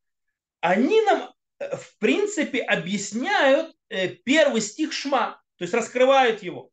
они 0.62 1.02
нам 1.02 1.34
э, 1.60 1.76
в 1.76 1.98
принципе 1.98 2.62
объясняют 2.62 3.76
э, 3.90 4.10
первый 4.10 4.62
стих 4.62 4.94
Шма, 4.94 5.42
то 5.58 5.64
есть 5.64 5.74
раскрывают 5.74 6.44
его. 6.44 6.70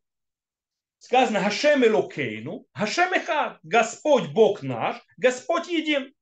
Сказано 0.98 1.42
Хашем 1.42 1.84
Элокейну, 1.84 2.66
Хашем 2.72 3.12
Господь 3.62 4.28
Бог 4.32 4.62
наш, 4.62 5.02
Господь 5.16 5.68
един. 5.68 6.14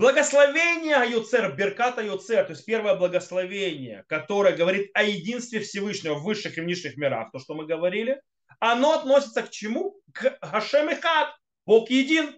Благословение 0.00 1.10
Юцер, 1.10 1.54
Берката 1.54 2.00
Юцер, 2.00 2.46
то 2.46 2.52
есть 2.52 2.64
первое 2.64 2.94
благословение, 2.94 4.06
которое 4.08 4.56
говорит 4.56 4.90
о 4.94 5.02
единстве 5.02 5.60
Всевышнего 5.60 6.14
в 6.14 6.22
высших 6.22 6.56
и 6.56 6.62
низших 6.62 6.96
мирах, 6.96 7.30
то, 7.32 7.38
что 7.38 7.54
мы 7.54 7.66
говорили, 7.66 8.18
оно 8.60 8.94
относится 8.94 9.42
к 9.42 9.50
чему? 9.50 10.00
К 10.14 10.38
Хашем 10.40 10.88
и 10.88 10.94
Хад, 10.94 11.36
Бог 11.66 11.90
един. 11.90 12.34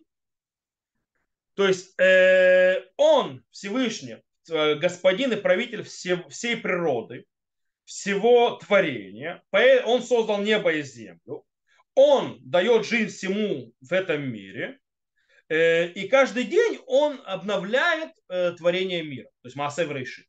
То 1.55 1.69
есть 1.69 1.95
э, 2.01 2.83
Он, 2.97 3.45
Всевышний, 3.53 4.17
э, 4.51 4.75
господин 4.75 5.33
и 5.33 5.37
правитель 5.37 5.85
все, 5.85 6.29
всей 6.31 6.57
природы, 6.57 7.27
всего 7.85 8.57
творения, 8.57 9.41
он 9.85 10.03
создал 10.03 10.43
небо 10.43 10.73
и 10.73 10.83
землю, 10.83 11.45
он 11.95 12.41
дает 12.41 12.85
жизнь 12.87 13.17
всему 13.17 13.73
в 13.81 13.93
этом 13.93 14.23
мире, 14.33 14.81
и 15.55 16.09
каждый 16.09 16.45
день 16.45 16.81
он 16.87 17.21
обновляет 17.27 18.13
э, 18.29 18.53
творение 18.53 19.03
мира. 19.03 19.29
То 19.43 19.49
есть 19.49 19.57
Маасев 19.57 19.91
Рейши. 19.91 20.27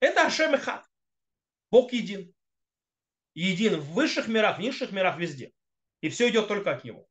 Это 0.00 0.26
Ашем 0.26 0.54
Эхад. 0.54 0.84
Бог 1.70 1.92
един. 1.92 2.34
Един 3.34 3.80
в 3.80 3.92
высших 3.92 4.28
мирах, 4.28 4.58
в 4.58 4.60
низших 4.60 4.92
мирах, 4.92 5.18
везде. 5.18 5.52
И 6.00 6.08
все 6.08 6.28
идет 6.28 6.48
только 6.48 6.72
от 6.72 6.84
него. 6.84 7.06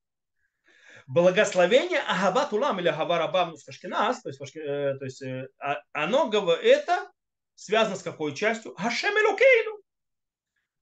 Благословение 1.07 2.01
Агава 2.01 2.45
Тулам 2.45 2.80
или 2.80 2.88
Агава 2.88 3.17
Рабам 3.17 3.55
Кашкинас, 3.65 4.22
то 4.22 4.30
есть, 4.30 4.55
э, 4.55 4.95
то 4.99 5.05
есть 5.05 5.24
а, 5.59 5.82
оно 5.91 6.30
это 6.32 7.09
связано 7.55 7.95
с 7.95 8.03
какой 8.03 8.36
частью? 8.36 8.76
Хашем 8.76 9.13
Элокейну. 9.13 9.82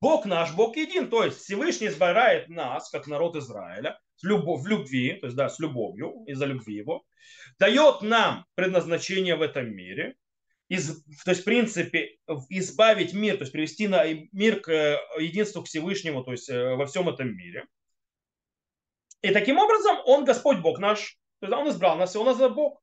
Бог 0.02 0.26
наш, 0.26 0.54
Бог 0.54 0.76
един. 0.76 1.10
То 1.10 1.24
есть 1.24 1.40
Всевышний 1.40 1.88
избирает 1.88 2.50
нас, 2.50 2.90
как 2.90 3.08
народ 3.08 3.36
Израиля, 3.38 4.00
с 4.18 4.24
любовь, 4.24 4.64
в 4.64 4.68
любви, 4.68 5.14
то 5.14 5.28
есть 5.28 5.38
да, 5.38 5.50
с 5.50 5.60
любовью, 5.60 6.24
из-за 6.28 6.46
любви 6.46 6.76
его, 6.76 7.04
дает 7.60 8.02
нам 8.02 8.46
предназначение 8.56 9.36
в 9.36 9.42
этом 9.42 9.74
мире, 9.74 10.16
из, 10.70 11.04
то 11.24 11.32
есть, 11.32 11.42
в 11.42 11.46
принципе, 11.46 12.18
избавить 12.50 13.14
мир, 13.14 13.38
то 13.38 13.44
есть 13.44 13.54
привести 13.54 13.88
на 13.88 14.04
мир 14.34 14.60
к 14.60 14.70
э, 14.70 15.00
единству 15.20 15.64
к 15.64 15.68
Всевышнему, 15.68 16.24
то 16.24 16.32
есть 16.32 16.50
э, 16.50 16.76
во 16.76 16.86
всем 16.88 17.08
этом 17.08 17.34
мире. 17.36 17.66
И 19.22 19.32
таким 19.32 19.60
образом 19.60 19.98
он 20.06 20.26
Господь 20.26 20.60
Бог 20.60 20.80
наш, 20.80 21.18
то 21.40 21.48
есть 21.48 21.58
он 21.58 21.70
избрал 21.70 21.98
нас, 21.98 22.16
и 22.16 22.18
он 22.18 22.26
нас 22.26 22.38
Бог. 22.52 22.82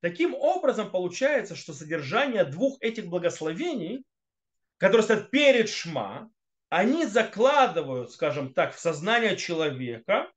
Таким 0.00 0.34
образом 0.34 0.92
получается, 0.92 1.56
что 1.56 1.72
содержание 1.72 2.44
двух 2.44 2.80
этих 2.80 3.06
благословений, 3.06 4.04
которые 4.76 5.02
стоят 5.02 5.30
перед 5.30 5.68
Шма, 5.68 6.30
они 6.68 7.04
закладывают, 7.04 8.12
скажем 8.12 8.54
так, 8.54 8.74
в 8.74 8.78
сознание 8.78 9.36
человека 9.36 10.30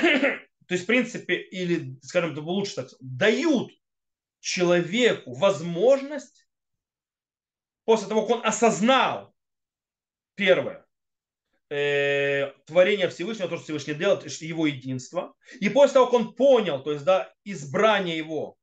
то 0.00 0.74
есть, 0.74 0.84
в 0.84 0.86
принципе, 0.86 1.36
или, 1.36 1.98
скажем, 2.02 2.32
это 2.32 2.40
лучше 2.40 2.76
так, 2.76 2.88
дают 3.00 3.72
человеку 4.40 5.34
возможность, 5.34 6.46
после 7.84 8.08
того, 8.08 8.26
как 8.26 8.36
он 8.36 8.46
осознал, 8.46 9.34
первое, 10.34 10.86
э, 11.70 12.52
творение 12.66 13.08
Всевышнего, 13.08 13.48
то, 13.48 13.56
что 13.56 13.64
Всевышний 13.64 13.94
делает, 13.94 14.24
его 14.40 14.66
единство, 14.66 15.34
и 15.60 15.68
после 15.68 15.94
того, 15.94 16.06
как 16.06 16.14
он 16.14 16.34
понял, 16.34 16.82
то 16.82 16.92
есть, 16.92 17.04
да, 17.04 17.32
избрание 17.44 18.16
его, 18.16 18.56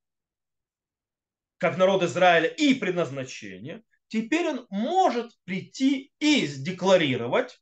как 1.58 1.78
народ 1.78 2.04
Израиля 2.04 2.48
и 2.48 2.74
предназначение, 2.74 3.84
теперь 4.08 4.48
он 4.48 4.66
может 4.70 5.32
прийти 5.44 6.12
и 6.20 6.48
декларировать, 6.48 7.62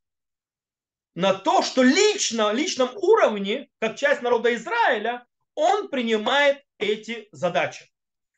на 1.16 1.34
то, 1.34 1.62
что 1.62 1.84
лично, 1.84 2.52
личном 2.52 2.90
уровне, 2.96 3.70
как 3.80 3.98
часть 3.98 4.22
народа 4.22 4.54
Израиля, 4.56 5.26
он 5.56 5.90
принимает 5.90 6.64
эти 6.78 7.28
задачи. 7.32 7.92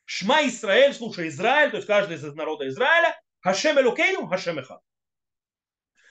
Шма 0.04 0.46
Израиль, 0.46 0.94
слушай, 0.94 1.28
Израиль, 1.28 1.70
то 1.70 1.76
есть 1.76 1.86
каждый 1.86 2.16
из 2.16 2.34
народа 2.34 2.68
Израиля, 2.68 3.18
Хашем 3.40 3.78
Элукейну, 3.78 4.26
Хашем 4.26 4.58
Эхад. 4.58 4.80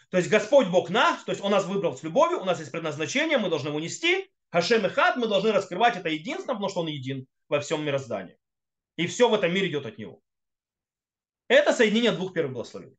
То 0.09 0.17
есть 0.17 0.29
Господь 0.29 0.67
Бог 0.67 0.89
наш, 0.89 1.23
то 1.23 1.31
есть 1.31 1.43
Он 1.43 1.51
нас 1.51 1.65
выбрал 1.65 1.97
с 1.97 2.03
любовью, 2.03 2.41
у 2.41 2.45
нас 2.45 2.59
есть 2.59 2.71
предназначение, 2.71 3.37
мы 3.37 3.49
должны 3.49 3.69
его 3.69 3.79
нести. 3.79 4.31
Хашем 4.51 4.85
и 4.85 4.89
мы 5.17 5.27
должны 5.27 5.53
раскрывать 5.53 5.95
это 5.95 6.09
единственно, 6.09 6.55
потому 6.55 6.69
что 6.69 6.81
Он 6.81 6.87
един 6.87 7.25
во 7.47 7.61
всем 7.61 7.85
мироздании. 7.85 8.37
И 8.97 9.07
все 9.07 9.29
в 9.29 9.33
этом 9.33 9.53
мире 9.53 9.69
идет 9.69 9.85
от 9.85 9.97
Него. 9.97 10.21
Это 11.47 11.71
соединение 11.71 12.11
двух 12.11 12.33
первых 12.33 12.53
благословений. 12.53 12.97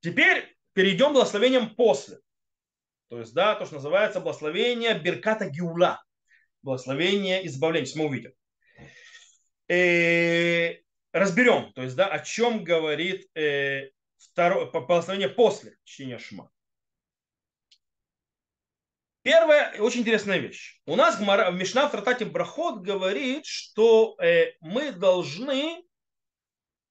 Теперь 0.00 0.53
перейдем 0.74 1.10
к 1.10 1.12
благословениям 1.12 1.74
после. 1.74 2.18
То 3.08 3.20
есть, 3.20 3.32
да, 3.32 3.54
то, 3.54 3.64
что 3.64 3.76
называется 3.76 4.20
благословение 4.20 4.98
Берката 4.98 5.48
Гиула. 5.48 6.02
Благословение 6.62 7.46
избавления. 7.46 7.90
Мы 7.96 8.06
увидим. 8.06 8.32
И 9.68 9.72
э, 9.72 10.82
разберем, 11.12 11.72
то 11.72 11.82
есть, 11.82 11.96
да, 11.96 12.06
о 12.06 12.18
чем 12.18 12.64
говорит 12.64 13.28
э, 13.34 13.90
второе, 14.18 14.66
благословение 14.66 15.28
после 15.28 15.76
чтения 15.84 16.18
Шма. 16.18 16.50
Первая 19.22 19.80
очень 19.80 20.00
интересная 20.00 20.36
вещь. 20.36 20.82
У 20.84 20.96
нас 20.96 21.18
в 21.18 21.22
Мишна 21.52 21.88
в 21.88 21.92
Тратате 21.92 22.26
Брахот 22.26 22.82
говорит, 22.82 23.46
что 23.46 24.16
э, 24.20 24.52
мы 24.60 24.92
должны 24.92 25.82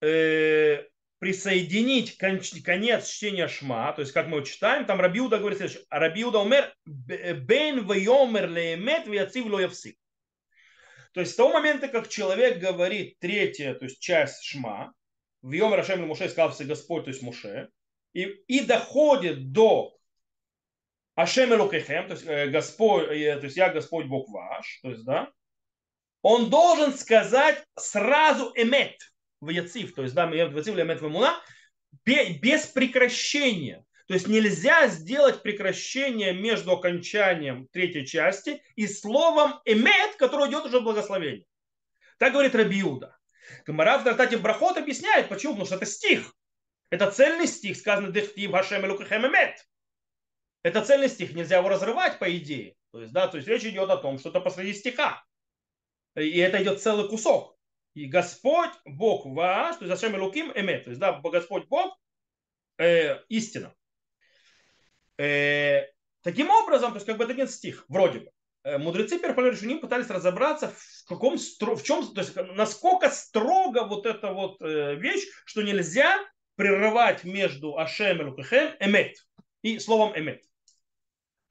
э, 0.00 0.84
присоединить 1.24 2.18
конец 2.18 3.08
чтения 3.08 3.48
Шма, 3.48 3.94
то 3.94 4.02
есть 4.02 4.12
как 4.12 4.26
мы 4.26 4.36
его 4.36 4.46
читаем, 4.46 4.84
там 4.84 5.00
Рабиуда 5.00 5.38
говорит 5.38 5.56
следующее. 5.56 5.86
Рабиуда 5.88 6.40
умер 6.40 6.70
бен 6.84 7.86
вайомер 7.86 8.50
леемет 8.50 9.06
вяцив 9.06 9.46
ло 9.46 9.58
явсик. 9.58 9.96
То 11.14 11.20
есть 11.20 11.32
с 11.32 11.36
того 11.36 11.54
момента, 11.54 11.88
как 11.88 12.10
человек 12.10 12.58
говорит 12.58 13.18
третья, 13.20 13.72
то 13.72 13.86
есть 13.86 14.00
часть 14.00 14.44
Шма, 14.44 14.92
в 15.40 15.50
Йом 15.50 15.72
Рашем 15.72 16.06
Муше 16.06 16.28
сказал 16.28 16.54
Господь, 16.60 17.04
то 17.04 17.10
есть 17.10 17.22
Муше, 17.22 17.70
и, 18.12 18.24
и 18.24 18.60
доходит 18.60 19.50
до 19.50 19.96
Ашем 21.14 21.54
Элукехем, 21.54 22.06
то 22.06 22.12
есть 22.12 22.26
э, 22.26 22.48
Господь, 22.48 23.04
э, 23.04 23.38
то 23.38 23.44
есть 23.44 23.56
я 23.56 23.70
Господь 23.70 24.04
Бог 24.08 24.28
ваш, 24.28 24.80
то 24.82 24.90
есть, 24.90 25.06
да, 25.06 25.32
он 26.20 26.50
должен 26.50 26.92
сказать 26.92 27.64
сразу 27.76 28.52
эмет 28.56 28.98
в 29.44 29.50
Яцив, 29.50 29.94
то 29.94 30.02
есть, 30.02 30.14
да, 30.14 30.28
Яцив 30.30 30.78
эмет 30.78 31.00
в 31.00 31.08
Муна, 31.08 31.40
без 32.04 32.66
прекращения. 32.66 33.84
То 34.06 34.14
есть 34.14 34.28
нельзя 34.28 34.88
сделать 34.88 35.42
прекращение 35.42 36.34
между 36.34 36.72
окончанием 36.72 37.68
третьей 37.68 38.06
части 38.06 38.62
и 38.76 38.86
словом 38.86 39.60
эмет, 39.64 40.16
которое 40.18 40.50
идет 40.50 40.66
уже 40.66 40.80
в 40.80 40.84
благословение. 40.84 41.46
Так 42.18 42.32
говорит 42.32 42.54
Рабиуда. 42.54 43.16
Гамара 43.66 43.98
в 43.98 44.04
Тартате 44.04 44.36
Брахот 44.36 44.76
объясняет, 44.76 45.28
почему, 45.28 45.52
потому 45.52 45.66
что 45.66 45.76
это 45.76 45.86
стих. 45.86 46.34
Это 46.90 47.10
цельный 47.10 47.46
стих, 47.46 47.76
сказано 47.76 48.12
Дехтив 48.12 48.52
Хашем 48.52 48.84
Элукахем 48.84 49.26
Эмет. 49.26 49.66
Это 50.62 50.84
цельный 50.84 51.08
стих, 51.08 51.34
нельзя 51.34 51.58
его 51.58 51.68
разрывать 51.68 52.18
по 52.18 52.36
идее. 52.36 52.74
То 52.92 53.00
есть, 53.00 53.12
да, 53.12 53.26
то 53.26 53.38
есть 53.38 53.48
речь 53.48 53.64
идет 53.64 53.90
о 53.90 53.96
том, 53.96 54.18
что 54.18 54.28
это 54.28 54.40
посреди 54.40 54.74
стиха. 54.74 55.24
И 56.14 56.38
это 56.38 56.62
идет 56.62 56.80
целый 56.80 57.08
кусок. 57.08 57.53
И 57.94 58.06
Господь, 58.06 58.72
Бог 58.84 59.24
ваш, 59.24 59.76
то 59.76 59.84
есть 59.84 59.94
Ашем 59.94 60.16
Элуким 60.16 60.52
Эмет. 60.54 60.84
То 60.84 60.90
есть, 60.90 61.00
да, 61.00 61.12
Господь 61.22 61.66
Бог, 61.68 61.96
э, 62.78 63.18
истина. 63.28 63.72
Э, 65.16 65.82
таким 66.22 66.50
образом, 66.50 66.90
то 66.90 66.96
есть 66.96 67.06
как 67.06 67.16
бы 67.16 67.24
это 67.24 67.32
один 67.32 67.48
стих, 67.48 67.84
вроде 67.88 68.20
бы. 68.20 68.30
Э, 68.64 68.78
мудрецы 68.78 69.18
Перпалер 69.18 69.52
Решуним 69.52 69.80
пытались 69.80 70.10
разобраться, 70.10 70.72
в, 70.76 71.08
каком, 71.08 71.36
в 71.36 71.82
чем, 71.82 72.14
то 72.14 72.20
есть 72.20 72.34
насколько 72.54 73.10
строго 73.10 73.84
вот 73.84 74.06
эта 74.06 74.32
вот 74.32 74.60
э, 74.60 74.96
вещь, 74.96 75.28
что 75.44 75.62
нельзя 75.62 76.18
прерывать 76.56 77.24
между 77.24 77.78
Ашем 77.78 78.20
и 78.20 78.24
Лукахем 78.24 78.74
эмет 78.80 79.16
и 79.62 79.78
словом 79.78 80.18
эмет. 80.18 80.42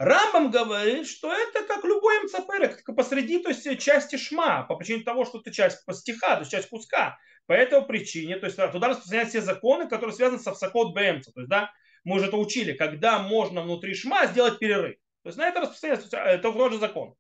Рамбам 0.03 0.51
говорит, 0.51 1.07
что 1.07 1.31
это 1.31 1.63
как 1.65 1.83
любой 1.83 2.23
МЦПР, 2.23 2.81
как 2.83 2.95
посреди 2.95 3.41
то 3.41 3.49
есть, 3.49 3.79
части 3.79 4.17
шма, 4.17 4.63
по 4.63 4.75
причине 4.75 5.03
того, 5.03 5.25
что 5.25 5.39
это 5.39 5.51
часть 5.51 5.79
стиха, 5.91 6.35
то 6.35 6.41
есть 6.41 6.51
часть 6.51 6.69
куска. 6.69 7.17
По 7.45 7.53
этой 7.53 7.81
причине, 7.81 8.37
то 8.37 8.45
есть 8.45 8.55
туда 8.55 8.89
распространяются 8.89 9.39
все 9.39 9.45
законы, 9.45 9.89
которые 9.89 10.15
связаны 10.15 10.41
со 10.41 10.53
всакот 10.53 10.93
БМЦ. 10.93 11.33
То 11.33 11.41
есть, 11.41 11.49
да, 11.49 11.71
мы 12.03 12.15
уже 12.15 12.27
это 12.27 12.37
учили, 12.37 12.73
когда 12.73 13.19
можно 13.19 13.61
внутри 13.61 13.93
шма 13.93 14.27
сделать 14.27 14.59
перерыв. 14.59 14.95
То 15.23 15.29
есть 15.29 15.37
на 15.37 15.47
это 15.47 15.61
распространяется, 15.61 16.17
это 16.17 16.51
тоже 16.51 16.77
закон. 16.77 17.15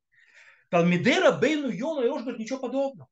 Талмидера, 0.69 1.31
Бейну, 1.31 1.69
Йона 1.69 2.05
и 2.05 2.09
говорит 2.09 2.39
ничего 2.39 2.59
подобного. 2.59 3.09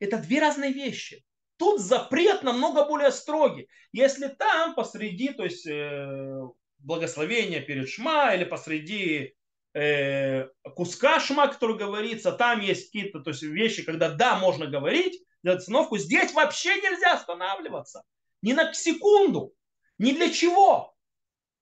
Это 0.00 0.18
две 0.18 0.40
разные 0.40 0.72
вещи. 0.72 1.24
Тут 1.56 1.80
запрет 1.80 2.42
намного 2.42 2.86
более 2.86 3.10
строгий. 3.10 3.68
Если 3.92 4.28
там 4.28 4.74
посреди, 4.74 5.28
то 5.30 5.44
есть 5.44 5.66
э, 5.66 6.40
благословения 6.80 7.60
перед 7.60 7.88
Шма 7.88 8.34
или 8.34 8.44
посреди 8.44 9.34
э, 9.74 10.48
куска 10.74 11.20
Шма, 11.20 11.48
который 11.48 11.76
говорится, 11.76 12.32
там 12.32 12.60
есть 12.60 12.86
какие-то 12.86 13.20
то 13.20 13.30
есть, 13.30 13.42
вещи, 13.42 13.82
когда 13.82 14.10
да, 14.10 14.36
можно 14.38 14.66
говорить, 14.66 15.22
делать 15.42 15.60
остановку, 15.60 15.98
здесь 15.98 16.32
вообще 16.32 16.76
нельзя 16.76 17.14
останавливаться. 17.14 18.02
Ни 18.42 18.52
на 18.52 18.72
секунду. 18.72 19.54
Ни 19.98 20.12
для 20.12 20.32
чего. 20.32 20.94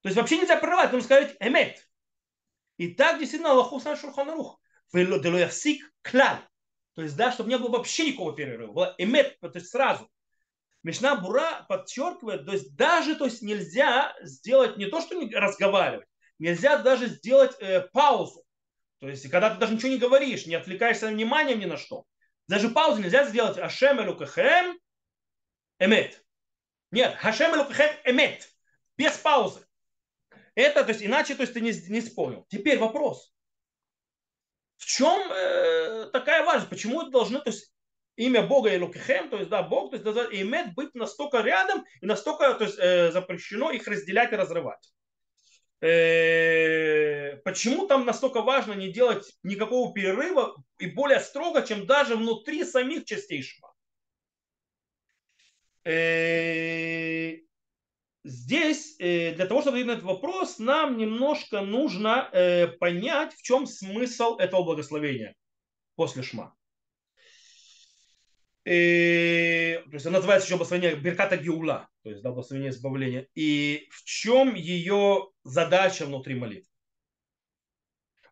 То 0.03 0.09
есть 0.09 0.17
вообще 0.17 0.39
нельзя 0.39 0.57
прерывать, 0.57 0.93
нужно 0.93 1.07
сказать 1.07 1.37
эмет. 1.41 1.85
И 2.77 2.95
так 2.95 3.19
действительно 3.19 3.51
Аллаху 3.51 3.81
сам 3.81 3.97
Шурханарух. 3.97 4.61
То 6.95 7.03
есть, 7.03 7.17
да, 7.17 7.31
чтобы 7.33 7.51
не 7.51 7.59
было 7.59 7.71
вообще 7.71 8.09
никакого 8.09 8.35
перерыва. 8.35 8.73
Было 8.73 8.95
эмет, 8.99 9.39
то 9.41 9.51
есть 9.55 9.69
сразу. 9.69 10.09
Мишна 10.83 11.17
Бура 11.17 11.67
подчеркивает, 11.69 12.47
то 12.47 12.53
есть 12.53 12.77
даже 12.77 13.17
то 13.17 13.25
есть 13.25 13.43
нельзя 13.43 14.15
сделать 14.23 14.77
не 14.77 14.87
то, 14.87 15.01
что 15.01 15.15
не 15.15 15.35
разговаривать, 15.35 16.07
нельзя 16.39 16.79
даже 16.79 17.09
сделать 17.09 17.57
э, 17.61 17.89
паузу. 17.93 18.45
То 19.01 19.09
есть, 19.09 19.29
когда 19.31 19.51
ты 19.51 19.59
даже 19.59 19.75
ничего 19.75 19.91
не 19.91 19.99
говоришь, 19.99 20.47
не 20.47 20.55
отвлекаешься 20.55 21.09
вниманием 21.09 21.61
ни 21.61 21.67
на 21.67 21.77
что. 21.77 22.05
Даже 22.49 22.69
паузу 22.69 23.01
нельзя 23.01 23.27
сделать 23.27 23.59
Ашем 23.59 24.01
Элукахем 24.01 24.79
Эмет. 25.79 26.25
Нет, 26.91 27.15
Хашем 27.17 27.55
Элукахем 27.55 27.95
Эмет. 28.05 28.49
Без 28.97 29.17
паузы. 29.17 29.65
Это, 30.55 30.83
то 30.83 30.91
есть, 30.91 31.05
иначе 31.05 31.35
то 31.37 31.43
есть, 31.43 31.55
ты 31.55 31.61
не, 31.61 31.73
не 31.73 32.01
понял. 32.01 32.45
Теперь 32.49 32.79
вопрос. 32.79 33.33
В 34.77 34.87
чем 34.87 35.31
э, 35.31 36.11
такая 36.13 36.45
важность? 36.45 36.71
Почему 36.71 37.03
это 37.03 37.11
должны, 37.11 37.41
то 37.41 37.51
есть, 37.51 37.73
имя 38.19 38.43
Бога 38.43 38.75
и 38.75 38.79
Лукихем, 38.79 39.31
то 39.31 39.37
есть, 39.39 39.49
да, 39.49 39.63
Бог, 39.63 39.91
то 39.91 39.97
есть, 39.97 40.33
иметь 40.33 40.75
быть 40.75 40.95
настолько 40.95 41.41
рядом 41.41 41.85
и 42.01 42.07
настолько, 42.07 42.53
то 42.55 42.65
есть, 42.65 42.79
э, 42.79 43.13
запрещено 43.13 43.71
их 43.71 43.87
разделять 43.87 44.33
и 44.33 44.37
разрывать. 44.37 44.93
Э, 45.81 47.37
почему 47.45 47.87
там 47.87 48.05
настолько 48.05 48.43
важно 48.43 48.73
не 48.73 48.93
делать 48.93 49.25
никакого 49.45 49.93
перерыва 49.93 50.57
и 50.79 50.87
более 50.87 51.21
строго, 51.21 51.63
чем 51.63 51.87
даже 51.87 52.17
внутри 52.17 52.65
самих 52.65 53.05
частей 53.05 53.43
Шма? 53.43 53.73
Э, 55.85 57.37
здесь 58.25 58.97
э, 58.99 59.33
для 59.35 59.47
того, 59.47 59.63
чтобы 59.63 59.77
ответить 59.77 59.87
на 59.87 59.93
этот 59.93 60.05
вопрос, 60.05 60.59
нам 60.59 60.99
немножко 60.99 61.61
нужно 61.61 62.29
э, 62.33 62.67
понять, 62.67 63.35
в 63.35 63.43
чем 63.43 63.67
смысл 63.67 64.37
этого 64.39 64.65
благословения 64.65 65.37
после 65.95 66.25
шма. 66.25 66.58
И, 68.71 69.81
то 69.87 69.95
есть 69.95 70.05
она 70.05 70.19
называется 70.19 70.47
еще 70.47 70.57
благословение 70.57 70.95
Берката 70.95 71.39
Геула, 71.39 71.89
то 72.03 72.11
есть 72.11 72.23
да, 72.23 72.31
благословение 72.31 72.71
избавления. 72.71 73.27
И 73.35 73.89
в 73.91 74.05
чем 74.05 74.55
ее 74.55 75.31
задача 75.43 76.05
внутри 76.05 76.35
молитвы? 76.35 76.71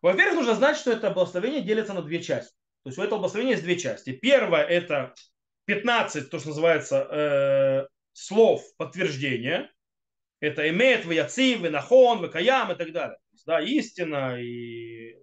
Во-первых, 0.03 0.35
нужно 0.35 0.53
знать, 0.53 0.77
что 0.77 0.91
это 0.91 1.09
благословение 1.09 1.63
делится 1.63 1.93
на 1.93 2.03
две 2.03 2.21
части. 2.21 2.53
То 2.83 2.89
есть 2.89 2.99
у 2.99 3.01
этого 3.01 3.17
благословения 3.17 3.53
есть 3.53 3.63
две 3.63 3.79
части. 3.79 4.11
Первое 4.11 4.63
это 4.63 5.15
15, 5.65 6.29
то, 6.29 6.37
что 6.37 6.49
называется, 6.49 7.07
э, 7.09 7.87
слов 8.13 8.63
подтверждения 8.77 9.71
это 10.39 10.69
имеет 10.69 11.05
в 11.05 11.09
яцив, 11.09 11.61
в 11.61 11.71
нахон, 11.71 12.19
в 12.19 12.29
каям 12.29 12.71
и 12.71 12.75
так 12.75 12.91
далее. 12.91 13.17
да, 13.47 13.59
истина 13.59 14.39
и, 14.39 15.17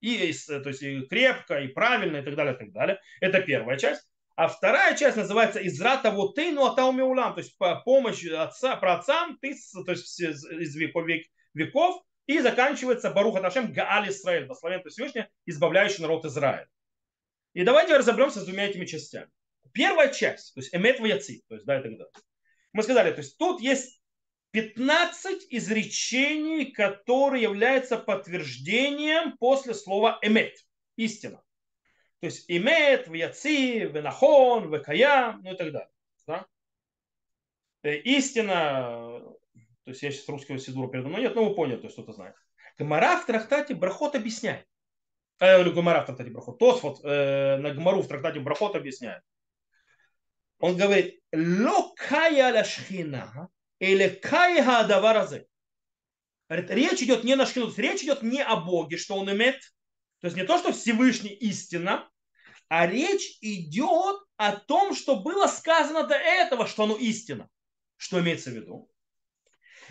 и, 0.00 0.32
то 0.48 0.68
есть 0.70 0.82
и 0.82 1.02
крепко, 1.02 1.60
и 1.60 1.68
правильно, 1.68 2.16
и 2.16 2.22
так 2.22 2.36
далее, 2.36 2.54
и 2.54 2.58
так 2.58 2.72
далее. 2.72 2.98
Это 3.20 3.42
первая 3.42 3.76
часть. 3.76 4.08
А 4.36 4.48
вторая 4.48 4.94
часть 4.94 5.16
называется 5.16 5.66
Израта 5.66 6.10
вот 6.10 6.34
ты, 6.34 6.52
ну 6.52 6.66
а 6.66 6.88
улам, 6.88 7.34
то 7.34 7.40
есть 7.40 7.56
по 7.56 7.80
помощь 7.80 8.22
отца, 8.26 8.76
про 8.76 8.98
отцам, 8.98 9.38
ты, 9.40 9.56
то 9.84 9.92
есть 9.92 10.20
из 10.20 10.76
веков, 10.76 11.06
веков 11.54 12.02
и 12.26 12.40
заканчивается 12.40 13.10
Баруха 13.10 13.40
Ташем 13.40 13.72
Гааль 13.72 14.10
Исраэль, 14.10 14.44
благословен 14.44 14.82
Всевышний, 14.90 15.24
избавляющий 15.46 16.02
народ 16.02 16.26
Израиля. 16.26 16.68
И 17.54 17.64
давайте 17.64 17.96
разберемся 17.96 18.40
с 18.40 18.44
двумя 18.44 18.66
этими 18.66 18.84
частями. 18.84 19.30
Первая 19.72 20.12
часть, 20.12 20.52
то 20.52 20.60
есть 20.60 20.74
Эмет 20.74 21.00
Ваяци, 21.00 21.42
то 21.48 21.54
есть 21.54 21.66
да, 21.66 21.80
и 21.80 21.82
так 21.82 21.92
далее. 21.92 22.12
Мы 22.74 22.82
сказали, 22.82 23.12
то 23.12 23.22
есть 23.22 23.38
тут 23.38 23.62
есть 23.62 24.02
15 24.50 25.46
изречений, 25.48 26.72
которые 26.72 27.42
являются 27.42 27.96
подтверждением 27.96 29.38
после 29.38 29.72
слова 29.72 30.18
эмет, 30.20 30.54
истина. 30.96 31.42
То 32.26 32.30
есть 32.30 32.44
эмет, 32.48 33.06
вяци, 33.06 33.84
венахон, 33.86 34.68
векая, 34.68 35.38
ну 35.44 35.52
и 35.52 35.56
так 35.56 35.70
далее. 35.70 35.90
Да? 36.26 36.44
Э, 37.84 37.98
истина, 37.98 39.20
То 39.84 39.90
есть 39.90 40.02
я 40.02 40.10
сейчас 40.10 40.28
русского 40.28 40.58
сидура 40.58 40.88
передо 40.88 41.06
мной 41.06 41.20
нет, 41.20 41.36
но 41.36 41.48
вы 41.48 41.54
поняли, 41.54 41.76
то 41.76 41.84
есть 41.84 41.94
кто-то 41.94 42.12
знает. 42.12 42.34
Гмара 42.78 43.20
в 43.20 43.26
трактате 43.26 43.76
Брахот 43.76 44.16
объясняет. 44.16 44.66
Э, 45.38 45.62
Гмара 45.62 46.02
в 46.02 46.06
трактате 46.06 46.30
Брахот. 46.30 46.58
Тосфот 46.58 46.98
э, 47.04 47.58
на 47.58 47.70
Гмару 47.70 48.02
в 48.02 48.08
трактате 48.08 48.40
Брахот 48.40 48.74
объясняет. 48.74 49.22
Он 50.58 50.76
говорит, 50.76 51.20
ло 51.32 51.94
кая 51.94 52.52
ла 52.52 52.64
шхина 52.64 53.50
или 53.78 54.08
кая 54.08 54.80
адаваразы. 54.80 55.46
Речь 56.48 57.02
идет 57.02 57.22
не 57.22 57.36
на 57.36 57.46
шхину, 57.46 57.72
речь 57.76 58.02
идет 58.02 58.24
не 58.24 58.42
о 58.42 58.56
Боге, 58.56 58.96
что 58.96 59.14
он 59.14 59.30
имеет. 59.30 59.60
То 60.18 60.26
есть 60.26 60.36
не 60.36 60.42
то, 60.42 60.58
что 60.58 60.72
Всевышний 60.72 61.32
истина, 61.34 62.10
а 62.68 62.86
речь 62.86 63.38
идет 63.40 64.20
о 64.36 64.52
том, 64.52 64.94
что 64.94 65.16
было 65.16 65.46
сказано 65.46 66.04
до 66.04 66.14
этого, 66.14 66.66
что 66.66 66.84
оно 66.84 66.96
истина. 66.96 67.48
Что 67.96 68.20
имеется 68.20 68.50
в 68.50 68.54
виду? 68.54 68.90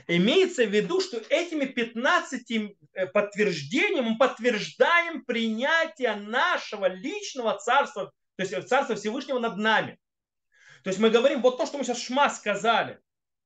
Имеется 0.08 0.66
в 0.66 0.70
виду, 0.70 1.00
что 1.02 1.18
этими 1.30 1.66
15 1.66 2.52
э, 2.52 3.08
подтверждениями 3.08 4.10
мы 4.10 4.18
подтверждаем 4.18 5.24
принятие 5.24 6.16
нашего 6.16 6.88
личного 6.88 7.58
царства, 7.58 8.12
то 8.36 8.44
есть 8.44 8.68
царства 8.68 8.96
Всевышнего 8.96 9.40
над 9.40 9.58
нами. 9.58 9.98
То 10.84 10.90
есть 10.90 11.00
мы 11.00 11.10
говорим, 11.10 11.42
вот 11.42 11.58
то, 11.58 11.66
что 11.66 11.78
мы 11.78 11.84
сейчас 11.84 12.02
шма 12.02 12.30
сказали, 12.30 13.00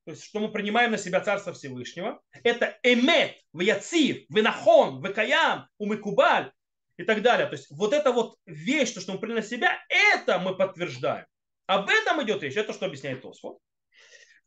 то 0.06 0.12
есть 0.12 0.26
что 0.26 0.40
мы 0.40 0.52
принимаем 0.52 0.92
на 0.92 0.98
себя 0.98 1.22
Царство 1.22 1.54
Всевышнего, 1.54 2.20
это 2.44 2.78
эмет, 2.84 3.36
вяцив, 3.54 4.26
винахон, 4.30 5.06
векаям, 5.06 5.70
умыкубаль 5.78 6.52
и 7.00 7.04
так 7.04 7.22
далее. 7.22 7.48
То 7.48 7.54
есть 7.54 7.72
вот 7.72 7.94
эта 7.94 8.12
вот 8.12 8.38
вещь, 8.46 8.92
то, 8.92 9.00
что 9.00 9.14
мы 9.14 9.20
приняли 9.20 9.38
на 9.38 9.42
себя, 9.42 9.80
это 9.88 10.38
мы 10.38 10.58
подтверждаем. 10.58 11.26
Об 11.66 11.88
этом 11.88 12.22
идет 12.24 12.44
речь, 12.44 12.58
это 12.58 12.74
что 12.74 12.88
объясняет 12.88 13.22
Тосфот. 13.22 13.58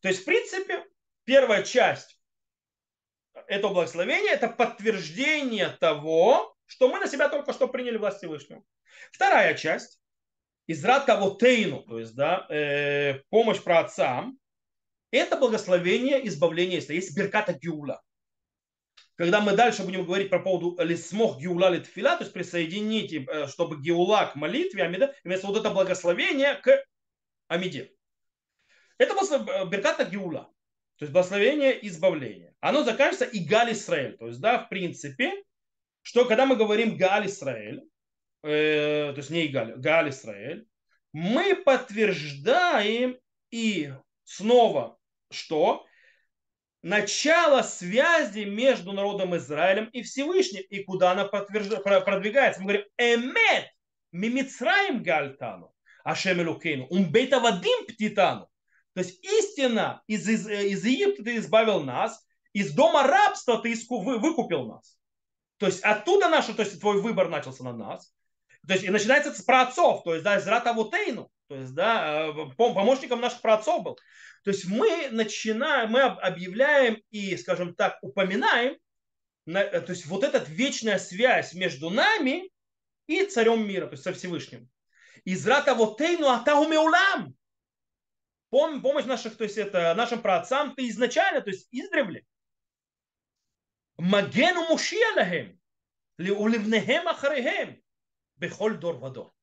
То 0.01 0.09
есть, 0.09 0.21
в 0.21 0.25
принципе, 0.27 0.85
первая 1.25 1.63
часть 1.63 2.21
этого 3.47 3.73
благословения– 3.73 4.33
это 4.33 4.49
подтверждение 4.49 5.69
того, 5.81 6.55
что 6.67 6.91
мы 6.91 7.01
на 7.01 7.07
себя 7.07 7.31
только 7.31 7.55
что 7.55 7.69
приняли 7.69 7.97
власть 7.97 8.19
Всевышнего. 8.19 8.63
Вторая 9.13 9.55
часть 9.55 9.99
Израт 10.67 11.07
Кавотейну, 11.07 11.85
то 11.85 11.99
есть 12.01 12.15
да, 12.15 12.47
э, 12.51 13.21
помощь 13.31 13.63
про 13.63 13.81
отцам, 13.81 14.39
это 15.11 15.39
благословение 15.39 16.27
избавления, 16.29 16.77
если 16.77 16.97
есть 16.97 17.17
Берката 17.17 17.55
Гиула. 17.55 18.03
Когда 19.23 19.41
мы 19.41 19.55
дальше 19.55 19.85
будем 19.85 20.05
говорить 20.05 20.31
про 20.31 20.41
поводу 20.41 20.77
лисмох 20.83 21.39
гиула 21.39 21.71
литфила, 21.71 22.17
то 22.17 22.25
есть 22.25 22.33
присоедините, 22.33 23.25
э, 23.25 23.47
чтобы 23.47 23.81
гиула 23.81 24.27
к 24.27 24.35
молитве 24.35 24.83
Амида, 24.83 25.15
вместо 25.23 25.47
вот 25.47 25.59
это 25.59 25.71
благословение 25.71 26.57
к 26.57 26.85
Амиде. 27.47 27.93
Это 28.99 29.15
э, 29.15 29.67
Берката 29.69 30.07
Гиула, 30.07 30.51
то 30.97 31.05
есть 31.05 31.13
благословение 31.13 31.87
избавления. 31.87 32.57
Оно 32.59 32.83
заканчивается 32.83 33.27
и 33.27 33.45
Галь 33.45 33.75
Исраэль. 33.75 34.17
То 34.17 34.27
есть, 34.27 34.41
да, 34.41 34.59
в 34.59 34.69
принципе, 34.69 35.33
что 36.03 36.25
когда 36.25 36.45
мы 36.45 36.57
говорим 36.57 36.97
Галь 36.97 37.29
Исраэль, 37.29 37.81
э, 38.43 39.13
то 39.13 39.19
есть 39.19 39.31
не 39.31 39.47
Игаль, 39.47 39.77
Галь 39.77 40.11
Исраэль, 40.11 40.67
мы 41.13 41.55
подтверждаем 41.55 43.21
и 43.53 43.93
снова 44.25 44.99
что? 45.31 45.87
Начало 46.83 47.63
связи 47.63 48.41
между 48.41 48.93
народом 48.93 49.37
Израилем 49.37 49.87
и 49.87 50.03
Всевышним. 50.03 50.63
И 50.69 50.83
куда 50.83 51.13
она 51.13 51.25
продвигается? 51.25 52.61
Мы 52.61 52.67
говорим, 52.67 52.87
эмет, 52.99 53.71
мимицраим 54.11 55.03
гальтану, 55.03 55.73
ашем 56.03 56.41
элукейну, 56.41 56.87
умбейта 56.87 57.39
вадим 57.39 57.87
птитану. 57.87 58.49
То 58.95 59.01
есть 59.01 59.25
истина 59.25 60.03
из, 60.09 60.29
из, 60.29 60.47
из 60.49 60.85
Египта 60.85 61.23
ты 61.23 61.37
избавил 61.37 61.83
нас, 61.83 62.27
из 62.53 62.75
дома 62.75 63.05
рабства 63.05 63.59
ты 63.63 63.75
выкупил 63.89 64.67
нас. 64.67 64.99
То 65.59 65.67
есть 65.67 65.83
оттуда 65.83 66.29
наш, 66.29 66.47
то 66.47 66.63
есть 66.63 66.81
твой 66.81 67.01
выбор 67.01 67.29
начался 67.29 67.63
на 67.63 67.73
нас. 67.73 68.13
То 68.67 68.75
есть 68.75 68.85
и 68.85 68.91
начинается 68.91 69.33
с 69.33 69.43
праотцов, 69.43 70.03
то 70.03 70.15
есть 70.15 70.25
да, 70.25 70.37
из 70.37 70.47
Ратавутейну, 70.47 71.31
то 71.53 71.59
есть 71.59 71.75
да, 71.75 72.29
э, 72.29 72.33
помощником 72.57 73.21
наших 73.21 73.43
праотцов 73.43 73.83
был. 73.83 73.99
То 74.43 74.51
есть 74.53 74.65
мы 74.65 75.11
начинаем, 75.11 75.91
мы 75.91 76.01
объявляем 76.01 77.03
и, 77.11 77.37
скажем 77.37 77.75
так, 77.75 77.99
упоминаем, 78.01 78.79
э, 79.45 79.81
то 79.83 79.93
есть 79.93 80.07
вот 80.07 80.25
эта 80.25 80.39
вечная 80.39 80.99
связь 80.99 81.53
между 81.53 81.91
нами 81.91 82.51
и 83.07 83.27
царем 83.27 83.69
мира, 83.69 83.87
то 83.87 83.93
есть 83.93 84.03
со 84.03 84.15
Всевышним. 84.15 84.71
Из 85.25 85.47
Ратавутейну 85.47 86.27
атаумеулам. 86.27 87.37
Помощь 88.49 89.05
наших, 89.05 89.37
то 89.37 89.45
есть 89.45 89.59
это 89.59 89.95
нашим 89.95 90.23
праотцам, 90.23 90.75
ты 90.75 90.89
изначально, 90.89 91.43
то 91.43 91.51
есть 91.51 91.69
издревле. 91.71 92.25
Магену 93.99 94.69
мушиалахем, 94.69 95.61
уливнехем 96.17 97.09
ахарехем. 97.09 97.83
Бехоль 98.37 98.79
дор 98.79 98.97
вадор. 98.97 99.35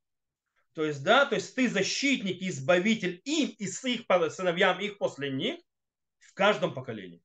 То 0.74 0.86
есть, 0.86 1.04
да, 1.04 1.26
то 1.26 1.36
есть 1.36 1.56
ты 1.56 1.68
защитник 1.68 2.42
и 2.42 2.50
избавитель 2.50 3.22
им 3.26 3.50
и 3.50 3.68
с 3.68 3.84
их 3.86 4.06
сыновьям, 4.32 4.80
их 4.80 4.98
после 4.98 5.32
них 5.32 5.60
в 6.20 6.34
каждом 6.34 6.74
поколении. 6.74 7.22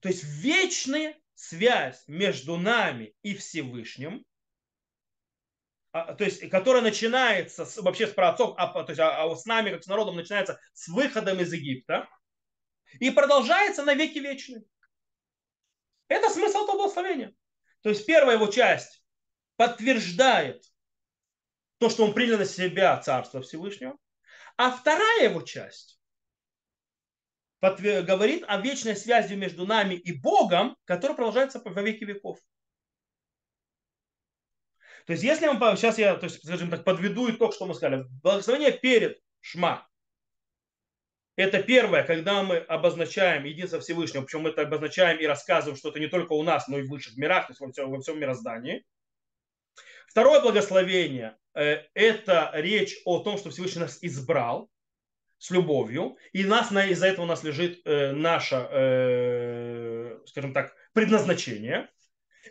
То 0.00 0.08
есть 0.08 0.24
вечная 0.24 1.16
связь 1.34 2.02
между 2.08 2.56
нами 2.56 3.14
и 3.22 3.34
Всевышним, 3.34 4.24
а, 5.92 6.14
то 6.14 6.24
есть, 6.24 6.48
которая 6.48 6.82
начинается 6.82 7.66
с, 7.66 7.76
вообще 7.76 8.06
с 8.06 8.12
праотцов, 8.12 8.54
а, 8.56 8.82
то 8.82 8.90
есть, 8.90 9.00
а, 9.00 9.22
а 9.22 9.36
с 9.36 9.44
нами, 9.44 9.70
как 9.70 9.84
с 9.84 9.86
народом, 9.86 10.16
начинается 10.16 10.58
с 10.72 10.88
выходом 10.88 11.38
из 11.40 11.52
Египта 11.52 12.08
и 12.98 13.10
продолжается 13.10 13.84
на 13.84 13.94
веки 13.94 14.18
вечные. 14.18 14.64
Это 16.08 16.30
смысл 16.30 16.64
этого 16.64 16.78
благословения. 16.78 17.34
То 17.82 17.90
есть 17.90 18.06
первая 18.06 18.36
его 18.36 18.46
часть 18.46 19.04
подтверждает 19.56 20.64
то, 21.82 21.90
что 21.90 22.04
он 22.04 22.14
принял 22.14 22.38
на 22.38 22.44
себя 22.44 22.96
Царство 22.98 23.42
Всевышнего. 23.42 23.98
А 24.56 24.70
вторая 24.70 25.24
его 25.28 25.42
часть 25.42 26.00
говорит 27.60 28.44
о 28.46 28.58
вечной 28.58 28.94
связи 28.94 29.34
между 29.34 29.66
нами 29.66 29.94
и 29.94 30.12
Богом, 30.12 30.76
которая 30.84 31.16
продолжается 31.16 31.60
во 31.64 31.82
веки 31.82 32.04
веков. 32.04 32.38
То 35.06 35.14
есть, 35.14 35.24
если 35.24 35.48
мы 35.48 35.76
сейчас 35.76 35.98
я, 35.98 36.14
то 36.14 36.26
есть, 36.26 36.44
скажем 36.44 36.70
так, 36.70 36.84
подведу 36.84 37.28
итог, 37.28 37.52
что 37.52 37.66
мы 37.66 37.74
сказали. 37.74 38.04
Благословение 38.22 38.70
перед 38.70 39.20
Шма. 39.40 39.88
Это 41.34 41.62
первое, 41.64 42.04
когда 42.04 42.44
мы 42.44 42.58
обозначаем 42.58 43.42
единство 43.42 43.80
Всевышнего, 43.80 44.22
причем 44.22 44.42
мы 44.42 44.50
это 44.50 44.62
обозначаем 44.62 45.18
и 45.18 45.26
рассказываем, 45.26 45.76
что 45.76 45.88
это 45.88 45.98
не 45.98 46.06
только 46.06 46.34
у 46.34 46.44
нас, 46.44 46.68
но 46.68 46.78
и 46.78 46.82
в 46.82 46.90
высших 46.90 47.16
мирах, 47.16 47.46
то 47.46 47.52
есть 47.52 47.60
во 47.60 47.72
всем, 47.72 47.90
во 47.90 48.00
всем 48.00 48.20
мироздании. 48.20 48.84
Второе 50.06 50.40
благословение 50.42 51.36
это 51.54 52.50
речь 52.54 52.96
о 53.04 53.20
том, 53.20 53.38
что 53.38 53.50
Всевышний 53.50 53.80
нас 53.82 53.98
избрал 54.02 54.70
с 55.38 55.50
любовью, 55.50 56.16
и 56.32 56.44
нас, 56.44 56.70
из-за 56.70 57.08
этого 57.08 57.24
у 57.24 57.28
нас 57.28 57.42
лежит 57.42 57.80
э, 57.84 58.12
наше, 58.12 58.54
э, 58.70 60.18
скажем 60.26 60.52
так, 60.52 60.72
предназначение. 60.92 61.90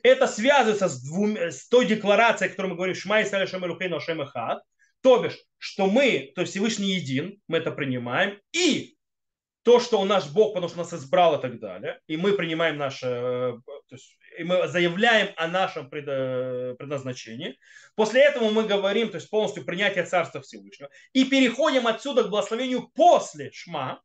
Это 0.03 0.27
связывается 0.27 0.89
с, 0.89 1.01
двум, 1.01 1.37
с 1.37 1.69
той 1.69 1.85
декларацией, 1.85 2.49
о 2.49 2.51
которой 2.51 2.67
мы 2.67 2.75
говорим 2.75 2.95
«Шма 2.95 3.21
Исраэль 3.21 3.47
Шем 3.47 3.65
Элукейну 3.65 4.01
Шем 4.01 4.21
Эхад», 4.21 4.61
то 5.01 5.23
бишь, 5.23 5.39
что 5.57 5.87
мы, 5.87 6.31
то 6.35 6.43
Всевышний 6.43 6.95
един, 6.95 7.39
мы 7.47 7.59
это 7.59 7.71
принимаем, 7.71 8.39
и 8.51 8.97
то, 9.63 9.79
что 9.79 9.99
он 9.99 10.07
наш 10.07 10.29
Бог, 10.29 10.53
потому 10.53 10.69
что 10.69 10.79
нас 10.79 10.93
избрал 10.93 11.37
и 11.39 11.41
так 11.41 11.59
далее, 11.59 11.99
и 12.07 12.17
мы 12.17 12.33
принимаем 12.33 12.77
наше, 12.77 13.05
то 13.05 13.95
есть 13.95 14.17
и 14.41 14.43
мы 14.43 14.67
заявляем 14.67 15.33
о 15.37 15.47
нашем 15.47 15.87
э, 15.91 16.73
предназначении. 16.73 17.59
После 17.95 18.21
этого 18.23 18.49
мы 18.49 18.63
говорим, 18.63 19.09
то 19.09 19.17
есть 19.17 19.29
полностью 19.29 19.63
принятие 19.63 20.03
Царства 20.03 20.41
Всевышнего. 20.41 20.89
И 21.13 21.25
переходим 21.25 21.85
отсюда 21.85 22.23
к 22.23 22.29
благословению 22.29 22.89
после 22.95 23.51
Шма, 23.51 24.01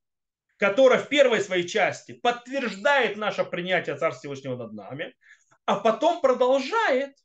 которое 0.59 0.99
в 0.99 1.09
первой 1.09 1.41
своей 1.41 1.67
части 1.67 2.13
подтверждает 2.13 3.17
наше 3.17 3.45
принятие 3.45 3.97
Царства 3.97 4.21
Всевышнего 4.21 4.57
над 4.57 4.75
нами, 4.75 5.17
а 5.65 5.77
потом 5.77 6.21
продолжает 6.21 7.17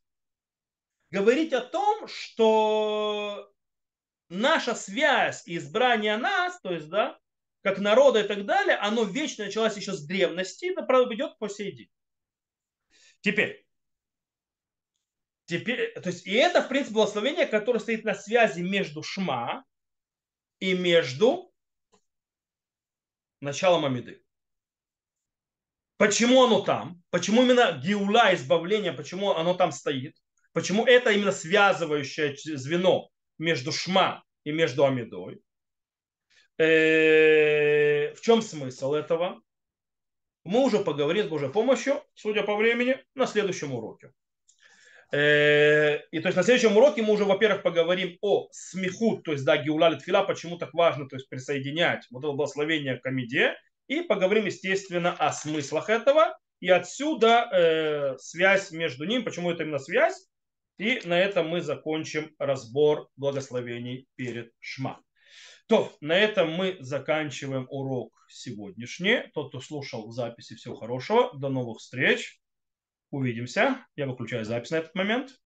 говорить 1.09 1.51
о 1.51 1.59
том, 1.59 2.07
что 2.07 3.51
наша 4.29 4.73
связь 4.73 5.45
и 5.47 5.57
избрание 5.57 6.15
нас, 6.15 6.61
то 6.61 6.71
есть, 6.71 6.87
да, 6.87 7.19
как 7.61 7.77
народа 7.79 8.21
и 8.21 8.27
так 8.27 8.45
далее, 8.45 8.77
оно 8.77 9.03
вечно 9.03 9.43
началось 9.43 9.75
еще 9.75 9.91
с 9.91 10.01
древности 10.05 10.67
и 10.67 10.69
идет 10.69 11.37
по 11.39 11.49
сей 11.49 11.73
день. 11.73 11.89
Теперь, 13.21 13.65
теперь, 15.45 15.93
то 15.93 16.09
есть, 16.09 16.25
и 16.25 16.33
это, 16.33 16.61
в 16.61 16.67
принципе, 16.67 16.95
благословение, 16.95 17.45
которое 17.45 17.79
стоит 17.79 18.03
на 18.03 18.15
связи 18.15 18.61
между 18.61 19.03
Шма 19.03 19.63
и 20.59 20.73
между 20.73 21.53
началом 23.39 23.85
Амиды. 23.85 24.23
Почему 25.97 26.43
оно 26.43 26.61
там? 26.61 27.03
Почему 27.11 27.43
именно 27.43 27.73
Гиула, 27.73 28.33
избавление, 28.33 28.91
почему 28.91 29.31
оно 29.31 29.53
там 29.53 29.71
стоит? 29.71 30.15
Почему 30.51 30.85
это 30.85 31.11
именно 31.11 31.31
связывающее 31.31 32.35
звено 32.57 33.09
между 33.37 33.71
Шма 33.71 34.23
и 34.43 34.51
между 34.51 34.83
Амидой? 34.83 35.43
Э, 36.57 38.13
в 38.15 38.21
чем 38.21 38.41
смысл 38.41 38.93
этого? 38.93 39.41
Мы 40.43 40.63
уже 40.63 40.79
поговорим 40.79 41.25
с 41.25 41.29
Божьей 41.29 41.49
помощью, 41.49 42.01
судя 42.13 42.43
по 42.43 42.55
времени, 42.55 42.97
на 43.15 43.27
следующем 43.27 43.73
уроке. 43.73 44.11
Э, 45.11 45.99
и 46.11 46.19
то 46.19 46.27
есть 46.27 46.37
на 46.37 46.43
следующем 46.43 46.75
уроке 46.77 47.01
мы 47.01 47.13
уже, 47.13 47.25
во-первых, 47.25 47.63
поговорим 47.63 48.17
о 48.21 48.47
смеху, 48.51 49.17
то 49.17 49.33
есть, 49.33 49.43
да, 49.43 49.57
геула 49.57 49.93
тфила, 49.95 50.23
почему 50.23 50.57
так 50.57 50.73
важно, 50.73 51.07
то 51.07 51.17
есть, 51.17 51.27
присоединять 51.27 52.07
вот 52.11 52.23
это 52.23 52.31
благословение 52.31 52.97
к 52.97 53.05
Амиде, 53.05 53.55
и 53.87 54.01
поговорим, 54.01 54.45
естественно, 54.45 55.11
о 55.11 55.33
смыслах 55.33 55.89
этого, 55.89 56.37
и 56.61 56.69
отсюда 56.69 57.49
э, 57.51 58.17
связь 58.19 58.71
между 58.71 59.05
ними, 59.05 59.23
почему 59.23 59.51
это 59.51 59.63
именно 59.63 59.79
связь, 59.79 60.27
и 60.77 61.01
на 61.03 61.19
этом 61.19 61.49
мы 61.49 61.61
закончим 61.61 62.33
разбор 62.39 63.09
благословений 63.17 64.07
перед 64.15 64.53
Шма. 64.59 65.01
То, 65.71 65.95
на 66.01 66.17
этом 66.17 66.51
мы 66.51 66.75
заканчиваем 66.81 67.65
урок 67.69 68.25
сегодняшний. 68.27 69.31
Тот, 69.33 69.51
кто 69.51 69.61
слушал 69.61 70.11
записи, 70.11 70.55
всего 70.55 70.75
хорошего. 70.75 71.31
До 71.39 71.47
новых 71.47 71.77
встреч. 71.77 72.41
Увидимся. 73.09 73.85
Я 73.95 74.05
выключаю 74.07 74.43
запись 74.43 74.71
на 74.71 74.79
этот 74.79 74.93
момент. 74.95 75.31